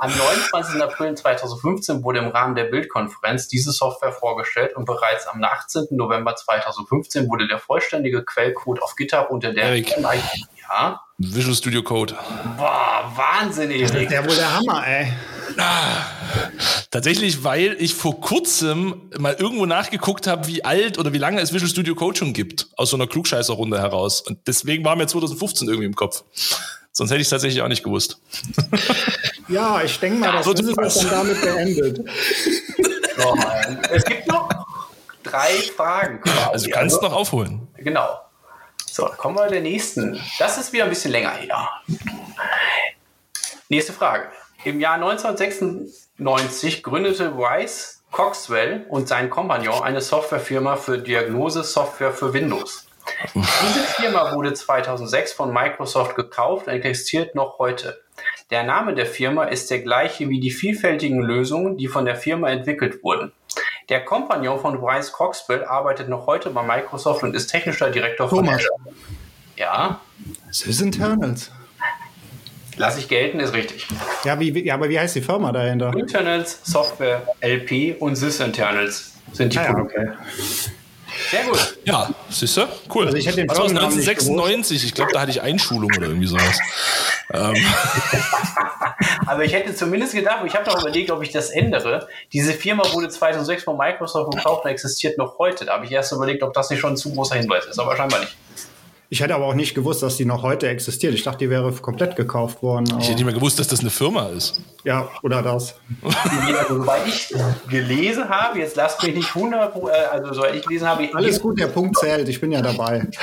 Am 0.01 0.11
29. 0.17 0.83
April 0.83 1.15
2015 1.15 2.03
wurde 2.03 2.19
im 2.19 2.29
Rahmen 2.29 2.57
der 2.57 2.65
Bildkonferenz 2.65 3.47
diese 3.47 3.71
Software 3.71 4.13
vorgestellt 4.13 4.77
und 4.77 4.85
bereits 4.85 5.27
am 5.27 5.43
18. 5.43 5.87
November 5.91 6.37
2015 6.37 7.29
wurde 7.29 7.49
der 7.49 7.59
vollständige 7.59 8.25
Quellcode 8.25 8.81
auf 8.83 8.95
GitHub 8.95 9.31
unter 9.31 9.53
der 9.53 9.65
Erik. 9.65 9.93
Ja. 10.69 11.01
Visual 11.19 11.55
Studio 11.55 11.83
Code. 11.83 12.15
Boah, 12.57 13.13
Wahnsinn, 13.17 13.71
Erik. 13.73 13.89
Das 13.89 14.03
ist 14.03 14.13
ja 14.13 14.25
wohl 14.25 14.37
der 14.37 14.57
Hammer, 14.57 14.87
ey. 14.87 15.13
Ah, 15.59 16.05
tatsächlich, 16.93 17.43
weil 17.43 17.77
ich 17.81 17.95
vor 17.95 18.21
kurzem 18.21 19.11
mal 19.19 19.35
irgendwo 19.35 19.67
nachgeguckt 19.67 20.27
habe, 20.29 20.47
wie 20.47 20.65
alt 20.65 20.99
oder 20.99 21.13
wie 21.13 21.19
lange 21.19 21.41
es 21.41 21.53
Visual 21.53 21.69
Studio 21.69 21.95
Code 21.97 22.17
schon 22.17 22.33
gibt, 22.33 22.69
aus 22.77 22.91
so 22.91 22.97
einer 22.97 23.09
Klugscheißer-Runde 23.09 23.79
heraus. 23.79 24.21
Und 24.21 24.39
deswegen 24.47 24.85
war 24.85 24.95
mir 24.95 25.07
2015 25.09 25.67
irgendwie 25.69 25.87
im 25.87 25.97
Kopf. 25.97 26.23
Sonst 26.93 27.11
hätte 27.11 27.21
ich 27.21 27.27
es 27.27 27.31
tatsächlich 27.31 27.63
auch 27.63 27.69
nicht 27.69 27.83
gewusst. 27.85 28.19
Ja, 29.49 29.81
ich 29.83 29.99
denke 29.99 30.19
mal, 30.19 30.27
Ja, 30.27 30.33
das 30.33 30.45
so 30.45 30.53
ist 30.53 31.07
dann 31.07 31.11
damit 31.11 31.41
beendet. 31.41 32.01
So, 33.17 33.35
es 33.91 34.05
gibt 34.05 34.29
noch 34.29 34.49
drei 35.25 35.55
Fragen. 35.75 36.21
Quasi. 36.21 36.39
Also 36.53 36.67
du 36.67 36.71
kannst 36.73 37.03
noch 37.03 37.13
aufholen. 37.13 37.67
Genau. 37.79 38.21
So, 38.87 39.07
kommen 39.07 39.37
wir 39.37 39.49
der 39.49 39.63
nächsten. 39.63 40.21
Das 40.39 40.59
ist 40.59 40.73
wieder 40.73 40.85
ein 40.85 40.91
bisschen 40.91 41.11
länger 41.11 41.31
her. 41.33 41.69
Nächste 43.69 43.93
Frage. 43.93 44.29
Im 44.69 44.81
Jahr 44.81 44.97
1996 44.97 46.83
gründete 46.83 47.33
Rice 47.35 48.03
Coxwell 48.13 48.85
und 48.91 49.09
sein 49.09 49.31
Kompagnon 49.31 49.83
eine 49.83 50.03
Softwarefirma 50.03 50.77
für 50.77 50.99
Diagnosesoftware 50.99 52.13
für 52.13 52.35
Windows. 52.35 52.87
Diese 53.35 53.87
Firma 53.97 54.35
wurde 54.35 54.53
2006 54.53 55.33
von 55.33 55.55
Microsoft 55.55 56.17
gekauft 56.17 56.67
und 56.67 56.75
existiert 56.75 57.35
noch 57.35 57.59
heute. 57.59 57.99
Der 58.51 58.63
Name 58.63 58.93
der 58.95 59.07
Firma 59.07 59.45
ist 59.45 59.71
der 59.71 59.81
gleiche 59.81 60.29
wie 60.29 60.39
die 60.39 60.51
vielfältigen 60.51 61.23
Lösungen, 61.23 61.79
die 61.79 61.89
von 61.89 62.05
der 62.05 62.17
Firma 62.17 62.51
entwickelt 62.51 63.03
wurden. 63.03 63.33
Der 63.89 64.05
Kompagnon 64.05 64.61
von 64.61 64.79
Bryce 64.83 65.13
Coxwell 65.13 65.65
arbeitet 65.65 66.11
noch 66.11 66.27
heute 66.27 66.51
bei 66.51 66.63
Microsoft 66.63 67.23
und 67.23 67.35
ist 67.35 67.47
technischer 67.47 67.91
Direktor 67.91 68.29
von 68.29 68.45
Thomas. 68.45 68.57
Azure. 68.57 68.95
Ja, 69.57 70.03
Sys 70.51 70.83
Internals. 70.83 71.51
Lasse 72.79 73.01
ich 73.01 73.09
gelten, 73.09 73.41
ist 73.41 73.53
richtig. 73.53 73.87
Ja, 74.25 74.39
wie, 74.41 74.55
wie- 74.55 74.65
ja, 74.65 74.75
aber 74.75 74.89
wie 74.89 74.99
heißt 74.99 75.15
die 75.17 75.21
Firma 75.23 75.53
dahinter? 75.53 75.93
Internals, 75.97 76.59
Software, 76.63 77.23
LP 77.41 77.97
und 78.01 78.17
Sys-Internals 78.17 79.13
sind 79.33 79.53
die 79.53 79.59
Ah, 79.59 79.65
ja, 79.65 79.73
Produkte. 79.73 79.99
okay. 80.01 80.11
Sehr 81.31 81.43
gut. 81.45 81.79
Ja, 81.85 82.09
siehst 82.31 82.57
du? 82.57 82.63
Cool. 82.95 83.07
Also 83.07 83.17
ich 83.17 83.27
hätte 83.27 83.39
den 83.39 83.49
Was 83.49 83.59
nicht 83.59 83.71
1996? 83.71 84.85
Ich 84.85 84.95
glaube, 84.95 85.11
da 85.13 85.21
hatte 85.23 85.31
ich 85.33 85.43
Einschulung 85.43 85.91
oder 85.97 86.07
irgendwie 86.09 86.27
sowas. 86.29 86.59
Ähm, 87.35 87.55
Aber 89.27 89.45
ich 89.45 89.53
hätte 89.53 89.75
zumindest 89.75 90.15
gedacht, 90.15 90.39
ich 90.47 90.55
habe 90.55 90.65
noch 90.71 90.81
überlegt, 90.81 91.11
ob 91.11 91.23
ich 91.23 91.31
das 91.31 91.51
ändere. 91.51 92.09
Diese 92.33 92.53
Firma 92.55 92.85
wurde 92.93 93.09
2006 93.09 93.65
von 93.65 93.77
Microsoft 93.77 94.33
gekauft 94.35 94.65
und 94.65 94.71
existiert 94.71 95.19
noch 95.19 95.39
heute. 95.39 95.65
Da 95.65 95.75
habe 95.75 95.85
ich 95.87 95.93
erst 95.93 96.13
überlegt, 96.13 96.43
ob 96.43 96.53
das 96.55 96.71
nicht 96.71 96.81
schon 96.81 96.93
ein 96.95 96.97
zu 96.97 97.13
großer 97.13 97.37
Hinweis 97.37 97.67
ist, 97.67 97.79
aber 97.79 97.97
scheinbar 97.97 98.21
nicht. 98.21 98.37
Ich 99.11 99.21
hätte 99.23 99.35
aber 99.35 99.47
auch 99.47 99.55
nicht 99.55 99.75
gewusst, 99.75 100.03
dass 100.03 100.19
die 100.19 100.27
noch 100.27 100.43
heute 100.43 100.69
existiert. 100.69 101.15
Ich 101.15 101.23
dachte, 101.23 101.39
die 101.39 101.49
wäre 101.49 101.73
komplett 101.73 102.15
gekauft 102.15 102.63
worden. 102.63 102.85
ich 103.01 103.07
hätte 103.07 103.15
nicht 103.17 103.25
mehr 103.25 103.33
gewusst, 103.35 103.59
dass 103.59 103.67
das 103.67 103.81
eine 103.81 103.89
Firma 103.89 104.27
ist. 104.29 104.61
ja, 104.85 105.09
oder 105.23 105.41
das. 105.43 105.77
Also, 106.03 106.83
soweit 106.83 107.07
ich 107.07 107.35
gelesen 107.71 108.29
habe, 108.29 108.59
jetzt 108.59 108.77
lasst 108.77 109.03
mich 109.03 109.15
nicht 109.15 109.35
100, 109.35 109.73
Pro- 109.73 109.89
äh, 109.89 109.93
also 110.13 110.35
soweit 110.35 110.57
ich 110.57 110.67
gelesen 110.67 110.87
habe, 110.87 111.09
Alles 111.15 111.41
gut, 111.41 111.59
der 111.59 111.69
Punkt 111.69 111.97
zählt. 111.99 112.29
Ich 112.29 112.39
bin 112.39 112.53
ja 112.53 112.61
dabei. 112.61 113.07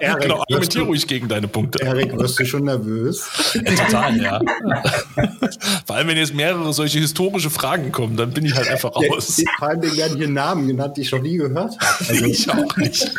Erik, 0.00 0.22
Genau, 0.22 0.36
wirst 0.36 0.40
argumentier 0.50 0.80
du, 0.82 0.86
ruhig 0.86 1.06
gegen 1.06 1.28
deine 1.28 1.48
Punkte. 1.48 1.82
Erik, 1.82 2.16
wirst 2.18 2.38
du 2.38 2.44
schon 2.44 2.64
nervös? 2.64 3.26
Ja, 3.54 3.74
total, 3.84 4.16
ja. 4.20 4.40
Allem, 6.04 6.08
wenn 6.08 6.16
jetzt 6.18 6.34
mehrere 6.34 6.72
solche 6.72 6.98
historische 6.98 7.50
Fragen 7.50 7.92
kommen, 7.92 8.16
dann 8.16 8.32
bin 8.32 8.44
ich 8.44 8.54
halt 8.54 8.68
einfach 8.68 8.92
Ja, 9.00 9.08
raus. 9.12 9.42
vor 9.58 9.68
allem 9.68 9.82
werden 9.96 10.16
hier 10.16 10.28
Namen 10.28 10.66
genannt, 10.68 10.96
die 10.96 11.02
ich 11.02 11.12
noch 11.12 11.20
nie 11.22 11.36
gehört 11.36 11.76
habe. 11.80 11.94
Also, 12.08 12.24
Ich 12.26 12.50
auch 12.50 12.76
nicht. 12.76 13.10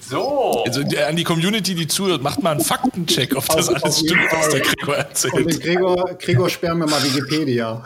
So, 0.00 0.62
Also 0.66 0.82
äh, 0.82 1.04
an 1.04 1.16
die 1.16 1.24
Community, 1.24 1.74
die 1.74 1.86
zuhört, 1.86 2.22
macht 2.22 2.42
mal 2.42 2.50
einen 2.50 2.60
Faktencheck, 2.60 3.34
ob 3.34 3.46
das 3.48 3.68
alles 3.70 4.00
stimmt, 4.00 4.20
was 4.30 4.48
der 4.50 4.60
Gregor 4.60 4.88
und 4.88 4.96
den 4.96 5.08
erzählt. 5.08 5.60
Gregor, 5.62 6.04
Gregor 6.18 6.50
sperren 6.50 6.78
wir 6.80 6.86
mal 6.86 7.02
Wikipedia. 7.02 7.82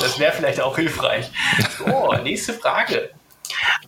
das 0.00 0.18
wäre 0.18 0.32
vielleicht 0.36 0.60
auch 0.60 0.76
hilfreich. 0.76 1.30
So, 1.78 2.14
nächste 2.24 2.54
Frage. 2.54 3.10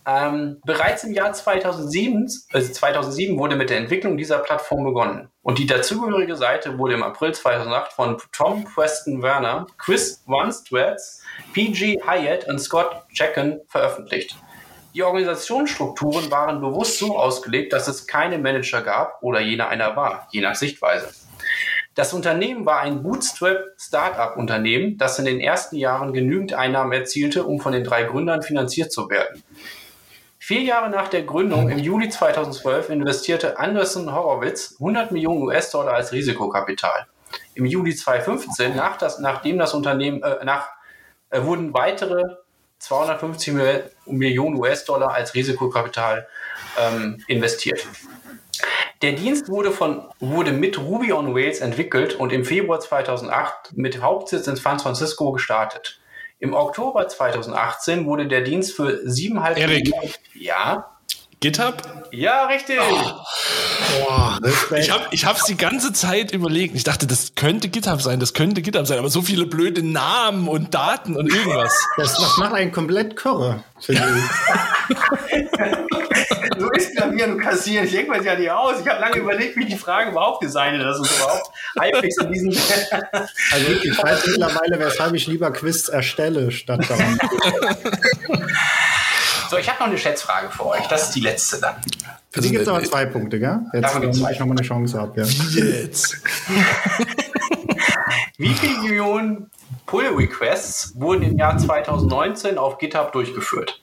Ähm, 0.04 0.60
bereits 0.64 1.04
im 1.04 1.12
Jahr 1.12 1.32
2007, 1.32 2.28
also 2.52 2.72
2007 2.72 3.38
wurde 3.38 3.54
mit 3.54 3.70
der 3.70 3.78
Entwicklung 3.78 4.16
dieser 4.16 4.38
Plattform 4.38 4.84
begonnen. 4.84 5.28
Und 5.42 5.58
die 5.58 5.66
dazugehörige 5.66 6.36
Seite 6.36 6.78
wurde 6.78 6.94
im 6.94 7.02
April 7.02 7.32
2008 7.32 7.92
von 7.92 8.16
Tom 8.32 8.64
Preston 8.64 9.22
Werner, 9.22 9.66
Chris 9.78 10.22
Wanstwetz, 10.26 11.22
PG 11.52 12.00
Hyatt 12.04 12.48
und 12.48 12.58
Scott 12.58 13.08
Checken 13.12 13.60
veröffentlicht. 13.68 14.36
Die 14.94 15.02
Organisationsstrukturen 15.02 16.30
waren 16.30 16.60
bewusst 16.60 16.98
so 16.98 17.16
ausgelegt, 17.16 17.72
dass 17.72 17.88
es 17.88 18.06
keine 18.06 18.38
Manager 18.38 18.82
gab 18.82 19.22
oder 19.22 19.40
jener 19.40 19.68
einer 19.68 19.96
war, 19.96 20.28
je 20.32 20.42
nach 20.42 20.54
Sichtweise. 20.54 21.08
Das 21.94 22.12
Unternehmen 22.12 22.66
war 22.66 22.80
ein 22.80 23.02
Bootstrap-Startup-Unternehmen, 23.02 24.98
das 24.98 25.18
in 25.18 25.26
den 25.26 25.40
ersten 25.40 25.76
Jahren 25.76 26.12
genügend 26.12 26.54
Einnahmen 26.54 26.92
erzielte, 26.92 27.44
um 27.44 27.60
von 27.60 27.72
den 27.72 27.84
drei 27.84 28.04
Gründern 28.04 28.42
finanziert 28.42 28.92
zu 28.92 29.08
werden. 29.10 29.42
Vier 30.44 30.62
Jahre 30.62 30.90
nach 30.90 31.06
der 31.06 31.22
Gründung, 31.22 31.68
im 31.68 31.78
Juli 31.78 32.08
2012, 32.08 32.90
investierte 32.90 33.60
Anderson 33.60 34.12
Horowitz 34.12 34.74
100 34.80 35.12
Millionen 35.12 35.40
US-Dollar 35.44 35.94
als 35.94 36.10
Risikokapital. 36.10 37.06
Im 37.54 37.64
Juli 37.64 37.94
2015, 37.94 38.74
nach 38.74 38.98
das, 38.98 39.20
nachdem 39.20 39.56
das 39.56 39.72
Unternehmen, 39.72 40.20
äh, 40.24 40.44
nach, 40.44 40.70
äh, 41.30 41.44
wurden 41.44 41.72
weitere 41.74 42.24
250 42.80 43.54
Mil- 43.54 43.90
Millionen 44.06 44.56
US-Dollar 44.56 45.14
als 45.14 45.32
Risikokapital 45.36 46.26
ähm, 46.76 47.22
investiert. 47.28 47.86
Der 49.00 49.12
Dienst 49.12 49.48
wurde, 49.48 49.70
von, 49.70 50.08
wurde 50.18 50.50
mit 50.50 50.76
Ruby 50.76 51.12
on 51.12 51.32
Rails 51.32 51.60
entwickelt 51.60 52.16
und 52.16 52.32
im 52.32 52.44
Februar 52.44 52.80
2008 52.80 53.76
mit 53.76 54.02
Hauptsitz 54.02 54.48
in 54.48 54.56
San 54.56 54.80
Francisco 54.80 55.30
gestartet. 55.30 56.01
Im 56.42 56.54
Oktober 56.54 57.06
2018 57.06 58.04
wurde 58.04 58.26
der 58.26 58.40
Dienst 58.40 58.72
für 58.74 58.98
siebeneinhalb 59.08 59.56
Erik. 59.58 59.84
Millionen- 59.84 60.10
Ja. 60.34 60.88
GitHub? 61.38 61.82
Ja, 62.10 62.46
richtig. 62.46 62.78
Boah, 62.78 64.38
Respekt. 64.42 64.84
Ich 64.84 64.90
habe 64.90 65.04
ich 65.12 65.24
hab's 65.24 65.44
die 65.44 65.56
ganze 65.56 65.92
Zeit 65.92 66.32
überlegt. 66.32 66.74
Ich 66.74 66.82
dachte, 66.82 67.06
das 67.06 67.36
könnte 67.36 67.68
GitHub 67.68 68.02
sein, 68.02 68.18
das 68.18 68.32
könnte 68.34 68.60
GitHub 68.60 68.86
sein, 68.88 68.98
aber 68.98 69.08
so 69.08 69.22
viele 69.22 69.46
blöde 69.46 69.84
Namen 69.84 70.48
und 70.48 70.74
Daten 70.74 71.16
und 71.16 71.32
irgendwas. 71.32 71.78
das, 71.96 72.14
das 72.14 72.36
macht 72.38 72.54
einen 72.54 72.72
komplett 72.72 73.14
Körre, 73.14 73.62
finde 73.80 74.02
ich. 74.88 74.96
so 76.58 76.70
ist 76.70 76.94
Blamieren 76.94 77.32
und 77.32 77.40
Kassieren. 77.40 77.86
Ich 77.86 77.92
denke 77.92 78.10
mir 78.10 78.22
ja 78.22 78.34
nicht 78.34 78.50
aus. 78.50 78.80
Ich 78.80 78.88
habe 78.88 79.00
lange 79.00 79.16
überlegt, 79.16 79.56
wie 79.56 79.62
ich 79.62 79.70
die 79.70 79.78
Frage 79.78 80.10
überhaupt 80.10 80.42
designen, 80.42 80.80
dass 80.80 80.98
es 80.98 81.16
überhaupt 81.16 81.50
halbwegs 81.78 82.16
in 82.18 82.32
diesen. 82.32 82.52
Also 83.52 83.66
ich 83.70 84.02
weiß 84.02 84.26
mittlerweile, 84.26 84.78
weshalb 84.78 85.14
ich 85.14 85.26
lieber 85.26 85.50
Quiz 85.52 85.88
erstelle, 85.88 86.50
statt 86.50 86.80
daran. 86.88 87.18
so, 89.50 89.58
ich 89.58 89.68
habe 89.68 89.80
noch 89.80 89.86
eine 89.86 89.98
Schätzfrage 89.98 90.50
für 90.50 90.66
euch. 90.66 90.86
Das 90.88 91.04
ist 91.04 91.14
die 91.14 91.20
letzte 91.20 91.60
dann. 91.60 91.76
Für 92.30 92.40
die 92.40 92.50
gibt 92.50 92.62
es 92.62 92.68
aber 92.68 92.82
zwei 92.82 93.06
Punkte, 93.06 93.38
gell? 93.38 93.60
Jetzt 93.72 93.94
damit 93.94 94.14
ich 94.14 94.38
nochmal 94.38 94.56
eine 94.56 94.66
Chance 94.66 94.98
habe. 94.98 95.20
Ja. 95.20 95.26
Jetzt. 95.26 96.16
Wie 98.38 98.54
viele 98.54 98.78
Millionen 98.78 99.50
Pull-Requests 99.86 100.94
wurden 100.96 101.22
im 101.22 101.38
Jahr 101.38 101.58
2019 101.58 102.58
auf 102.58 102.78
GitHub 102.78 103.12
durchgeführt? 103.12 103.82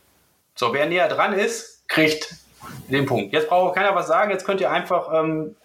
So, 0.55 0.73
wer 0.73 0.87
näher 0.87 1.07
dran 1.07 1.33
ist, 1.33 1.87
kriegt 1.87 2.35
den 2.91 3.05
Punkt. 3.05 3.33
Jetzt 3.33 3.47
braucht 3.49 3.75
keiner 3.75 3.95
was 3.95 4.07
sagen. 4.07 4.31
Jetzt 4.31 4.45
könnt 4.45 4.61
ihr 4.61 4.71
einfach, 4.71 5.09
ähm, 5.13 5.55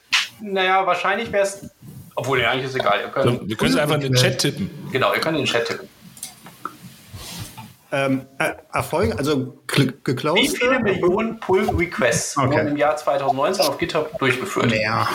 naja, 0.41 0.87
wahrscheinlich 0.87 1.31
wäre 1.33 1.45
es, 1.45 1.71
obwohl, 2.15 2.41
ja, 2.41 2.51
eigentlich 2.51 2.67
ist 2.67 2.77
egal. 2.77 3.01
Ihr 3.01 3.09
könnt, 3.09 3.49
Wir 3.49 3.57
können 3.57 3.79
einfach 3.79 3.97
in 3.97 4.01
den 4.03 4.15
Chat 4.15 4.39
tippen. 4.39 4.71
genau, 4.93 5.13
ihr 5.15 5.21
könnt 5.21 5.37
in 5.37 5.45
den 5.45 5.51
Chat 5.51 5.67
tippen. 5.67 5.89
Ähm, 7.93 8.27
äh, 8.39 8.53
Erfolg, 8.73 9.17
also 9.17 9.57
Wie 9.77 9.93
geclosed. 10.03 10.59
viele 10.59 10.81
Millionen 10.81 11.39
Pull-Requests 11.39 12.37
Okay. 12.37 12.51
wurden 12.51 12.69
im 12.69 12.77
Jahr 12.77 12.97
2019 12.97 13.65
auf 13.67 13.79
GitHub 13.79 14.19
durchgeführt? 14.19 14.71
Mehr. 14.71 15.07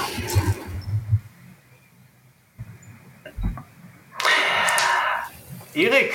Erik, 5.73 6.13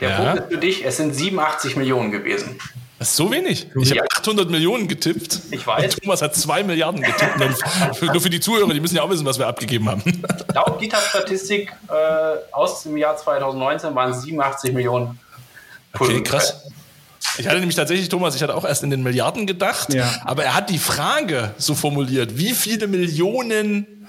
der 0.00 0.10
Ja? 0.10 0.16
Punkt 0.16 0.38
ist 0.40 0.52
für 0.54 0.58
dich. 0.58 0.84
Es 0.84 0.96
sind 0.96 1.14
87 1.14 1.76
Millionen 1.76 2.10
gewesen. 2.10 2.58
Das 3.02 3.08
ist 3.10 3.16
so 3.16 3.32
wenig. 3.32 3.66
Ich 3.80 3.90
habe 3.90 3.96
Ja. 3.96 4.04
800 4.16 4.48
Millionen 4.48 4.86
getippt. 4.86 5.40
Ich 5.50 5.66
weiß. 5.66 5.96
Thomas 5.96 6.22
hat 6.22 6.36
2 6.36 6.62
Milliarden 6.62 7.02
getippt. 7.02 7.36
Nur 8.00 8.20
für 8.20 8.30
die 8.30 8.38
Zuhörer, 8.38 8.72
die 8.72 8.78
müssen 8.78 8.94
ja 8.94 9.02
auch 9.02 9.10
wissen, 9.10 9.26
was 9.26 9.40
wir 9.40 9.48
abgegeben 9.48 9.88
haben. 9.90 10.04
Laut 10.54 10.78
GitHub-Statistik 10.78 11.72
äh, 11.88 11.92
aus 12.52 12.84
dem 12.84 12.96
Jahr 12.96 13.16
2019 13.16 13.92
waren 13.96 14.12
es 14.12 14.22
87 14.22 14.72
Millionen. 14.72 15.18
Okay, 15.98 16.22
krass. 16.22 16.62
Ich 17.38 17.48
hatte 17.48 17.58
nämlich 17.58 17.74
tatsächlich, 17.74 18.08
Thomas, 18.08 18.36
ich 18.36 18.42
hatte 18.44 18.54
auch 18.54 18.64
erst 18.64 18.84
in 18.84 18.90
den 18.90 19.02
Milliarden 19.02 19.48
gedacht, 19.48 19.92
Ja. 19.92 20.08
aber 20.24 20.44
er 20.44 20.54
hat 20.54 20.70
die 20.70 20.78
Frage 20.78 21.50
so 21.58 21.74
formuliert, 21.74 22.38
wie 22.38 22.52
viele 22.52 22.86
Millionen 22.86 24.06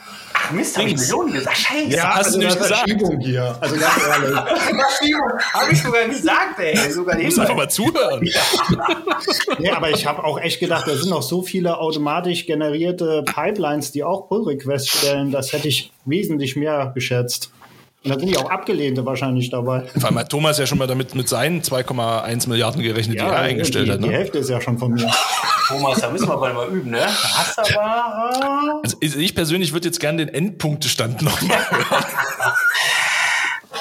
Mist, 0.51 0.77
habe 0.77 0.89
ich. 0.89 0.97
Millionen 0.97 1.33
gesagt? 1.33 1.57
Scheiße. 1.57 1.89
Ja, 1.95 2.15
hast 2.15 2.35
du 2.35 2.39
das 2.39 2.53
nicht 2.55 2.61
gesagt. 2.61 2.89
Verschiebung 2.89 3.19
hier. 3.19 3.57
Also 3.59 3.75
ganz 3.75 4.07
ehrlich. 4.07 4.37
Verschiebung. 4.37 5.31
Habe 5.53 5.71
ich 5.71 5.81
sogar 5.81 6.05
gesagt, 6.07 6.59
ey. 6.59 6.91
Sogar 6.91 7.15
Du 7.17 7.23
musst 7.23 7.39
einfach 7.39 7.55
mal 7.55 7.69
zuhören. 7.69 8.29
Nee, 9.59 9.71
aber 9.71 9.89
ich 9.91 10.05
habe 10.05 10.23
auch 10.23 10.39
echt 10.39 10.59
gedacht, 10.59 10.87
da 10.87 10.95
sind 10.95 11.09
noch 11.09 11.23
so 11.23 11.41
viele 11.41 11.77
automatisch 11.77 12.45
generierte 12.45 13.23
Pipelines, 13.23 13.91
die 13.91 14.03
auch 14.03 14.27
Pull-Requests 14.27 14.89
stellen. 14.99 15.31
Das 15.31 15.53
hätte 15.53 15.67
ich 15.67 15.91
wesentlich 16.05 16.55
mehr 16.55 16.91
geschätzt. 16.93 17.51
Und 18.03 18.13
da 18.13 18.19
sind 18.19 18.27
ja 18.29 18.39
auch 18.39 18.49
abgelehnte 18.49 19.05
wahrscheinlich 19.05 19.49
dabei. 19.49 19.85
Vor 19.97 20.05
allem 20.09 20.19
hat 20.19 20.29
Thomas 20.29 20.57
ja 20.57 20.67
schon 20.67 20.77
mal 20.77 20.87
damit 20.87 21.15
mit 21.15 21.29
seinen 21.29 21.61
2,1 21.61 22.49
Milliarden 22.49 22.81
gerechnet, 22.83 23.15
die 23.15 23.19
er 23.23 23.33
eingestellt 23.39 23.87
die, 23.87 23.91
hat. 23.93 24.03
die 24.03 24.07
Ne? 24.07 24.13
Hälfte 24.13 24.39
ist 24.39 24.49
ja 24.49 24.59
schon 24.59 24.77
von 24.77 24.91
mir. 24.91 25.09
Thomas, 25.67 25.99
da 26.01 26.09
müssen 26.09 26.27
wir 26.27 26.37
bald 26.37 26.55
mal 26.55 26.67
üben, 26.67 26.91
ne? 26.91 27.05
Hast 27.05 27.57
du 27.57 27.61
aber. 27.61 28.81
Also 28.83 28.97
ich 29.01 29.35
persönlich 29.35 29.73
würde 29.73 29.87
jetzt 29.87 29.99
gerne 29.99 30.25
den 30.25 30.33
Endpunktestand 30.33 31.21
nochmal 31.21 31.57
hören. 31.71 32.05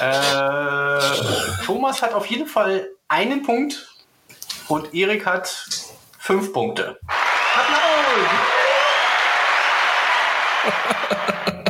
Äh, 0.01 1.65
Thomas 1.65 2.03
hat 2.03 2.15
auf 2.15 2.27
jeden 2.27 2.47
Fall 2.47 2.89
einen 3.09 3.43
Punkt 3.43 3.89
und 4.69 4.95
Erik 4.95 5.27
hat 5.27 5.67
fünf 6.19 6.53
Punkte. 6.53 6.99
Applaus! 7.55 7.83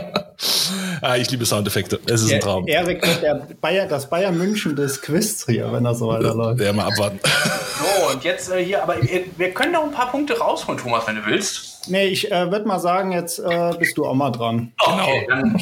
Ah, 1.05 1.17
ich 1.17 1.29
liebe 1.33 1.45
Soundeffekte. 1.45 1.99
Es 2.07 2.23
ist 2.23 2.33
ein 2.33 2.39
Traum. 2.39 2.69
Erik 2.69 3.05
wird 3.05 3.23
der 3.23 3.49
Bayer, 3.61 3.87
das 3.87 4.09
Bayern 4.09 4.39
München 4.39 4.77
des 4.77 5.03
Quiz 5.03 5.45
hier, 5.47 5.73
wenn 5.73 5.83
das 5.83 5.99
so 5.99 6.07
weiterläuft. 6.07 6.61
Ja, 6.61 6.73
mal 6.73 6.87
abwarten. 6.87 7.19
So, 7.25 8.13
und 8.13 8.23
jetzt 8.23 8.53
äh, 8.53 8.65
hier, 8.65 8.85
aber 8.85 9.03
äh, 9.03 9.25
wir 9.37 9.53
können 9.53 9.73
noch 9.73 9.83
ein 9.83 9.91
paar 9.91 10.13
Punkte 10.13 10.39
rausholen, 10.39 10.81
Thomas, 10.81 11.05
wenn 11.09 11.17
du 11.17 11.27
willst. 11.27 11.72
Nee, 11.89 12.07
ich 12.07 12.31
äh, 12.31 12.51
würde 12.51 12.67
mal 12.67 12.79
sagen, 12.79 13.13
jetzt 13.13 13.39
äh, 13.39 13.73
bist 13.79 13.97
du 13.99 14.07
auch 14.07 14.15
mal 14.15 14.31
dran. 14.31 14.73
Okay, 14.79 15.27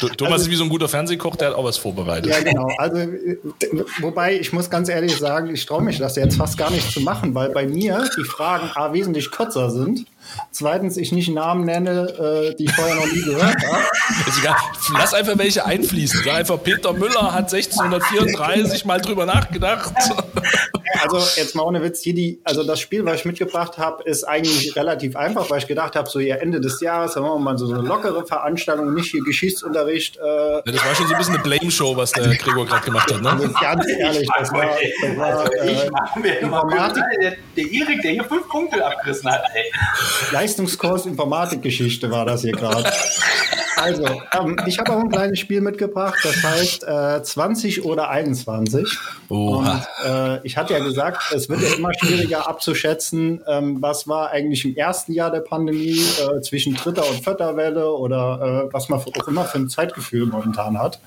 Th- 0.00 0.16
Thomas 0.16 0.42
ist 0.42 0.50
wie 0.50 0.56
so 0.56 0.64
ein 0.64 0.70
guter 0.70 0.88
Fernsehkoch, 0.88 1.36
der 1.36 1.48
hat 1.48 1.54
auch 1.54 1.64
was 1.64 1.76
vorbereitet. 1.78 2.30
Ja, 2.30 2.40
genau. 2.42 2.68
Also, 2.78 2.98
äh, 2.98 3.36
wobei 4.00 4.38
ich 4.38 4.52
muss 4.52 4.68
ganz 4.70 4.88
ehrlich 4.88 5.16
sagen, 5.16 5.52
ich 5.54 5.64
traue 5.66 5.82
mich 5.82 5.98
das 5.98 6.16
jetzt 6.16 6.36
fast 6.36 6.56
gar 6.58 6.70
nicht 6.70 6.90
zu 6.90 7.00
machen, 7.00 7.34
weil 7.34 7.50
bei 7.50 7.66
mir 7.66 8.08
die 8.16 8.24
Fragen 8.24 8.70
A 8.74 8.92
wesentlich 8.92 9.30
kürzer 9.30 9.70
sind. 9.70 10.06
Zweitens, 10.50 10.96
ich 10.96 11.12
nicht 11.12 11.28
Namen 11.28 11.64
nenne, 11.64 12.50
äh, 12.50 12.54
die 12.56 12.64
ich 12.64 12.72
vorher 12.72 12.96
noch 12.96 13.06
nie 13.06 13.22
gehört 13.22 13.56
habe. 13.64 13.82
Ist 14.28 14.38
egal. 14.40 14.56
Lass 14.94 15.14
einfach 15.14 15.38
welche 15.38 15.64
einfließen. 15.64 16.22
Sag 16.24 16.34
einfach, 16.34 16.62
Peter 16.62 16.92
Müller 16.92 17.32
hat 17.32 17.52
1634 17.52 18.84
mal 18.84 19.00
drüber 19.00 19.24
nachgedacht. 19.24 19.92
Also 21.02 21.18
jetzt 21.40 21.54
mal 21.54 21.62
ohne 21.62 21.82
Witz, 21.82 22.02
hier 22.02 22.14
die, 22.14 22.40
also 22.42 22.64
das 22.64 22.80
Spiel, 22.80 23.04
was 23.04 23.16
ich 23.20 23.24
mitgebracht 23.24 23.78
habe, 23.78 24.02
ist 24.04 24.24
eigentlich 24.24 24.74
relativ 24.76 25.14
einfach, 25.14 25.25
weil 25.34 25.58
ich 25.58 25.66
gedacht 25.66 25.96
habe, 25.96 26.08
so 26.08 26.20
hier 26.20 26.40
Ende 26.40 26.60
des 26.60 26.80
Jahres 26.80 27.16
haben 27.16 27.24
wir 27.24 27.38
mal 27.38 27.56
so 27.58 27.72
eine 27.72 27.82
lockere 27.82 28.24
Veranstaltung, 28.26 28.94
nicht 28.94 29.10
hier 29.10 29.22
Geschichtsunterricht. 29.24 30.16
Äh, 30.18 30.20
Ja, 30.20 30.62
Das 30.64 30.84
war 30.84 30.94
schon 30.94 31.06
so 31.06 31.14
ein 31.14 31.18
bisschen 31.18 31.34
eine 31.34 31.42
Blame-Show, 31.42 31.96
was 31.96 32.12
der 32.12 32.34
Gregor 32.36 32.66
gerade 32.66 32.84
gemacht 32.84 33.12
hat. 33.12 33.24
also 33.24 33.46
Ne? 33.46 33.54
ganz 33.60 33.84
ehrlich, 33.88 34.28
das 34.38 34.52
war, 34.52 34.66
das 35.02 35.16
war 35.16 35.26
also 35.26 35.52
ich 35.64 35.84
äh, 35.84 35.90
mache 35.90 36.20
mir 36.20 36.28
mal 36.28 36.36
Informatik. 36.40 37.04
der, 37.20 37.32
der 37.56 37.64
Erik, 37.72 38.02
der 38.02 38.10
hier 38.12 38.24
fünf 38.24 38.48
Punkte 38.48 38.84
abgerissen 38.84 39.30
hat, 39.30 39.42
ey. 39.54 39.64
Leistungskurs 40.32 41.06
Informatikgeschichte 41.06 42.10
war 42.10 42.24
das 42.26 42.42
hier 42.42 42.52
gerade. 42.52 42.90
Also, 43.76 44.04
ähm, 44.32 44.56
ich 44.66 44.78
habe 44.78 44.92
auch 44.92 45.00
ein 45.00 45.10
kleines 45.10 45.38
Spiel 45.38 45.60
mitgebracht, 45.60 46.16
das 46.22 46.42
heißt 46.42 46.84
äh, 46.84 47.22
20 47.22 47.84
oder 47.84 48.08
21. 48.08 48.98
Oha. 49.28 49.86
Und 50.02 50.10
äh, 50.10 50.40
ich 50.46 50.56
hatte 50.56 50.72
ja 50.72 50.78
gesagt, 50.78 51.30
es 51.34 51.48
wird 51.50 51.60
ja 51.60 51.74
immer 51.76 51.90
schwieriger 51.92 52.48
abzuschätzen, 52.48 53.42
ähm, 53.46 53.82
was 53.82 54.08
war 54.08 54.30
eigentlich 54.30 54.64
im 54.64 54.74
ersten 54.76 55.12
Jahr 55.16 55.30
der 55.32 55.40
Pandemie 55.40 56.00
äh, 56.00 56.40
zwischen 56.42 56.74
dritter 56.74 57.08
und 57.08 57.22
vierter 57.24 57.56
Welle 57.56 57.90
oder 57.92 58.66
äh, 58.68 58.72
was 58.72 58.88
man 58.88 59.00
auch 59.00 59.28
immer 59.28 59.44
für 59.44 59.58
ein 59.58 59.68
Zeitgefühl 59.68 60.26
momentan 60.26 60.78
hat. 60.78 61.00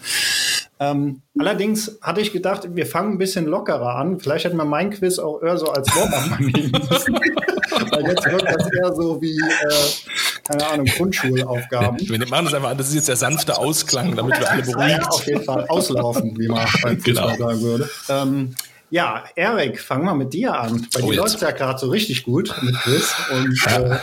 Ähm, 0.81 1.21
allerdings 1.37 1.97
hatte 2.01 2.21
ich 2.21 2.31
gedacht, 2.31 2.69
wir 2.73 2.85
fangen 2.85 3.13
ein 3.13 3.17
bisschen 3.17 3.45
lockerer 3.45 3.95
an. 3.95 4.19
Vielleicht 4.19 4.45
hätten 4.45 4.55
wir 4.57 4.63
mein 4.65 4.91
Quiz 4.91 5.19
auch 5.19 5.41
eher 5.41 5.57
so 5.57 5.67
als 5.71 5.87
Warm-up 5.95 6.39
nehmen 6.39 6.71
müssen. 6.89 7.15
Weil 7.91 8.03
jetzt 8.07 8.25
wirkt 8.25 8.45
das 8.47 8.67
eher 8.71 8.93
so 8.95 9.21
wie, 9.21 9.37
äh, 9.37 10.47
keine 10.49 10.67
Ahnung, 10.67 10.85
Grundschulaufgaben. 10.85 11.99
Wir 12.09 12.27
machen 12.29 12.45
das 12.45 12.53
einfach 12.53 12.69
an. 12.69 12.77
Das 12.77 12.87
ist 12.89 12.95
jetzt 12.95 13.09
der 13.09 13.15
sanfte 13.17 13.57
Ausklang, 13.57 14.15
damit 14.15 14.39
wir 14.39 14.49
alle 14.49 14.61
Ja, 14.63 14.71
beruhigt. 14.71 15.07
auf 15.11 15.25
jeden 15.27 15.43
Fall 15.43 15.65
auslaufen, 15.67 16.37
wie 16.39 16.47
man 16.47 16.65
beim 16.81 16.97
Fußball 16.99 17.35
Genau. 17.35 17.35
sagen 17.35 17.61
würde. 17.61 17.89
Ähm, 18.07 18.55
ja, 18.89 19.23
Erik, 19.35 19.79
fang 19.79 20.03
mal 20.03 20.13
mit 20.15 20.33
dir 20.33 20.59
an. 20.59 20.87
Bei 20.93 21.01
Oh, 21.03 21.09
dir 21.11 21.17
läuft 21.17 21.41
ja 21.41 21.51
gerade 21.51 21.79
so 21.79 21.89
richtig 21.89 22.23
gut 22.23 22.53
mit 22.61 22.75
Quiz. 22.81 23.13
Und, 23.31 23.57
äh, 23.67 23.97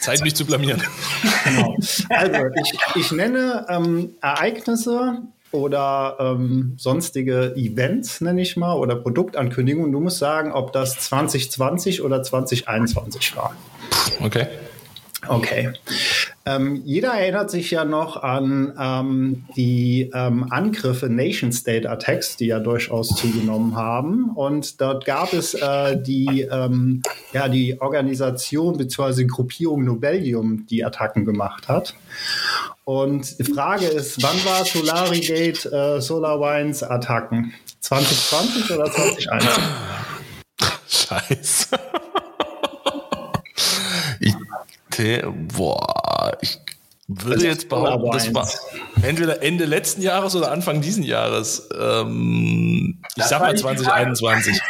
Zeit, 0.00 0.22
mich 0.22 0.34
zu 0.34 0.44
blamieren. 0.44 0.82
genau. 1.44 1.76
Also, 2.10 2.46
ich, 2.62 2.78
ich 2.96 3.12
nenne 3.12 3.66
ähm, 3.68 4.14
Ereignisse 4.20 5.18
oder 5.52 6.16
ähm, 6.18 6.74
sonstige 6.76 7.54
Events, 7.56 8.20
nenne 8.20 8.42
ich 8.42 8.56
mal, 8.56 8.74
oder 8.74 8.96
Produktankündigungen. 8.96 9.92
Du 9.92 10.00
musst 10.00 10.18
sagen, 10.18 10.52
ob 10.52 10.72
das 10.72 10.98
2020 10.98 12.02
oder 12.02 12.22
2021 12.22 13.36
war. 13.36 13.54
Okay. 14.20 14.46
Okay. 15.26 15.72
Ähm, 16.46 16.82
jeder 16.84 17.14
erinnert 17.14 17.50
sich 17.50 17.70
ja 17.70 17.86
noch 17.86 18.22
an 18.22 18.74
ähm, 18.78 19.46
die 19.56 20.10
ähm, 20.12 20.46
Angriffe 20.50 21.08
Nation 21.08 21.52
State 21.52 21.88
Attacks, 21.88 22.36
die 22.36 22.46
ja 22.46 22.58
durchaus 22.58 23.08
zugenommen 23.16 23.76
haben. 23.76 24.30
Und 24.34 24.78
dort 24.80 25.06
gab 25.06 25.32
es 25.32 25.54
äh, 25.54 25.96
die, 25.96 26.42
ähm, 26.50 27.02
ja, 27.32 27.48
die 27.48 27.80
Organisation 27.80 28.76
bzw. 28.76 29.24
Gruppierung 29.24 29.84
Nobelium, 29.84 30.66
die 30.66 30.84
Attacken 30.84 31.24
gemacht 31.24 31.68
hat. 31.68 31.94
Und 32.84 33.38
die 33.38 33.44
Frage 33.44 33.86
ist, 33.86 34.22
wann 34.22 34.36
war 34.44 34.66
Solarigate 34.66 35.72
äh, 35.72 36.00
SolarWinds 36.02 36.82
Attacken? 36.82 37.54
2020 37.80 38.70
oder 38.70 38.84
2021? 38.90 39.64
Scheiße. 40.88 41.78
Ich, 44.20 44.34
te- 44.94 45.32
boah, 45.56 46.36
ich 46.40 46.58
Würde 47.06 47.46
jetzt 47.46 47.68
behaupten, 47.68 48.10
das 48.12 48.32
war 48.34 48.48
entweder 49.02 49.42
Ende 49.42 49.64
letzten 49.66 50.00
Jahres 50.02 50.34
oder 50.34 50.50
Anfang 50.50 50.80
diesen 50.80 51.02
Jahres. 51.02 51.68
Ähm, 51.78 53.02
ich 53.16 53.24
sag 53.24 53.40
mal 53.40 53.54
2021. 53.56 54.60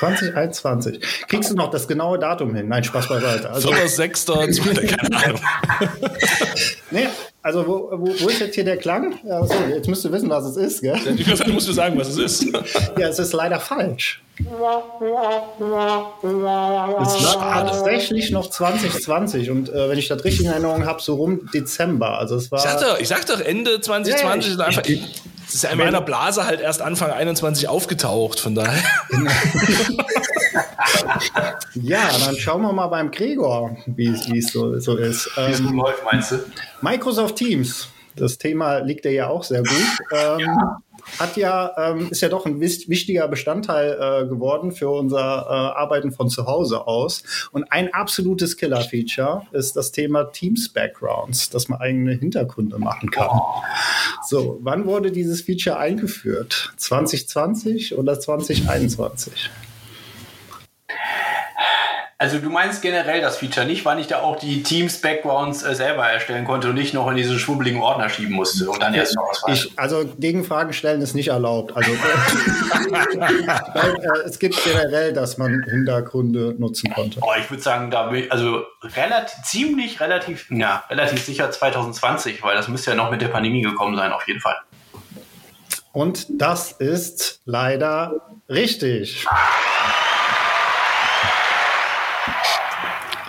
2021. 0.00 1.00
Kriegst 1.28 1.50
du 1.50 1.54
noch 1.54 1.70
das 1.70 1.88
genaue 1.88 2.18
Datum 2.18 2.54
hin? 2.54 2.68
Nein, 2.68 2.84
Spaß 2.84 3.08
beiseite. 3.08 3.50
Also, 3.50 3.70
4.6., 3.70 4.86
keine 4.96 5.24
Ahnung. 5.24 5.40
nee, 6.90 7.08
also 7.44 7.66
wo, 7.66 7.90
wo, 7.92 8.06
wo, 8.06 8.28
ist 8.30 8.40
jetzt 8.40 8.54
hier 8.54 8.64
der 8.64 8.78
Klang? 8.78 9.18
Ja, 9.22 9.44
so, 9.44 9.52
jetzt 9.68 9.86
müsst 9.86 10.02
ihr 10.02 10.12
wissen, 10.12 10.30
was 10.30 10.46
es 10.46 10.56
ist, 10.56 10.80
gell? 10.80 10.98
Ja, 11.14 11.34
du 11.34 11.52
musst 11.52 11.68
du 11.68 11.72
sagen, 11.74 11.98
was 11.98 12.08
es 12.08 12.16
ist. 12.16 12.44
ja, 12.98 13.08
es 13.08 13.18
ist 13.18 13.34
leider 13.34 13.60
falsch. 13.60 14.22
Es 14.38 14.44
ist 17.16 17.34
tatsächlich 17.34 18.30
noch 18.30 18.48
2020 18.48 19.50
und 19.50 19.68
äh, 19.68 19.90
wenn 19.90 19.98
ich 19.98 20.08
das 20.08 20.24
richtig 20.24 20.46
in 20.46 20.52
Erinnerung 20.52 20.86
habe, 20.86 21.02
so 21.02 21.16
rum 21.16 21.50
Dezember. 21.52 22.18
Also 22.18 22.36
es 22.36 22.50
war. 22.50 22.60
Ich 22.60 22.64
sag 22.64 22.80
doch, 22.80 22.98
ich 22.98 23.08
sag 23.08 23.26
doch 23.26 23.40
Ende 23.40 23.78
2020 23.78 24.56
ja, 24.56 24.60
ich, 24.60 24.66
einfach. 24.66 24.88
Ich, 24.88 25.22
das 25.44 25.54
ist 25.54 25.64
ja 25.64 25.70
in 25.70 25.78
meiner 25.78 26.00
Blase 26.00 26.46
halt 26.46 26.60
erst 26.60 26.82
Anfang 26.82 27.10
21 27.10 27.68
aufgetaucht, 27.68 28.40
von 28.40 28.54
daher. 28.54 28.82
ja, 31.74 32.10
dann 32.24 32.36
schauen 32.36 32.62
wir 32.62 32.72
mal 32.72 32.88
beim 32.88 33.10
Gregor, 33.10 33.76
wie 33.86 34.08
es 34.08 34.52
so, 34.52 34.78
so 34.78 34.96
ist. 34.96 35.30
Wie 35.36 35.50
es 35.50 35.60
ähm, 35.60 35.74
läuft, 35.74 36.04
meinst 36.04 36.32
du? 36.32 36.38
Microsoft 36.80 37.36
Teams. 37.36 37.88
Das 38.16 38.38
Thema 38.38 38.78
liegt 38.78 39.04
dir 39.04 39.12
ja 39.12 39.28
auch 39.28 39.42
sehr 39.42 39.62
gut. 39.62 39.98
Ähm, 40.12 40.38
ja 40.40 40.78
hat 41.18 41.36
ja, 41.36 41.72
ähm, 41.76 42.08
ist 42.10 42.20
ja 42.20 42.28
doch 42.28 42.46
ein 42.46 42.60
wichtiger 42.60 43.28
Bestandteil 43.28 43.92
äh, 43.92 44.26
geworden 44.26 44.72
für 44.72 44.90
unser 44.90 45.18
äh, 45.18 45.78
Arbeiten 45.78 46.12
von 46.12 46.28
zu 46.28 46.46
Hause 46.46 46.86
aus. 46.86 47.22
Und 47.52 47.70
ein 47.72 47.92
absolutes 47.92 48.56
Killer-Feature 48.56 49.46
ist 49.52 49.76
das 49.76 49.92
Thema 49.92 50.24
Teams 50.24 50.68
Backgrounds, 50.68 51.50
dass 51.50 51.68
man 51.68 51.80
eigene 51.80 52.12
Hintergründe 52.12 52.78
machen 52.78 53.10
kann. 53.10 53.30
So, 54.26 54.58
wann 54.62 54.86
wurde 54.86 55.10
dieses 55.10 55.42
Feature 55.42 55.78
eingeführt? 55.78 56.72
2020 56.76 57.96
oder 57.96 58.18
2021? 58.18 59.50
Also 62.16 62.38
du 62.38 62.48
meinst 62.48 62.80
generell 62.80 63.20
das 63.20 63.38
Feature 63.38 63.66
nicht, 63.66 63.84
weil 63.84 63.98
ich 63.98 64.06
da 64.06 64.20
auch 64.20 64.36
die 64.38 64.62
Teams-Backgrounds 64.62 65.64
äh, 65.64 65.74
selber 65.74 66.06
erstellen 66.06 66.44
konnte 66.44 66.68
und 66.68 66.76
nicht 66.76 66.94
noch 66.94 67.10
in 67.10 67.16
diese 67.16 67.38
schwubbeligen 67.38 67.80
Ordner 67.80 68.08
schieben 68.08 68.34
musste 68.34 68.70
und 68.70 68.80
dann 68.80 68.94
erst 68.94 69.16
noch 69.16 69.28
was 69.42 69.64
ich, 69.64 69.72
Also 69.76 70.04
Gegenfragen 70.18 70.72
stellen 70.72 71.00
ist 71.00 71.14
nicht 71.14 71.28
erlaubt. 71.28 71.76
Also 71.76 71.90
weil, 73.74 73.94
äh, 73.96 74.28
es 74.28 74.38
gibt 74.38 74.62
generell, 74.62 75.12
dass 75.12 75.38
man 75.38 75.64
Hintergründe 75.64 76.54
nutzen 76.56 76.92
konnte. 76.94 77.18
Oh, 77.20 77.32
ich 77.38 77.50
würde 77.50 77.62
sagen, 77.62 77.90
da 77.90 78.12
also 78.30 78.62
relativ 78.82 79.42
ziemlich 79.44 80.00
relativ, 80.00 80.48
ja, 80.50 80.84
relativ 80.88 81.24
sicher 81.24 81.50
2020, 81.50 82.42
weil 82.44 82.54
das 82.54 82.68
müsste 82.68 82.92
ja 82.92 82.96
noch 82.96 83.10
mit 83.10 83.22
der 83.22 83.28
Pandemie 83.28 83.62
gekommen 83.62 83.96
sein, 83.96 84.12
auf 84.12 84.26
jeden 84.28 84.40
Fall. 84.40 84.56
Und 85.92 86.26
das 86.40 86.72
ist 86.72 87.40
leider 87.44 88.20
richtig. 88.48 89.26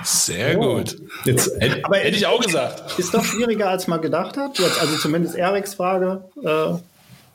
Sehr 0.04 0.58
oh. 0.60 0.76
gut. 0.76 0.98
Jetzt, 1.26 1.52
hätte, 1.60 1.84
aber 1.84 1.98
hätte 1.98 2.18
ich 2.18 2.26
auch 2.28 2.42
gesagt. 2.42 3.00
Ist 3.00 3.14
doch 3.14 3.24
schwieriger, 3.24 3.70
als 3.70 3.88
man 3.88 4.02
gedacht 4.02 4.38
hat. 4.38 4.60
Jetzt, 4.60 4.80
also 4.80 4.98
zumindest 4.98 5.36
Eriks 5.36 5.74
Frage. 5.74 6.24
Äh, 6.44 6.48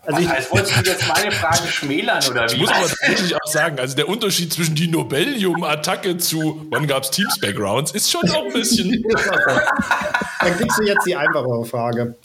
also 0.03 0.23
Was 0.23 0.29
heißt, 0.29 0.53
wolltest 0.53 0.87
du 0.87 0.91
jetzt 0.91 1.09
meine 1.09 1.31
Frage 1.31 1.69
schmälern 1.69 2.23
oder 2.31 2.49
wie? 2.49 2.55
Ich 2.55 2.61
muss 2.61 2.71
aber 2.71 2.89
tatsächlich 2.89 3.35
auch 3.35 3.47
sagen, 3.47 3.79
also 3.79 3.95
der 3.97 4.09
Unterschied 4.09 4.53
zwischen 4.53 4.75
die 4.75 4.89
Nobelium-Attacke 4.89 6.17
zu 6.17 6.67
wann 6.71 6.87
gab 6.87 7.03
es 7.03 7.11
Teams-Backgrounds 7.11 7.93
ist 7.93 8.11
schon 8.11 8.29
auch 8.31 8.47
ein 8.47 8.53
bisschen. 8.53 9.05
Dann 10.41 10.57
kriegst 10.57 10.79
du 10.79 10.85
jetzt 10.85 11.07
die 11.07 11.17
einfachere 11.17 11.65
Frage. 11.67 12.17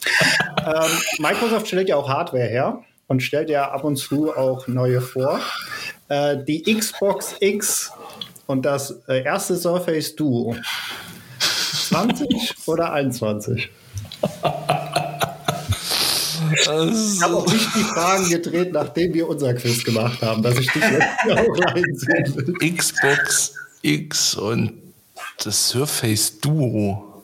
Ähm, 0.66 0.92
Microsoft 1.18 1.68
stellt 1.68 1.90
ja 1.90 1.98
auch 1.98 2.08
Hardware 2.08 2.48
her 2.48 2.80
und 3.08 3.22
stellt 3.22 3.50
ja 3.50 3.70
ab 3.70 3.84
und 3.84 3.98
zu 3.98 4.34
auch 4.34 4.68
neue 4.68 5.02
vor. 5.02 5.42
Äh, 6.08 6.38
die 6.38 6.64
Xbox 6.64 7.36
X 7.42 7.92
und 8.48 8.66
das 8.66 8.92
äh, 9.08 9.24
erste 9.24 9.56
Surface 9.56 10.16
Duo. 10.16 10.56
20 11.40 12.68
oder 12.68 12.94
21? 12.94 13.70
Ich 16.52 16.68
habe 17.22 17.36
auch 17.36 17.48
nicht 17.48 17.76
die 17.76 17.84
Fragen 17.84 18.30
gedreht, 18.30 18.72
nachdem 18.74 19.14
wir 19.14 19.28
unser 19.28 19.54
Quiz 19.54 19.84
gemacht 19.84 20.22
haben, 20.22 20.42
dass 20.42 20.58
ich 20.58 20.72
dich 20.72 20.84
jetzt 20.84 21.04
auch 21.32 21.74
reinziehen 21.74 22.36
will. 22.36 22.76
Xbox 22.76 23.54
X 23.82 24.36
und 24.36 24.74
das 25.44 25.70
Surface 25.70 26.40
Duo. 26.40 27.24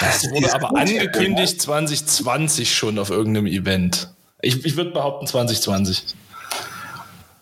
Das 0.00 0.30
wurde 0.30 0.54
aber 0.54 0.76
angekündigt 0.76 1.60
2020 1.60 2.74
schon 2.74 2.98
auf 2.98 3.10
irgendeinem 3.10 3.46
Event. 3.46 4.12
Ich, 4.40 4.64
ich 4.64 4.76
würde 4.76 4.90
behaupten 4.90 5.26
2020. 5.26 6.04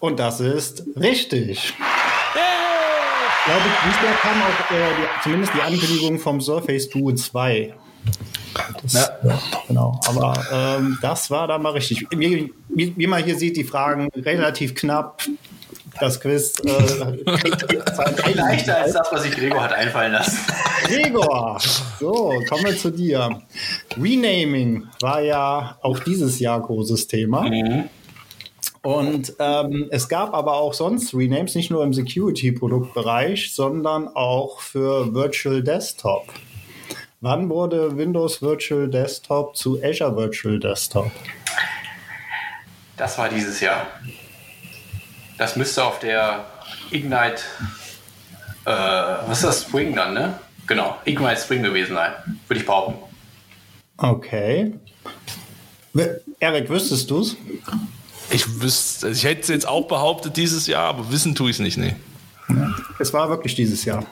Und 0.00 0.18
das 0.18 0.40
ist 0.40 0.84
richtig 0.96 1.74
glaube, 3.44 3.64
diesmal 3.86 4.14
kam 4.20 4.42
auch 4.42 4.70
äh, 4.70 4.94
die, 4.96 5.22
zumindest 5.22 5.52
die 5.54 5.62
Ankündigung 5.62 6.18
vom 6.18 6.40
Surface 6.40 6.88
Duo 6.88 7.12
2. 7.12 7.74
Das, 8.82 8.94
ja. 8.94 9.08
ja. 9.24 9.38
genau. 9.68 10.00
Aber 10.06 10.44
ähm, 10.52 10.98
das 11.02 11.30
war 11.30 11.46
da 11.46 11.58
mal 11.58 11.72
richtig. 11.72 12.06
Wie, 12.10 12.52
wie, 12.68 12.94
wie, 12.96 13.06
man 13.06 13.22
hier 13.22 13.36
sieht, 13.36 13.56
die 13.56 13.64
Fragen 13.64 14.08
relativ 14.16 14.74
knapp. 14.74 15.22
Das 15.98 16.20
Quiz 16.20 16.54
äh, 16.60 18.32
leichter 18.34 18.78
als 18.78 18.92
das, 18.92 19.08
was 19.10 19.24
sich 19.24 19.32
Gregor 19.34 19.62
hat 19.62 19.72
einfallen 19.72 20.12
lassen. 20.12 20.38
Gregor, 20.84 21.60
so, 21.98 22.40
kommen 22.48 22.64
wir 22.64 22.76
zu 22.76 22.90
dir. 22.90 23.42
Renaming 24.00 24.86
war 25.00 25.20
ja 25.20 25.78
auch 25.82 25.98
dieses 25.98 26.38
Jahr 26.38 26.60
großes 26.60 27.08
Thema. 27.08 27.42
Mhm. 27.42 27.90
Und 28.82 29.34
ähm, 29.38 29.88
es 29.90 30.08
gab 30.08 30.32
aber 30.32 30.54
auch 30.54 30.72
sonst 30.72 31.14
Renames, 31.14 31.54
nicht 31.54 31.70
nur 31.70 31.84
im 31.84 31.92
Security-Produktbereich, 31.92 33.54
sondern 33.54 34.08
auch 34.08 34.60
für 34.60 35.12
Virtual 35.14 35.62
Desktop. 35.62 36.32
Wann 37.20 37.50
wurde 37.50 37.98
Windows 37.98 38.40
Virtual 38.40 38.88
Desktop 38.88 39.54
zu 39.54 39.82
Azure 39.82 40.16
Virtual 40.16 40.58
Desktop? 40.58 41.10
Das 42.96 43.18
war 43.18 43.28
dieses 43.28 43.60
Jahr. 43.60 43.86
Das 45.36 45.56
müsste 45.56 45.84
auf 45.84 45.98
der 45.98 46.46
Ignite, 46.90 47.42
äh, 48.64 48.70
was 48.70 49.38
ist 49.38 49.44
das, 49.44 49.62
Spring 49.62 49.94
dann, 49.94 50.14
ne? 50.14 50.38
Genau, 50.66 50.96
Ignite 51.04 51.40
Spring 51.40 51.62
gewesen 51.62 51.96
sein, 51.96 52.12
würde 52.48 52.60
ich 52.60 52.66
behaupten. 52.66 52.98
Okay. 53.98 54.72
Erik, 56.38 56.70
wüsstest 56.70 57.10
du 57.10 57.20
es? 57.20 57.36
Ich 58.30 58.60
wüsste, 58.60 59.08
ich 59.10 59.24
hätte 59.24 59.40
es 59.42 59.48
jetzt 59.48 59.66
auch 59.68 59.86
behauptet 59.88 60.36
dieses 60.36 60.66
Jahr, 60.66 60.84
aber 60.84 61.10
wissen 61.10 61.34
tue 61.34 61.50
ich 61.50 61.56
es 61.56 61.60
nicht, 61.60 61.76
nee. 61.76 61.96
Es 62.98 63.12
war 63.12 63.28
wirklich 63.28 63.54
dieses 63.54 63.84
Jahr. 63.84 64.04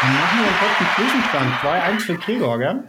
Dann 0.00 0.12
machen 0.14 0.38
wir 0.40 0.52
kurz 0.58 0.72
einen 0.78 0.88
Zwischenstand. 0.96 1.54
2-1 1.62 2.00
für 2.00 2.16
Gregor, 2.16 2.58
gell? 2.58 2.84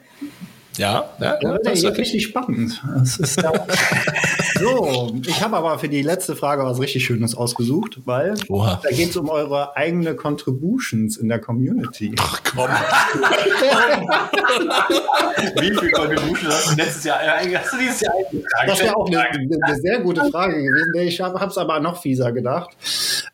Ja, 0.78 1.06
ja. 1.20 1.38
ja 1.42 1.58
das 1.64 1.84
ist 1.84 1.98
richtig 1.98 2.24
spannend. 2.26 2.84
Ist, 3.02 3.42
ja 3.42 3.52
so, 4.58 5.16
ich 5.26 5.42
habe 5.42 5.58
aber 5.58 5.80
für 5.80 5.90
die 5.90 6.02
letzte 6.02 6.36
Frage 6.36 6.64
was 6.64 6.80
richtig 6.80 7.06
Schönes 7.06 7.36
ausgesucht, 7.36 8.00
weil 8.06 8.36
Oha. 8.50 8.80
da 8.82 8.90
geht 8.90 9.10
es 9.10 9.18
um 9.18 9.30
eure 9.30 9.76
eigene 9.76 10.16
Contributions 10.16 11.18
in 11.18 11.30
der 11.30 11.40
Community. 11.40 12.16
Ach 12.20 12.42
komm. 12.44 12.70
Wie 15.62 15.78
viel 15.78 15.92
Contributions 15.92 16.54
hast 16.54 16.72
du 16.72 16.76
letztes 16.76 17.04
Jahr 17.04 17.20
hast 17.20 17.74
du 17.74 17.78
dieses 17.78 18.02
Jahr 18.02 18.14
eingetragen? 18.16 18.68
Das 18.68 18.80
wäre 18.80 18.96
auch 18.96 19.08
eine, 19.08 19.22
eine, 19.22 19.82
sehr 19.82 20.00
gute 20.00 20.30
Frage 20.32 20.64
gewesen. 20.64 21.08
Ich 21.08 21.22
habe 21.22 21.46
es 21.46 21.58
aber 21.58 21.80
noch 21.80 22.02
fieser 22.02 22.32
gedacht. 22.32 22.76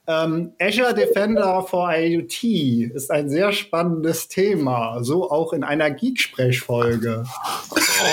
Ähm, 0.08 0.54
Azure 0.60 0.94
Defender 0.94 1.64
for 1.64 1.94
IoT 1.94 2.92
ist 2.94 3.12
ein 3.12 3.30
sehr 3.30 3.52
spannendes 3.52 4.28
Thema, 4.28 5.04
so 5.04 5.30
auch 5.30 5.54
in 5.54 5.64
einer 5.64 5.92
Geek-Sprechfolge. 5.92 7.24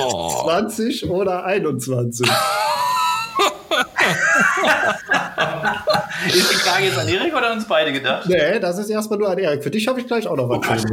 Oh. 0.03 0.43
20 0.45 1.09
oder 1.09 1.45
21? 1.45 2.29
ist 6.29 6.51
die 6.51 6.57
Frage 6.57 6.85
jetzt 6.85 6.99
an 6.99 7.09
Erik 7.09 7.35
oder 7.35 7.53
uns 7.53 7.67
beide 7.67 7.93
gedacht? 7.93 8.29
Nee, 8.29 8.59
das 8.59 8.79
ist 8.79 8.91
erstmal 8.91 9.19
nur 9.19 9.31
an 9.31 9.39
Erik. 9.39 9.63
Für 9.63 9.71
dich 9.71 9.87
habe 9.89 10.01
ich 10.01 10.07
gleich 10.07 10.27
auch 10.27 10.37
noch 10.37 10.49
was 10.49 10.59
oh. 10.59 10.63
Das 10.71 10.85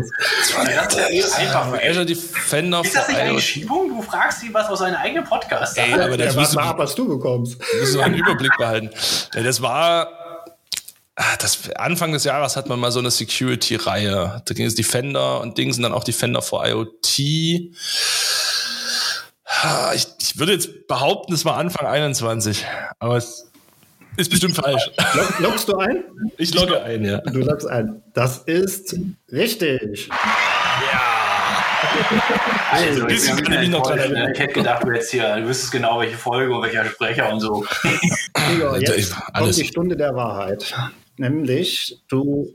ist 1.10 1.36
einfach. 1.36 1.74
Azure 1.82 2.06
Defender 2.06 2.82
ist 2.82 2.96
das 2.96 3.08
nicht 3.08 3.20
eine 3.20 3.40
Schiebung? 3.40 3.90
Du 3.90 4.02
fragst 4.02 4.42
sie 4.42 4.54
was 4.54 4.68
aus 4.68 4.80
seinem 4.80 4.96
eigenen 4.96 5.24
Podcast. 5.24 5.78
Ey, 5.78 5.94
aber 5.94 6.18
das 6.18 6.36
ja, 6.36 6.40
musst 6.40 6.54
du 6.54 6.58
mal 6.58 6.70
ab, 6.70 6.78
was 6.78 6.96
du 6.96 7.08
bekommst. 7.08 7.58
Du 7.60 7.80
musst 7.80 7.98
einen 7.98 8.16
Überblick 8.16 8.56
behalten. 8.58 8.90
Das 9.34 9.62
war 9.62 10.10
ah, 11.16 11.36
das, 11.40 11.72
Anfang 11.76 12.12
des 12.12 12.24
Jahres 12.24 12.56
hat 12.56 12.68
man 12.68 12.80
mal 12.80 12.92
so 12.92 13.00
eine 13.00 13.12
Security-Reihe. 13.12 14.42
Da 14.46 14.54
ging 14.54 14.66
es 14.66 14.76
Defender 14.76 15.42
und 15.42 15.58
Dings 15.58 15.78
und 15.78 15.84
dann 15.84 15.94
auch 15.94 16.04
Defender 16.04 16.42
for 16.42 16.66
IoT. 16.66 17.20
Ich, 19.94 20.08
ich 20.20 20.38
würde 20.38 20.54
jetzt 20.54 20.88
behaupten, 20.88 21.34
es 21.34 21.46
war 21.46 21.58
Anfang 21.58 21.88
21. 21.88 22.66
Aber 23.00 23.18
es, 23.18 23.52
Ist 24.18 24.30
bestimmt 24.30 24.56
falsch. 24.56 24.92
Log, 25.16 25.40
loggst 25.40 25.68
du 25.70 25.78
ein? 25.78 26.04
Ich 26.38 26.54
logge 26.54 26.82
ein, 26.82 27.04
ja. 27.04 27.18
Du 27.20 27.40
loggst 27.40 27.68
ein. 27.68 28.02
Das 28.14 28.40
ist 28.40 28.96
richtig. 29.32 30.10
Also, 32.72 33.06
Bis 33.06 33.28
ich, 33.28 33.40
ich 33.40 33.50
mich 33.50 33.70
noch 33.70 33.84
dran 33.84 34.00
ich 34.34 34.40
hätte 34.40 34.54
gedacht, 34.54 34.84
du 34.84 34.92
hättest 34.92 35.12
hier, 35.12 35.36
du 35.38 35.48
wüsstest 35.48 35.72
genau, 35.72 36.00
welche 36.00 36.18
Folge 36.18 36.54
und 36.54 36.62
welcher 36.64 36.86
Sprecher 36.86 37.32
und 37.32 37.40
so. 37.40 37.66
Alter, 38.34 38.80
jetzt 38.80 38.98
ich- 38.98 39.34
kommt 39.34 39.58
die 39.58 39.66
Stunde 39.66 39.96
der 39.98 40.16
Wahrheit. 40.16 40.74
Nämlich, 41.18 42.00
du 42.10 42.50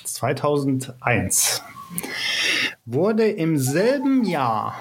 2001. 0.04 1.62
Wurde 2.84 3.28
im 3.28 3.58
selben 3.58 4.24
Jahr, 4.24 4.80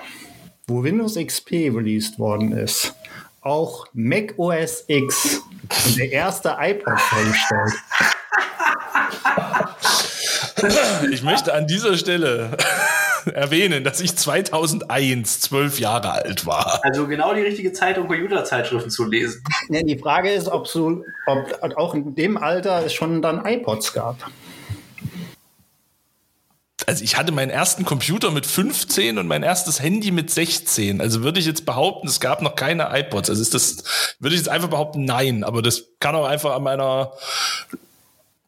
wo 0.68 0.84
Windows 0.84 1.16
XP 1.16 1.72
released 1.74 2.20
worden 2.20 2.52
ist, 2.52 2.94
auch 3.42 3.88
Mac 3.94 4.34
OS 4.38 4.84
X 4.88 5.42
der 5.98 6.12
erste 6.12 6.58
iPod 6.60 7.00
vorgestellt. 7.00 7.74
Ich 11.12 11.24
möchte 11.24 11.54
an 11.54 11.68
dieser 11.68 11.98
Stelle 11.98 12.58
erwähnen, 13.34 13.84
dass 13.84 14.02
ich 14.02 14.16
2001 14.16 15.42
zwölf 15.42 15.80
Jahre 15.80 16.12
alt 16.12 16.46
war. 16.46 16.80
Also 16.84 17.08
genau 17.08 17.34
die 17.34 17.42
richtige 17.42 17.74
Zeit, 17.74 17.98
um 17.98 18.08
Computerzeitschriften 18.08 18.92
zu 18.92 19.06
lesen. 19.06 19.44
Ja, 19.70 19.82
die 19.82 19.98
Frage 19.98 20.32
ist, 20.32 20.48
ob, 20.48 20.68
so, 20.68 21.04
ob 21.26 21.78
auch 21.78 21.94
in 21.94 22.16
dem 22.16 22.38
Alter 22.38 22.86
es 22.86 22.94
schon 22.94 23.22
dann 23.22 23.46
iPods 23.46 23.94
gab. 23.94 24.18
Also 26.86 27.04
ich 27.04 27.18
hatte 27.18 27.34
meinen 27.34 27.50
ersten 27.50 27.84
Computer 27.84 28.32
mit 28.32 28.46
15 28.46 29.18
und 29.18 29.28
mein 29.28 29.44
erstes 29.44 29.82
Handy 29.82 30.12
mit 30.12 30.32
16. 30.32 31.02
Also 31.02 31.22
würde 31.22 31.38
ich 31.40 31.46
jetzt 31.46 31.66
behaupten, 31.66 32.08
es 32.08 32.22
gab 32.22 32.42
noch 32.42 32.56
keine 32.56 32.98
iPods. 32.98 33.30
Also 33.30 33.42
ist 33.42 33.54
das, 33.54 34.16
würde 34.20 34.36
ich 34.36 34.40
jetzt 34.40 34.48
einfach 34.48 34.70
behaupten, 34.70 35.04
nein. 35.04 35.44
Aber 35.44 35.62
das 35.62 35.84
kann 36.00 36.16
auch 36.16 36.26
einfach 36.26 36.56
an 36.56 36.64
meiner 36.64 37.12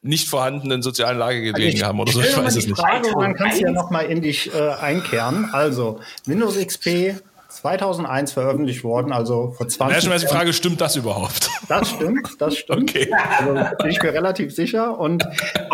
nicht 0.02 0.30
vorhandenen 0.30 0.82
sozialen 0.82 1.18
Lage 1.18 1.42
gelegen 1.42 1.84
haben 1.84 2.00
oder 2.00 2.12
so. 2.12 2.22
Ich 2.22 2.36
weiß 2.36 2.56
es 2.56 2.64
die 2.64 2.72
nicht. 2.72 2.80
Frage, 2.80 3.12
dann 3.20 3.36
kannst 3.36 3.60
du 3.60 3.66
ja 3.66 3.74
2001? 3.74 3.76
noch 3.76 3.90
mal 3.92 4.06
in 4.06 4.22
dich 4.22 4.54
äh, 4.54 4.70
einkehren. 4.82 5.50
Also, 5.52 6.00
Windows 6.26 6.58
XP 6.58 7.16
2001 7.50 8.32
veröffentlicht 8.32 8.84
worden, 8.84 9.12
also 9.12 9.54
vor 9.58 9.68
20 9.68 9.96
Erstmal 9.96 10.16
ist 10.18 10.22
die 10.22 10.26
Jahren. 10.28 10.38
Frage, 10.38 10.54
stimmt 10.54 10.82
das 10.82 10.96
überhaupt? 10.96 11.50
Das 11.68 11.90
stimmt, 11.90 12.30
das 12.38 12.58
stimmt. 12.60 12.90
Okay. 12.90 13.12
Also 13.40 13.54
bin 13.82 13.90
ich 13.90 14.02
mir 14.02 14.14
relativ 14.14 14.54
sicher. 14.54 14.98
Und 15.00 15.26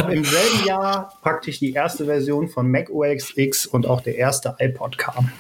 im 0.10 0.24
selben 0.24 0.66
Jahr 0.66 1.14
praktisch 1.22 1.60
die 1.60 1.74
erste 1.74 2.06
Version 2.06 2.48
von 2.48 2.72
Mac 2.72 2.90
OS 2.90 3.34
X 3.36 3.66
und 3.66 3.86
auch 3.88 4.02
der 4.02 4.16
erste 4.16 4.56
iPod 4.60 4.98
kam. 4.98 5.32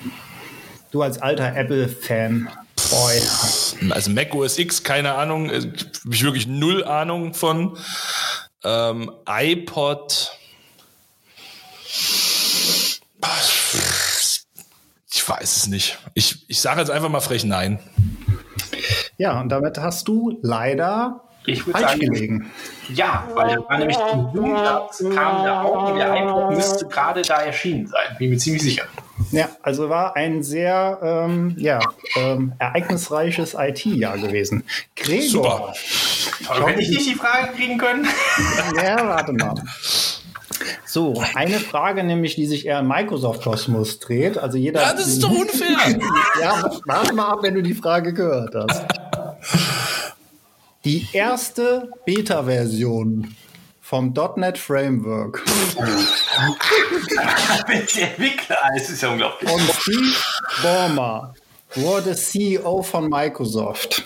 Du 0.91 1.01
als 1.01 1.21
alter 1.21 1.55
Apple-Fan, 1.55 2.49
Boy. 2.89 3.21
Also 3.91 4.11
Mac 4.11 4.33
OS 4.35 4.59
X, 4.59 4.83
keine 4.83 5.15
Ahnung, 5.15 5.49
äh, 5.49 5.61
hab 5.61 6.13
ich 6.13 6.23
wirklich 6.23 6.47
null 6.47 6.83
Ahnung 6.83 7.33
von. 7.33 7.77
Ähm, 8.65 9.11
iPod. 9.29 10.31
Ich 15.11 15.29
weiß 15.29 15.57
es 15.57 15.67
nicht. 15.67 15.97
Ich, 16.13 16.49
ich 16.49 16.59
sage 16.59 16.79
jetzt 16.81 16.89
einfach 16.89 17.09
mal 17.09 17.21
frech 17.21 17.43
nein. 17.45 17.79
Ja, 19.17 19.39
und 19.39 19.49
damit 19.49 19.77
hast 19.79 20.07
du 20.07 20.37
leider 20.41 21.21
Ich 21.45 21.65
würde 21.65 21.79
falsch 21.79 21.91
sagen, 21.91 21.99
gelegen. 21.99 22.51
ja, 22.93 23.27
weil 23.33 23.55
das 23.55 23.65
war 23.69 23.77
nämlich 23.77 23.97
im 24.33 24.41
März 24.41 25.03
kam 25.15 25.43
da 25.43 25.61
auch 25.63 25.91
und 25.91 25.97
der 25.97 26.15
iPod 26.15 26.55
müsste 26.55 26.87
gerade 26.87 27.21
da 27.21 27.41
erschienen 27.41 27.87
sein. 27.87 28.17
Bin 28.19 28.31
mir 28.31 28.37
ziemlich 28.37 28.63
sicher. 28.63 28.83
Ja, 29.31 29.49
also 29.61 29.89
war 29.89 30.15
ein 30.15 30.43
sehr 30.43 30.99
ähm, 31.01 31.55
ja, 31.57 31.79
ähm, 32.17 32.53
ereignisreiches 32.59 33.55
IT-Jahr 33.57 34.17
gewesen. 34.17 34.63
Gregor. 34.95 35.73
Aber 36.47 36.67
hätte 36.69 36.81
ich 36.81 36.89
nicht 36.89 37.09
die 37.09 37.15
Frage 37.15 37.53
kriegen 37.53 37.77
können? 37.77 38.07
Ja, 38.75 39.07
warte 39.07 39.33
mal. 39.33 39.55
So, 40.85 41.23
eine 41.33 41.59
Frage 41.59 42.03
nämlich, 42.03 42.35
die 42.35 42.45
sich 42.45 42.65
eher 42.65 42.79
im 42.79 42.87
Microsoft-Kosmos 42.87 43.99
dreht. 43.99 44.37
Also 44.37 44.57
jeder. 44.57 44.81
Ja, 44.81 44.93
das 44.93 45.07
ist 45.07 45.23
doch 45.23 45.31
unfair. 45.31 45.77
Ja, 46.41 46.71
warte 46.85 47.13
mal 47.13 47.29
ab, 47.29 47.39
wenn 47.41 47.55
du 47.55 47.61
die 47.61 47.73
Frage 47.73 48.13
gehört 48.13 48.55
hast. 48.55 48.83
Die 50.85 51.07
erste 51.13 51.89
Beta-Version 52.05 53.35
vom 53.81 54.13
.NET 54.37 54.57
Framework 54.57 55.43
der 57.67 58.07
Entwickler, 58.09 58.57
es 58.75 58.89
ist 58.89 59.01
ja 59.03 59.09
unglaublich. 59.09 59.49
von 59.49 59.59
Steve 59.79 60.15
Ballmer 60.63 61.35
wurde 61.75 62.15
CEO 62.15 62.81
von 62.81 63.09
Microsoft. 63.09 64.03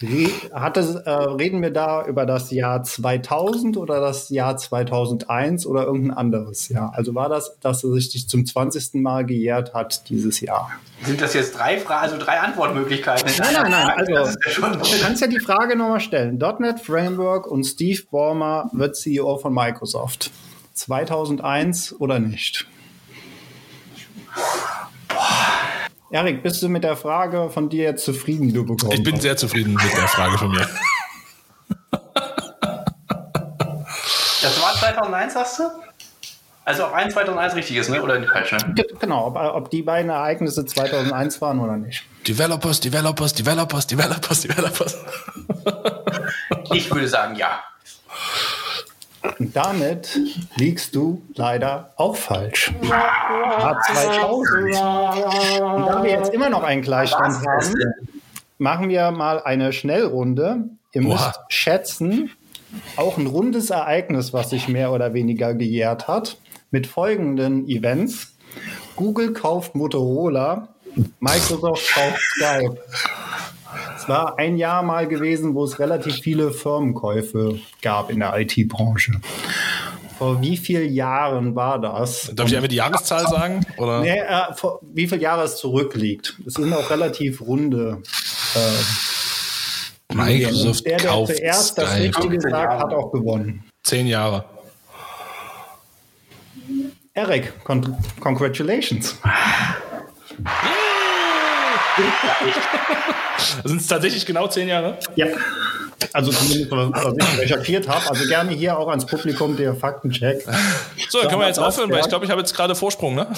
Re 0.00 0.30
hatte, 0.52 1.02
äh, 1.06 1.10
reden 1.10 1.60
wir 1.60 1.72
da 1.72 2.06
über 2.06 2.24
das 2.24 2.52
Jahr 2.52 2.84
2000 2.84 3.76
oder 3.76 4.00
das 4.00 4.28
Jahr 4.28 4.56
2001 4.56 5.66
oder 5.66 5.84
irgendein 5.84 6.16
anderes 6.16 6.68
Jahr? 6.68 6.92
Also 6.94 7.16
war 7.16 7.28
das, 7.28 7.58
dass 7.60 7.82
er 7.82 7.90
sich 7.90 8.28
zum 8.28 8.46
20. 8.46 9.02
Mal 9.02 9.26
gejährt 9.26 9.74
hat 9.74 10.08
dieses 10.08 10.40
Jahr? 10.40 10.70
Sind 11.02 11.20
das 11.20 11.34
jetzt 11.34 11.58
drei 11.58 11.78
Fragen, 11.78 12.02
also 12.02 12.18
drei 12.18 12.38
Antwortmöglichkeiten? 12.38 13.28
Nein, 13.38 13.52
nein, 13.52 13.70
nein. 13.70 13.90
Also, 13.96 14.12
ja 14.12 14.70
du 14.70 15.00
kannst 15.02 15.20
ja 15.20 15.26
die 15.26 15.40
Frage 15.40 15.76
nochmal 15.76 16.00
stellen. 16.00 16.38
.NET 16.38 16.80
Framework 16.80 17.46
und 17.48 17.64
Steve 17.64 18.02
Ballmer 18.10 18.70
wird 18.72 18.96
CEO 18.96 19.38
von 19.38 19.52
Microsoft. 19.52 20.30
2001 20.74 21.96
oder 21.98 22.20
nicht? 22.20 22.68
Erik, 26.10 26.42
bist 26.42 26.62
du 26.62 26.68
mit 26.68 26.84
der 26.84 26.96
Frage 26.96 27.50
von 27.50 27.68
dir 27.68 27.84
jetzt 27.84 28.04
zufrieden, 28.04 28.48
die 28.48 28.54
du 28.54 28.64
bekommen 28.64 28.92
Ich 28.92 29.02
bin 29.02 29.14
hast? 29.16 29.22
sehr 29.22 29.36
zufrieden 29.36 29.74
mit 29.74 29.92
der 29.96 30.08
Frage 30.08 30.38
von 30.38 30.50
mir. 30.50 30.66
2001 34.78 35.34
sagst 35.34 35.58
du? 35.58 35.62
Also 36.64 36.84
auch 36.84 36.92
ein 36.92 37.10
2001 37.10 37.54
richtig 37.54 37.76
ist, 37.76 37.88
ne? 37.88 38.02
oder 38.02 38.18
nicht 38.18 38.30
falsch? 38.30 38.52
Ne? 38.52 38.74
Genau, 39.00 39.26
ob, 39.28 39.36
ob 39.36 39.70
die 39.70 39.82
beiden 39.82 40.10
Ereignisse 40.10 40.66
2001 40.66 41.40
waren 41.40 41.60
oder 41.60 41.76
nicht. 41.76 42.04
Developers, 42.26 42.80
Developers, 42.80 43.32
Developers, 43.32 43.86
Developers, 43.86 44.42
Developers. 44.42 44.96
ich 46.72 46.90
würde 46.90 47.08
sagen, 47.08 47.36
ja. 47.36 47.62
Und 49.38 49.54
damit 49.56 50.18
liegst 50.56 50.94
du 50.94 51.22
leider 51.34 51.92
auch 51.96 52.16
falsch. 52.16 52.72
Jahr 52.82 53.80
2000. 53.80 54.64
Und 54.64 54.72
da 54.72 56.02
wir 56.02 56.10
jetzt 56.10 56.32
immer 56.32 56.50
noch 56.50 56.62
einen 56.62 56.82
Gleichstand 56.82 57.34
haben, 57.46 57.74
machen 58.58 58.88
wir 58.88 59.10
mal 59.10 59.40
eine 59.42 59.72
Schnellrunde. 59.72 60.64
Ihr 60.92 61.02
müsst 61.02 61.34
Boah. 61.34 61.44
schätzen, 61.48 62.30
auch 62.96 63.18
ein 63.18 63.26
rundes 63.26 63.70
Ereignis, 63.70 64.32
was 64.32 64.50
sich 64.50 64.68
mehr 64.68 64.92
oder 64.92 65.14
weniger 65.14 65.54
gejährt 65.54 66.08
hat, 66.08 66.38
mit 66.70 66.86
folgenden 66.86 67.68
Events. 67.68 68.34
Google 68.96 69.32
kauft 69.32 69.74
Motorola, 69.74 70.68
Microsoft 71.20 71.94
kauft 71.94 72.20
Skype. 72.34 72.78
Es 74.08 74.14
war 74.14 74.38
ein 74.38 74.56
Jahr 74.56 74.82
mal 74.82 75.06
gewesen, 75.06 75.54
wo 75.54 75.64
es 75.64 75.78
relativ 75.78 76.14
viele 76.14 76.50
Firmenkäufe 76.50 77.60
gab 77.82 78.08
in 78.08 78.20
der 78.20 78.38
IT-Branche. 78.38 79.20
Vor 80.16 80.40
wie 80.40 80.56
vielen 80.56 80.94
Jahren 80.94 81.54
war 81.54 81.78
das? 81.78 82.32
Darf 82.34 82.48
ich 82.48 82.56
einfach 82.56 82.70
die 82.70 82.76
Jahreszahl 82.76 83.26
sagen? 83.28 83.66
Oder? 83.76 84.00
Nee, 84.00 84.18
äh, 84.18 84.54
vor, 84.54 84.80
wie 84.94 85.06
viele 85.06 85.20
Jahre 85.20 85.44
es 85.44 85.58
zurückliegt. 85.58 86.38
Es 86.46 86.54
sind 86.54 86.72
auch 86.72 86.88
relativ 86.88 87.42
runde. 87.42 88.02
Äh, 88.54 90.14
Microsoft 90.14 90.86
der, 90.86 90.96
der 90.96 91.10
kauft 91.10 91.36
zuerst 91.36 91.72
Skype. 91.72 91.82
das 91.82 91.98
Richtige 91.98 92.40
sagt, 92.40 92.82
hat 92.82 92.94
auch 92.94 93.12
gewonnen. 93.12 93.62
Zehn 93.82 94.06
Jahre. 94.06 94.46
Eric, 97.12 97.62
con 97.62 97.94
congratulations. 98.20 99.18
Sind 103.64 103.80
es 103.80 103.86
tatsächlich 103.86 104.26
genau 104.26 104.48
zehn 104.48 104.68
Jahre? 104.68 104.98
Ja. 105.14 105.26
Also 106.12 106.30
zumindest, 106.30 106.70
was 106.70 107.14
ich 107.16 107.38
recherchiert 107.40 107.88
habe. 107.88 108.08
Also 108.08 108.28
gerne 108.28 108.52
hier 108.52 108.78
auch 108.78 108.88
ans 108.88 109.04
Publikum 109.04 109.56
der 109.56 109.74
Faktencheck. 109.74 110.44
So, 111.08 111.20
dann 111.20 111.28
können 111.28 111.40
wir 111.40 111.48
jetzt 111.48 111.58
aufhören, 111.58 111.90
weil 111.90 112.00
ich 112.00 112.08
glaube, 112.08 112.24
ich 112.24 112.30
habe 112.30 112.40
jetzt 112.40 112.54
gerade 112.54 112.74
Vorsprung, 112.74 113.14
ne? 113.16 113.26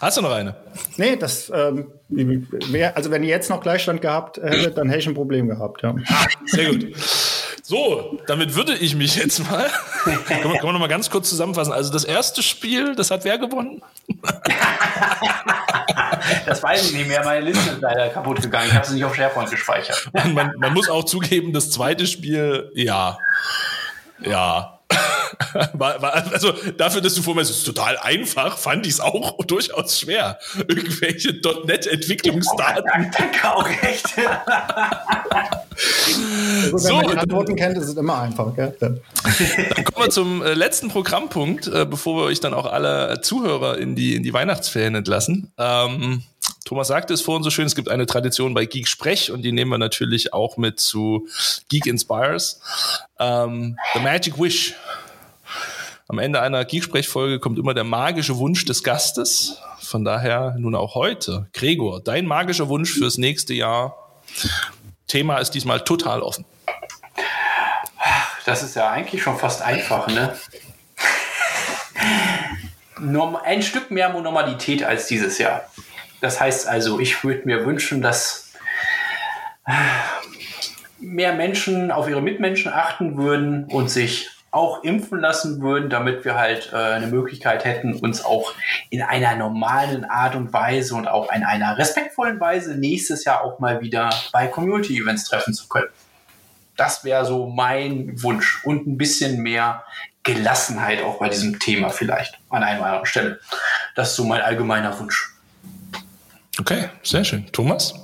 Hast 0.00 0.16
du 0.16 0.22
noch 0.22 0.32
eine? 0.32 0.56
Nee, 0.96 1.14
das, 1.14 1.50
ähm, 1.54 1.86
wär, 2.08 2.96
also 2.96 3.12
wenn 3.12 3.22
ihr 3.22 3.28
jetzt 3.28 3.48
noch 3.50 3.60
Gleichstand 3.60 4.02
gehabt 4.02 4.36
hättet, 4.36 4.76
dann 4.76 4.88
hätte 4.88 4.98
ich 4.98 5.06
ein 5.06 5.14
Problem 5.14 5.46
gehabt, 5.46 5.82
ja. 5.82 5.94
Sehr 6.46 6.70
gut. 6.72 6.92
So, 7.72 8.18
damit 8.26 8.54
würde 8.54 8.74
ich 8.74 8.94
mich 8.94 9.16
jetzt 9.16 9.50
mal. 9.50 9.66
kann, 10.04 10.42
man, 10.44 10.56
kann 10.58 10.64
man 10.66 10.74
noch 10.74 10.80
mal 10.80 10.88
ganz 10.88 11.08
kurz 11.08 11.30
zusammenfassen? 11.30 11.72
Also 11.72 11.90
das 11.90 12.04
erste 12.04 12.42
Spiel, 12.42 12.94
das 12.94 13.10
hat 13.10 13.24
wer 13.24 13.38
gewonnen? 13.38 13.80
das 16.44 16.62
weiß 16.62 16.90
ich 16.90 16.92
nicht 16.92 17.08
mehr. 17.08 17.24
Meine 17.24 17.46
Liste 17.46 17.70
ist 17.70 17.80
leider 17.80 18.10
kaputt 18.10 18.42
gegangen. 18.42 18.68
Ich 18.68 18.74
habe 18.74 18.86
sie 18.86 18.96
nicht 18.96 19.06
auf 19.06 19.14
SharePoint 19.16 19.50
gespeichert. 19.50 20.06
man, 20.34 20.52
man 20.58 20.74
muss 20.74 20.90
auch 20.90 21.04
zugeben, 21.04 21.54
das 21.54 21.70
zweite 21.70 22.06
Spiel, 22.06 22.70
ja, 22.74 23.16
ja. 24.20 24.78
War, 25.74 26.02
war, 26.02 26.14
also 26.32 26.52
dafür, 26.76 27.00
dass 27.00 27.14
du 27.14 27.22
vor 27.22 27.34
mir 27.34 27.42
es 27.42 27.50
ist 27.50 27.64
total 27.64 27.96
einfach, 27.98 28.58
fand 28.58 28.86
ich 28.86 28.94
es 28.94 29.00
auch 29.00 29.36
durchaus 29.46 30.00
schwer. 30.00 30.38
Irgendwelche 30.56 31.40
.NET-Entwicklungsdaten. 31.64 32.84
Oh, 32.84 33.10
danke 33.16 33.54
auch 33.54 33.68
echt. 33.82 34.16
Gut, 36.70 36.80
so, 36.80 36.88
wenn 36.88 36.96
man 36.96 37.08
die 37.08 37.18
Antworten 37.18 37.56
kennt, 37.56 37.78
ist 37.78 37.88
es 37.88 37.96
immer 37.96 38.20
einfach. 38.20 38.54
Gell? 38.54 38.76
Dann 38.80 39.00
kommen 39.22 40.06
wir 40.06 40.10
zum 40.10 40.42
äh, 40.42 40.54
letzten 40.54 40.88
Programmpunkt, 40.88 41.68
äh, 41.68 41.86
bevor 41.88 42.16
wir 42.16 42.24
euch 42.24 42.40
dann 42.40 42.54
auch 42.54 42.66
alle 42.66 43.20
Zuhörer 43.22 43.78
in 43.78 43.96
die, 43.96 44.14
in 44.14 44.22
die 44.22 44.32
Weihnachtsferien 44.32 44.94
entlassen. 44.94 45.52
Ähm, 45.58 46.22
Thomas 46.64 46.88
sagte 46.88 47.12
es 47.12 47.22
vorhin 47.22 47.42
so 47.42 47.50
schön, 47.50 47.66
es 47.66 47.74
gibt 47.74 47.88
eine 47.88 48.06
Tradition 48.06 48.54
bei 48.54 48.66
Geek 48.66 48.88
Sprech 48.88 49.30
und 49.30 49.42
die 49.42 49.52
nehmen 49.52 49.70
wir 49.70 49.78
natürlich 49.78 50.32
auch 50.32 50.56
mit 50.56 50.80
zu 50.80 51.28
Geek 51.68 51.86
Inspires. 51.86 52.60
Ähm, 53.18 53.76
The 53.94 54.00
Magic 54.00 54.38
Wish. 54.38 54.74
Am 56.12 56.18
Ende 56.18 56.42
einer 56.42 56.62
Geek-Sprechfolge 56.66 57.38
kommt 57.38 57.58
immer 57.58 57.72
der 57.72 57.84
magische 57.84 58.36
Wunsch 58.36 58.66
des 58.66 58.84
Gastes. 58.84 59.56
Von 59.80 60.04
daher 60.04 60.54
nun 60.58 60.74
auch 60.74 60.94
heute. 60.94 61.46
Gregor, 61.54 62.02
dein 62.02 62.26
magischer 62.26 62.68
Wunsch 62.68 62.92
fürs 62.92 63.16
nächste 63.16 63.54
Jahr. 63.54 63.96
Thema 65.06 65.38
ist 65.38 65.52
diesmal 65.52 65.80
total 65.84 66.20
offen. 66.20 66.44
Das 68.44 68.62
ist 68.62 68.76
ja 68.76 68.90
eigentlich 68.90 69.22
schon 69.22 69.38
fast 69.38 69.62
einfach, 69.62 70.06
ne? 70.08 70.38
Ein 73.44 73.62
Stück 73.62 73.90
mehr 73.90 74.10
Normalität 74.10 74.84
als 74.84 75.06
dieses 75.06 75.38
Jahr. 75.38 75.62
Das 76.20 76.38
heißt 76.38 76.68
also, 76.68 77.00
ich 77.00 77.24
würde 77.24 77.46
mir 77.46 77.64
wünschen, 77.64 78.02
dass 78.02 78.52
mehr 81.00 81.32
Menschen 81.32 81.90
auf 81.90 82.06
ihre 82.06 82.20
Mitmenschen 82.20 82.70
achten 82.70 83.16
würden 83.16 83.64
und 83.64 83.88
sich 83.88 84.28
auch 84.52 84.84
impfen 84.84 85.18
lassen 85.18 85.62
würden, 85.62 85.88
damit 85.88 86.24
wir 86.26 86.38
halt 86.38 86.70
äh, 86.72 86.76
eine 86.76 87.06
Möglichkeit 87.06 87.64
hätten, 87.64 87.94
uns 87.94 88.22
auch 88.24 88.54
in 88.90 89.02
einer 89.02 89.34
normalen 89.34 90.04
Art 90.04 90.36
und 90.36 90.52
Weise 90.52 90.94
und 90.94 91.08
auch 91.08 91.32
in 91.32 91.42
einer 91.42 91.78
respektvollen 91.78 92.38
Weise 92.38 92.76
nächstes 92.76 93.24
Jahr 93.24 93.42
auch 93.42 93.58
mal 93.58 93.80
wieder 93.80 94.10
bei 94.30 94.46
Community-Events 94.46 95.24
treffen 95.24 95.54
zu 95.54 95.68
können. 95.68 95.88
Das 96.76 97.02
wäre 97.02 97.24
so 97.24 97.46
mein 97.46 98.22
Wunsch 98.22 98.62
und 98.64 98.86
ein 98.86 98.98
bisschen 98.98 99.42
mehr 99.42 99.84
Gelassenheit 100.22 101.02
auch 101.02 101.18
bei 101.18 101.30
diesem 101.30 101.58
Thema 101.58 101.88
vielleicht 101.88 102.38
an 102.50 102.62
einer 102.62 102.84
anderen 102.84 103.06
Stelle. 103.06 103.40
Das 103.94 104.10
ist 104.10 104.16
so 104.16 104.24
mein 104.24 104.42
allgemeiner 104.42 104.98
Wunsch. 104.98 105.34
Okay, 106.60 106.90
sehr 107.02 107.24
schön. 107.24 107.46
Thomas? 107.52 107.94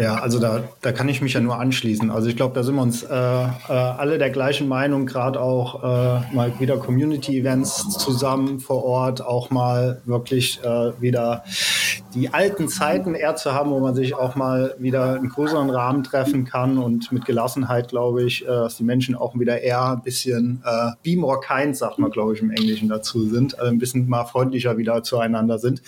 Ja, 0.00 0.16
also 0.16 0.38
da, 0.38 0.62
da 0.80 0.92
kann 0.92 1.08
ich 1.08 1.20
mich 1.20 1.32
ja 1.32 1.40
nur 1.40 1.58
anschließen. 1.58 2.10
Also 2.10 2.28
ich 2.28 2.36
glaube, 2.36 2.54
da 2.54 2.62
sind 2.62 2.76
wir 2.76 2.82
uns 2.82 3.02
äh, 3.02 3.08
äh, 3.08 3.48
alle 3.68 4.18
der 4.18 4.30
gleichen 4.30 4.68
Meinung, 4.68 5.06
gerade 5.06 5.40
auch 5.40 5.82
äh, 5.82 6.34
mal 6.34 6.52
wieder 6.60 6.76
Community-Events 6.76 7.98
zusammen 7.98 8.60
vor 8.60 8.84
Ort, 8.84 9.24
auch 9.24 9.50
mal 9.50 10.00
wirklich 10.04 10.60
äh, 10.62 11.00
wieder 11.00 11.42
die 12.14 12.32
alten 12.32 12.68
Zeiten 12.68 13.14
eher 13.14 13.36
zu 13.36 13.52
haben, 13.52 13.70
wo 13.70 13.80
man 13.80 13.94
sich 13.94 14.14
auch 14.14 14.34
mal 14.34 14.74
wieder 14.78 15.16
in 15.16 15.28
größeren 15.28 15.70
Rahmen 15.70 16.04
treffen 16.04 16.44
kann 16.44 16.78
und 16.78 17.12
mit 17.12 17.24
Gelassenheit, 17.24 17.88
glaube 17.88 18.22
ich, 18.22 18.44
äh, 18.44 18.46
dass 18.46 18.76
die 18.76 18.84
Menschen 18.84 19.14
auch 19.14 19.38
wieder 19.38 19.60
eher 19.60 19.92
ein 19.92 20.02
bisschen 20.02 20.62
äh, 20.64 20.92
be 21.02 21.20
more 21.20 21.40
kind, 21.40 21.76
sagt 21.76 21.98
man, 21.98 22.10
glaube 22.10 22.34
ich, 22.34 22.40
im 22.40 22.50
Englischen 22.50 22.88
dazu 22.88 23.28
sind, 23.28 23.58
also 23.58 23.70
ein 23.70 23.78
bisschen 23.78 24.08
mal 24.08 24.24
freundlicher 24.24 24.78
wieder 24.78 25.02
zueinander 25.02 25.58
sind. 25.58 25.82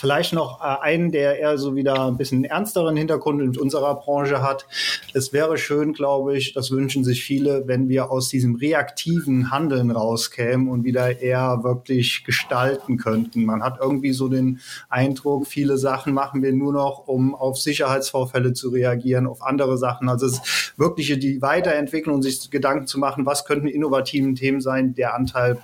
Vielleicht 0.00 0.32
noch 0.32 0.62
äh, 0.62 0.80
einen, 0.80 1.12
der 1.12 1.38
eher 1.38 1.58
so 1.58 1.76
wieder 1.76 2.06
ein 2.06 2.16
bisschen 2.16 2.44
ernsteren 2.44 2.96
Hintergrund 2.96 3.42
in 3.42 3.60
unserer 3.60 3.94
Branche 3.96 4.40
hat. 4.40 4.66
Es 5.12 5.34
wäre 5.34 5.58
schön, 5.58 5.92
glaube 5.92 6.38
ich, 6.38 6.54
das 6.54 6.70
wünschen 6.70 7.04
sich 7.04 7.22
viele, 7.22 7.68
wenn 7.68 7.90
wir 7.90 8.10
aus 8.10 8.30
diesem 8.30 8.54
reaktiven 8.54 9.50
Handeln 9.50 9.90
rauskämen 9.90 10.68
und 10.68 10.84
wieder 10.84 11.20
eher 11.20 11.64
wirklich 11.64 12.24
gestalten 12.24 12.96
könnten. 12.96 13.44
Man 13.44 13.62
hat 13.62 13.76
irgendwie 13.78 14.12
so 14.12 14.28
den 14.28 14.60
Eindruck, 14.88 15.46
viele 15.46 15.76
Sachen 15.76 16.14
machen 16.14 16.42
wir 16.42 16.54
nur 16.54 16.72
noch, 16.72 17.06
um 17.06 17.34
auf 17.34 17.58
Sicherheitsvorfälle 17.58 18.54
zu 18.54 18.70
reagieren, 18.70 19.26
auf 19.26 19.42
andere 19.42 19.76
Sachen. 19.76 20.08
Also 20.08 20.24
es 20.24 20.32
ist 20.32 20.72
wirklich 20.78 21.18
die 21.18 21.42
Weiterentwicklung 21.42 22.14
und 22.14 22.22
sich 22.22 22.50
Gedanken 22.50 22.86
zu 22.86 22.98
machen, 22.98 23.26
was 23.26 23.44
könnten 23.44 23.68
innovativen 23.68 24.34
Themen 24.34 24.62
sein. 24.62 24.94
Der 24.94 25.14
Anteil 25.14 25.58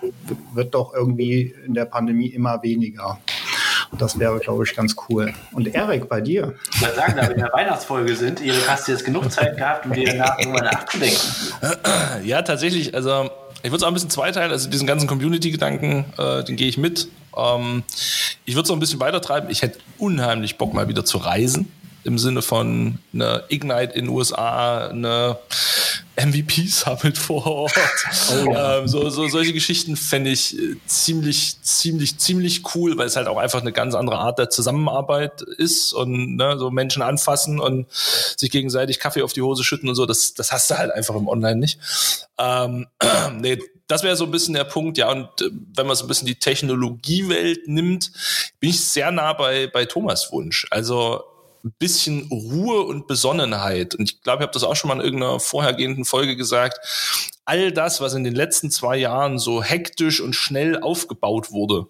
wird 0.52 0.74
doch 0.74 0.92
irgendwie 0.92 1.54
in 1.64 1.72
der 1.72 1.86
Pandemie 1.86 2.28
immer 2.28 2.62
weniger. 2.62 3.18
Das 3.98 4.18
wäre, 4.18 4.38
glaube 4.38 4.64
ich, 4.64 4.74
ganz 4.74 4.94
cool. 5.08 5.32
Und 5.52 5.74
Erik, 5.74 6.08
bei 6.08 6.20
dir? 6.20 6.54
Ich 6.74 6.80
würde 6.80 6.94
sagen, 6.94 7.14
da 7.16 7.22
wir 7.22 7.32
in 7.32 7.40
der 7.40 7.52
Weihnachtsfolge 7.52 8.14
sind, 8.16 8.40
Erik, 8.40 8.68
hast 8.68 8.88
du 8.88 8.92
jetzt 8.92 9.04
genug 9.04 9.30
Zeit 9.30 9.56
gehabt, 9.56 9.86
um 9.86 9.92
dir 9.92 10.06
danach 10.06 10.36
darüber 10.38 10.62
nachzudenken. 10.62 11.20
Ja, 12.24 12.42
tatsächlich. 12.42 12.94
Also, 12.94 13.30
ich 13.62 13.70
würde 13.70 13.76
es 13.76 13.82
auch 13.82 13.88
ein 13.88 13.94
bisschen 13.94 14.10
zweiteilen. 14.10 14.50
Also, 14.50 14.68
diesen 14.68 14.86
ganzen 14.86 15.06
Community-Gedanken, 15.06 16.06
äh, 16.18 16.44
den 16.44 16.56
gehe 16.56 16.68
ich 16.68 16.78
mit. 16.78 17.08
Ähm, 17.36 17.84
ich 18.44 18.54
würde 18.54 18.64
es 18.64 18.70
auch 18.70 18.76
ein 18.76 18.80
bisschen 18.80 19.00
weitertreiben. 19.00 19.50
Ich 19.50 19.62
hätte 19.62 19.78
unheimlich 19.98 20.58
Bock, 20.58 20.74
mal 20.74 20.88
wieder 20.88 21.04
zu 21.04 21.18
reisen 21.18 21.70
im 22.06 22.18
Sinne 22.18 22.40
von 22.40 22.98
eine 23.12 23.44
Ignite 23.48 23.92
in 23.94 24.06
den 24.06 24.08
USA, 24.08 24.88
eine 24.88 25.38
MVP 26.16 26.66
Summit 26.68 27.18
vor 27.18 27.46
Ort. 27.46 27.72
Oh, 28.28 28.54
ähm, 28.54 28.88
so, 28.88 29.08
so, 29.10 29.28
solche 29.28 29.52
Geschichten 29.52 29.96
fände 29.96 30.30
ich 30.30 30.58
äh, 30.58 30.76
ziemlich, 30.86 31.60
ziemlich, 31.62 32.18
ziemlich 32.18 32.62
cool, 32.74 32.96
weil 32.96 33.06
es 33.06 33.16
halt 33.16 33.28
auch 33.28 33.36
einfach 33.36 33.60
eine 33.60 33.72
ganz 33.72 33.94
andere 33.94 34.18
Art 34.18 34.38
der 34.38 34.50
Zusammenarbeit 34.50 35.42
ist 35.42 35.92
und 35.92 36.36
ne, 36.36 36.56
so 36.58 36.70
Menschen 36.70 37.02
anfassen 37.02 37.60
und 37.60 37.86
sich 37.90 38.50
gegenseitig 38.50 38.98
Kaffee 38.98 39.22
auf 39.22 39.32
die 39.32 39.42
Hose 39.42 39.64
schütten 39.64 39.88
und 39.88 39.94
so. 39.94 40.06
Das, 40.06 40.34
das 40.34 40.50
hast 40.52 40.70
du 40.70 40.78
halt 40.78 40.92
einfach 40.92 41.14
im 41.14 41.28
Online 41.28 41.56
nicht. 41.56 41.78
Ähm, 42.38 42.86
nee, 43.40 43.58
das 43.86 44.02
wäre 44.02 44.16
so 44.16 44.24
ein 44.24 44.30
bisschen 44.30 44.54
der 44.54 44.64
Punkt, 44.64 44.98
ja. 44.98 45.10
Und 45.10 45.28
äh, 45.40 45.50
wenn 45.74 45.86
man 45.86 45.96
so 45.96 46.04
ein 46.04 46.08
bisschen 46.08 46.26
die 46.26 46.38
Technologiewelt 46.38 47.68
nimmt, 47.68 48.12
bin 48.60 48.70
ich 48.70 48.84
sehr 48.84 49.10
nah 49.12 49.32
bei, 49.32 49.66
bei 49.66 49.84
Thomas 49.84 50.32
Wunsch. 50.32 50.66
Also 50.70 51.22
ein 51.66 51.74
bisschen 51.78 52.28
Ruhe 52.30 52.82
und 52.82 53.08
Besonnenheit. 53.08 53.96
Und 53.96 54.08
ich 54.08 54.22
glaube, 54.22 54.42
ich 54.42 54.46
habe 54.46 54.52
das 54.52 54.62
auch 54.62 54.76
schon 54.76 54.88
mal 54.88 54.94
in 54.94 55.00
irgendeiner 55.00 55.40
vorhergehenden 55.40 56.04
Folge 56.04 56.36
gesagt. 56.36 56.78
All 57.44 57.72
das, 57.72 58.00
was 58.00 58.14
in 58.14 58.22
den 58.24 58.34
letzten 58.34 58.70
zwei 58.70 58.96
Jahren 58.96 59.38
so 59.38 59.62
hektisch 59.62 60.20
und 60.20 60.34
schnell 60.34 60.80
aufgebaut 60.80 61.50
wurde, 61.50 61.88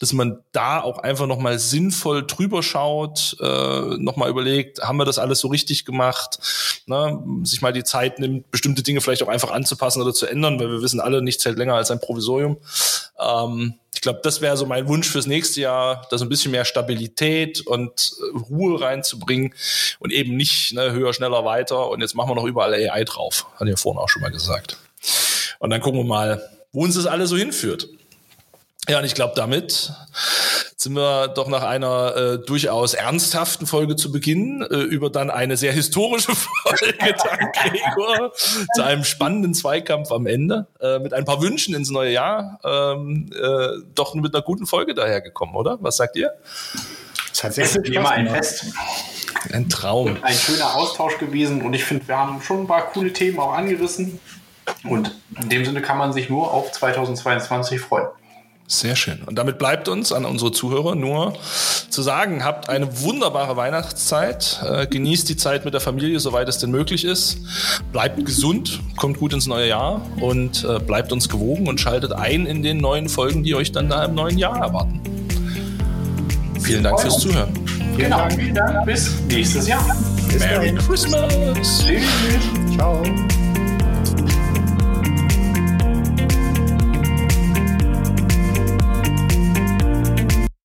dass 0.00 0.14
man 0.14 0.38
da 0.52 0.80
auch 0.80 0.98
einfach 0.98 1.26
nochmal 1.26 1.58
sinnvoll 1.58 2.26
drüber 2.26 2.62
schaut, 2.62 3.36
äh, 3.38 3.80
nochmal 3.98 4.30
überlegt, 4.30 4.82
haben 4.82 4.96
wir 4.96 5.04
das 5.04 5.18
alles 5.18 5.40
so 5.40 5.48
richtig 5.48 5.84
gemacht, 5.84 6.38
ne? 6.86 7.22
sich 7.44 7.60
mal 7.60 7.74
die 7.74 7.84
Zeit 7.84 8.18
nimmt, 8.18 8.50
bestimmte 8.50 8.82
Dinge 8.82 9.02
vielleicht 9.02 9.22
auch 9.22 9.28
einfach 9.28 9.50
anzupassen 9.50 10.00
oder 10.00 10.14
zu 10.14 10.26
ändern, 10.26 10.58
weil 10.58 10.70
wir 10.70 10.80
wissen 10.80 11.00
alle, 11.00 11.20
nichts 11.20 11.44
hält 11.44 11.58
länger 11.58 11.74
als 11.74 11.90
ein 11.90 12.00
Provisorium. 12.00 12.56
Ähm, 13.20 13.74
ich 13.94 14.00
glaube, 14.00 14.20
das 14.22 14.40
wäre 14.40 14.56
so 14.56 14.64
mein 14.64 14.88
Wunsch 14.88 15.06
fürs 15.06 15.26
nächste 15.26 15.60
Jahr, 15.60 16.06
da 16.10 16.16
so 16.16 16.24
ein 16.24 16.30
bisschen 16.30 16.52
mehr 16.52 16.64
Stabilität 16.64 17.60
und 17.66 18.12
äh, 18.22 18.38
Ruhe 18.38 18.80
reinzubringen 18.80 19.54
und 19.98 20.12
eben 20.12 20.34
nicht 20.34 20.72
ne, 20.72 20.92
höher, 20.92 21.12
schneller, 21.12 21.44
weiter 21.44 21.90
und 21.90 22.00
jetzt 22.00 22.14
machen 22.14 22.30
wir 22.30 22.36
noch 22.36 22.46
überall 22.46 22.72
AI 22.72 23.04
drauf, 23.04 23.46
ich 23.60 23.68
ja 23.68 23.76
vorhin 23.76 24.00
auch 24.00 24.08
schon 24.08 24.22
mal 24.22 24.30
gesagt. 24.30 24.78
Und 25.58 25.68
dann 25.68 25.82
gucken 25.82 26.00
wir 26.00 26.06
mal, 26.06 26.42
wo 26.72 26.84
uns 26.84 26.94
das 26.94 27.04
alles 27.04 27.28
so 27.28 27.36
hinführt. 27.36 27.86
Ja, 28.90 28.98
und 28.98 29.04
ich 29.04 29.14
glaube, 29.14 29.34
damit 29.36 29.92
sind 30.76 30.94
wir 30.94 31.28
doch 31.28 31.46
nach 31.46 31.62
einer 31.62 32.16
äh, 32.16 32.38
durchaus 32.44 32.94
ernsthaften 32.94 33.64
Folge 33.64 33.94
zu 33.94 34.10
Beginn 34.10 34.66
äh, 34.68 34.78
über 34.78 35.10
dann 35.10 35.30
eine 35.30 35.56
sehr 35.56 35.72
historische 35.72 36.34
Folge, 36.34 36.96
dank 36.98 37.54
Gregor, 37.54 38.32
zu 38.34 38.82
einem 38.82 39.04
spannenden 39.04 39.54
Zweikampf 39.54 40.10
am 40.10 40.26
Ende, 40.26 40.66
äh, 40.80 40.98
mit 40.98 41.14
ein 41.14 41.24
paar 41.24 41.40
Wünschen 41.40 41.72
ins 41.72 41.90
neue 41.90 42.10
Jahr, 42.10 42.58
ähm, 42.64 43.30
äh, 43.32 43.80
doch 43.94 44.16
mit 44.16 44.34
einer 44.34 44.42
guten 44.42 44.66
Folge 44.66 44.92
dahergekommen, 44.92 45.54
oder? 45.54 45.78
Was 45.80 45.96
sagt 45.96 46.16
ihr? 46.16 46.32
Tatsächlich 47.32 47.94
immer 47.94 48.10
ein 48.10 48.28
Fest. 48.28 48.64
Ein 49.52 49.68
Traum. 49.68 50.16
Ein 50.22 50.34
schöner 50.34 50.74
Austausch 50.74 51.16
gewesen 51.18 51.62
und 51.62 51.74
ich 51.74 51.84
finde, 51.84 52.08
wir 52.08 52.16
haben 52.16 52.42
schon 52.42 52.62
ein 52.62 52.66
paar 52.66 52.90
coole 52.90 53.12
Themen 53.12 53.38
auch 53.38 53.52
angerissen. 53.52 54.18
Und 54.82 55.14
in 55.40 55.48
dem 55.48 55.64
Sinne 55.64 55.80
kann 55.80 55.96
man 55.96 56.12
sich 56.12 56.28
nur 56.28 56.52
auf 56.52 56.72
2022 56.72 57.78
freuen. 57.80 58.08
Sehr 58.72 58.94
schön. 58.94 59.18
Und 59.26 59.34
damit 59.34 59.58
bleibt 59.58 59.88
uns 59.88 60.12
an 60.12 60.24
unsere 60.24 60.52
Zuhörer 60.52 60.94
nur 60.94 61.32
zu 61.90 62.02
sagen, 62.02 62.44
habt 62.44 62.68
eine 62.68 63.00
wunderbare 63.02 63.56
Weihnachtszeit, 63.56 64.60
äh, 64.64 64.86
genießt 64.86 65.28
die 65.28 65.36
Zeit 65.36 65.64
mit 65.64 65.74
der 65.74 65.80
Familie, 65.80 66.20
soweit 66.20 66.48
es 66.48 66.58
denn 66.58 66.70
möglich 66.70 67.04
ist, 67.04 67.38
bleibt 67.90 68.24
gesund, 68.24 68.78
kommt 68.96 69.18
gut 69.18 69.32
ins 69.32 69.48
neue 69.48 69.66
Jahr 69.68 70.00
und 70.20 70.62
äh, 70.62 70.78
bleibt 70.78 71.10
uns 71.10 71.28
gewogen 71.28 71.66
und 71.66 71.80
schaltet 71.80 72.12
ein 72.12 72.46
in 72.46 72.62
den 72.62 72.78
neuen 72.78 73.08
Folgen, 73.08 73.42
die 73.42 73.56
euch 73.56 73.72
dann 73.72 73.88
da 73.88 74.04
im 74.04 74.14
neuen 74.14 74.38
Jahr 74.38 74.56
erwarten. 74.58 75.00
Vielen 76.60 76.84
Dank 76.84 77.00
fürs 77.00 77.18
Zuhören. 77.18 77.52
Vielen 77.96 78.10
Dank. 78.10 78.34
Vielen 78.34 78.54
Dank. 78.54 78.86
Bis 78.86 79.20
nächstes 79.28 79.66
Jahr. 79.66 79.84
Bis 80.28 80.38
Merry 80.38 80.72
Christmas. 80.76 81.34
Tschüss. 81.82 82.04
Ciao. 82.76 83.02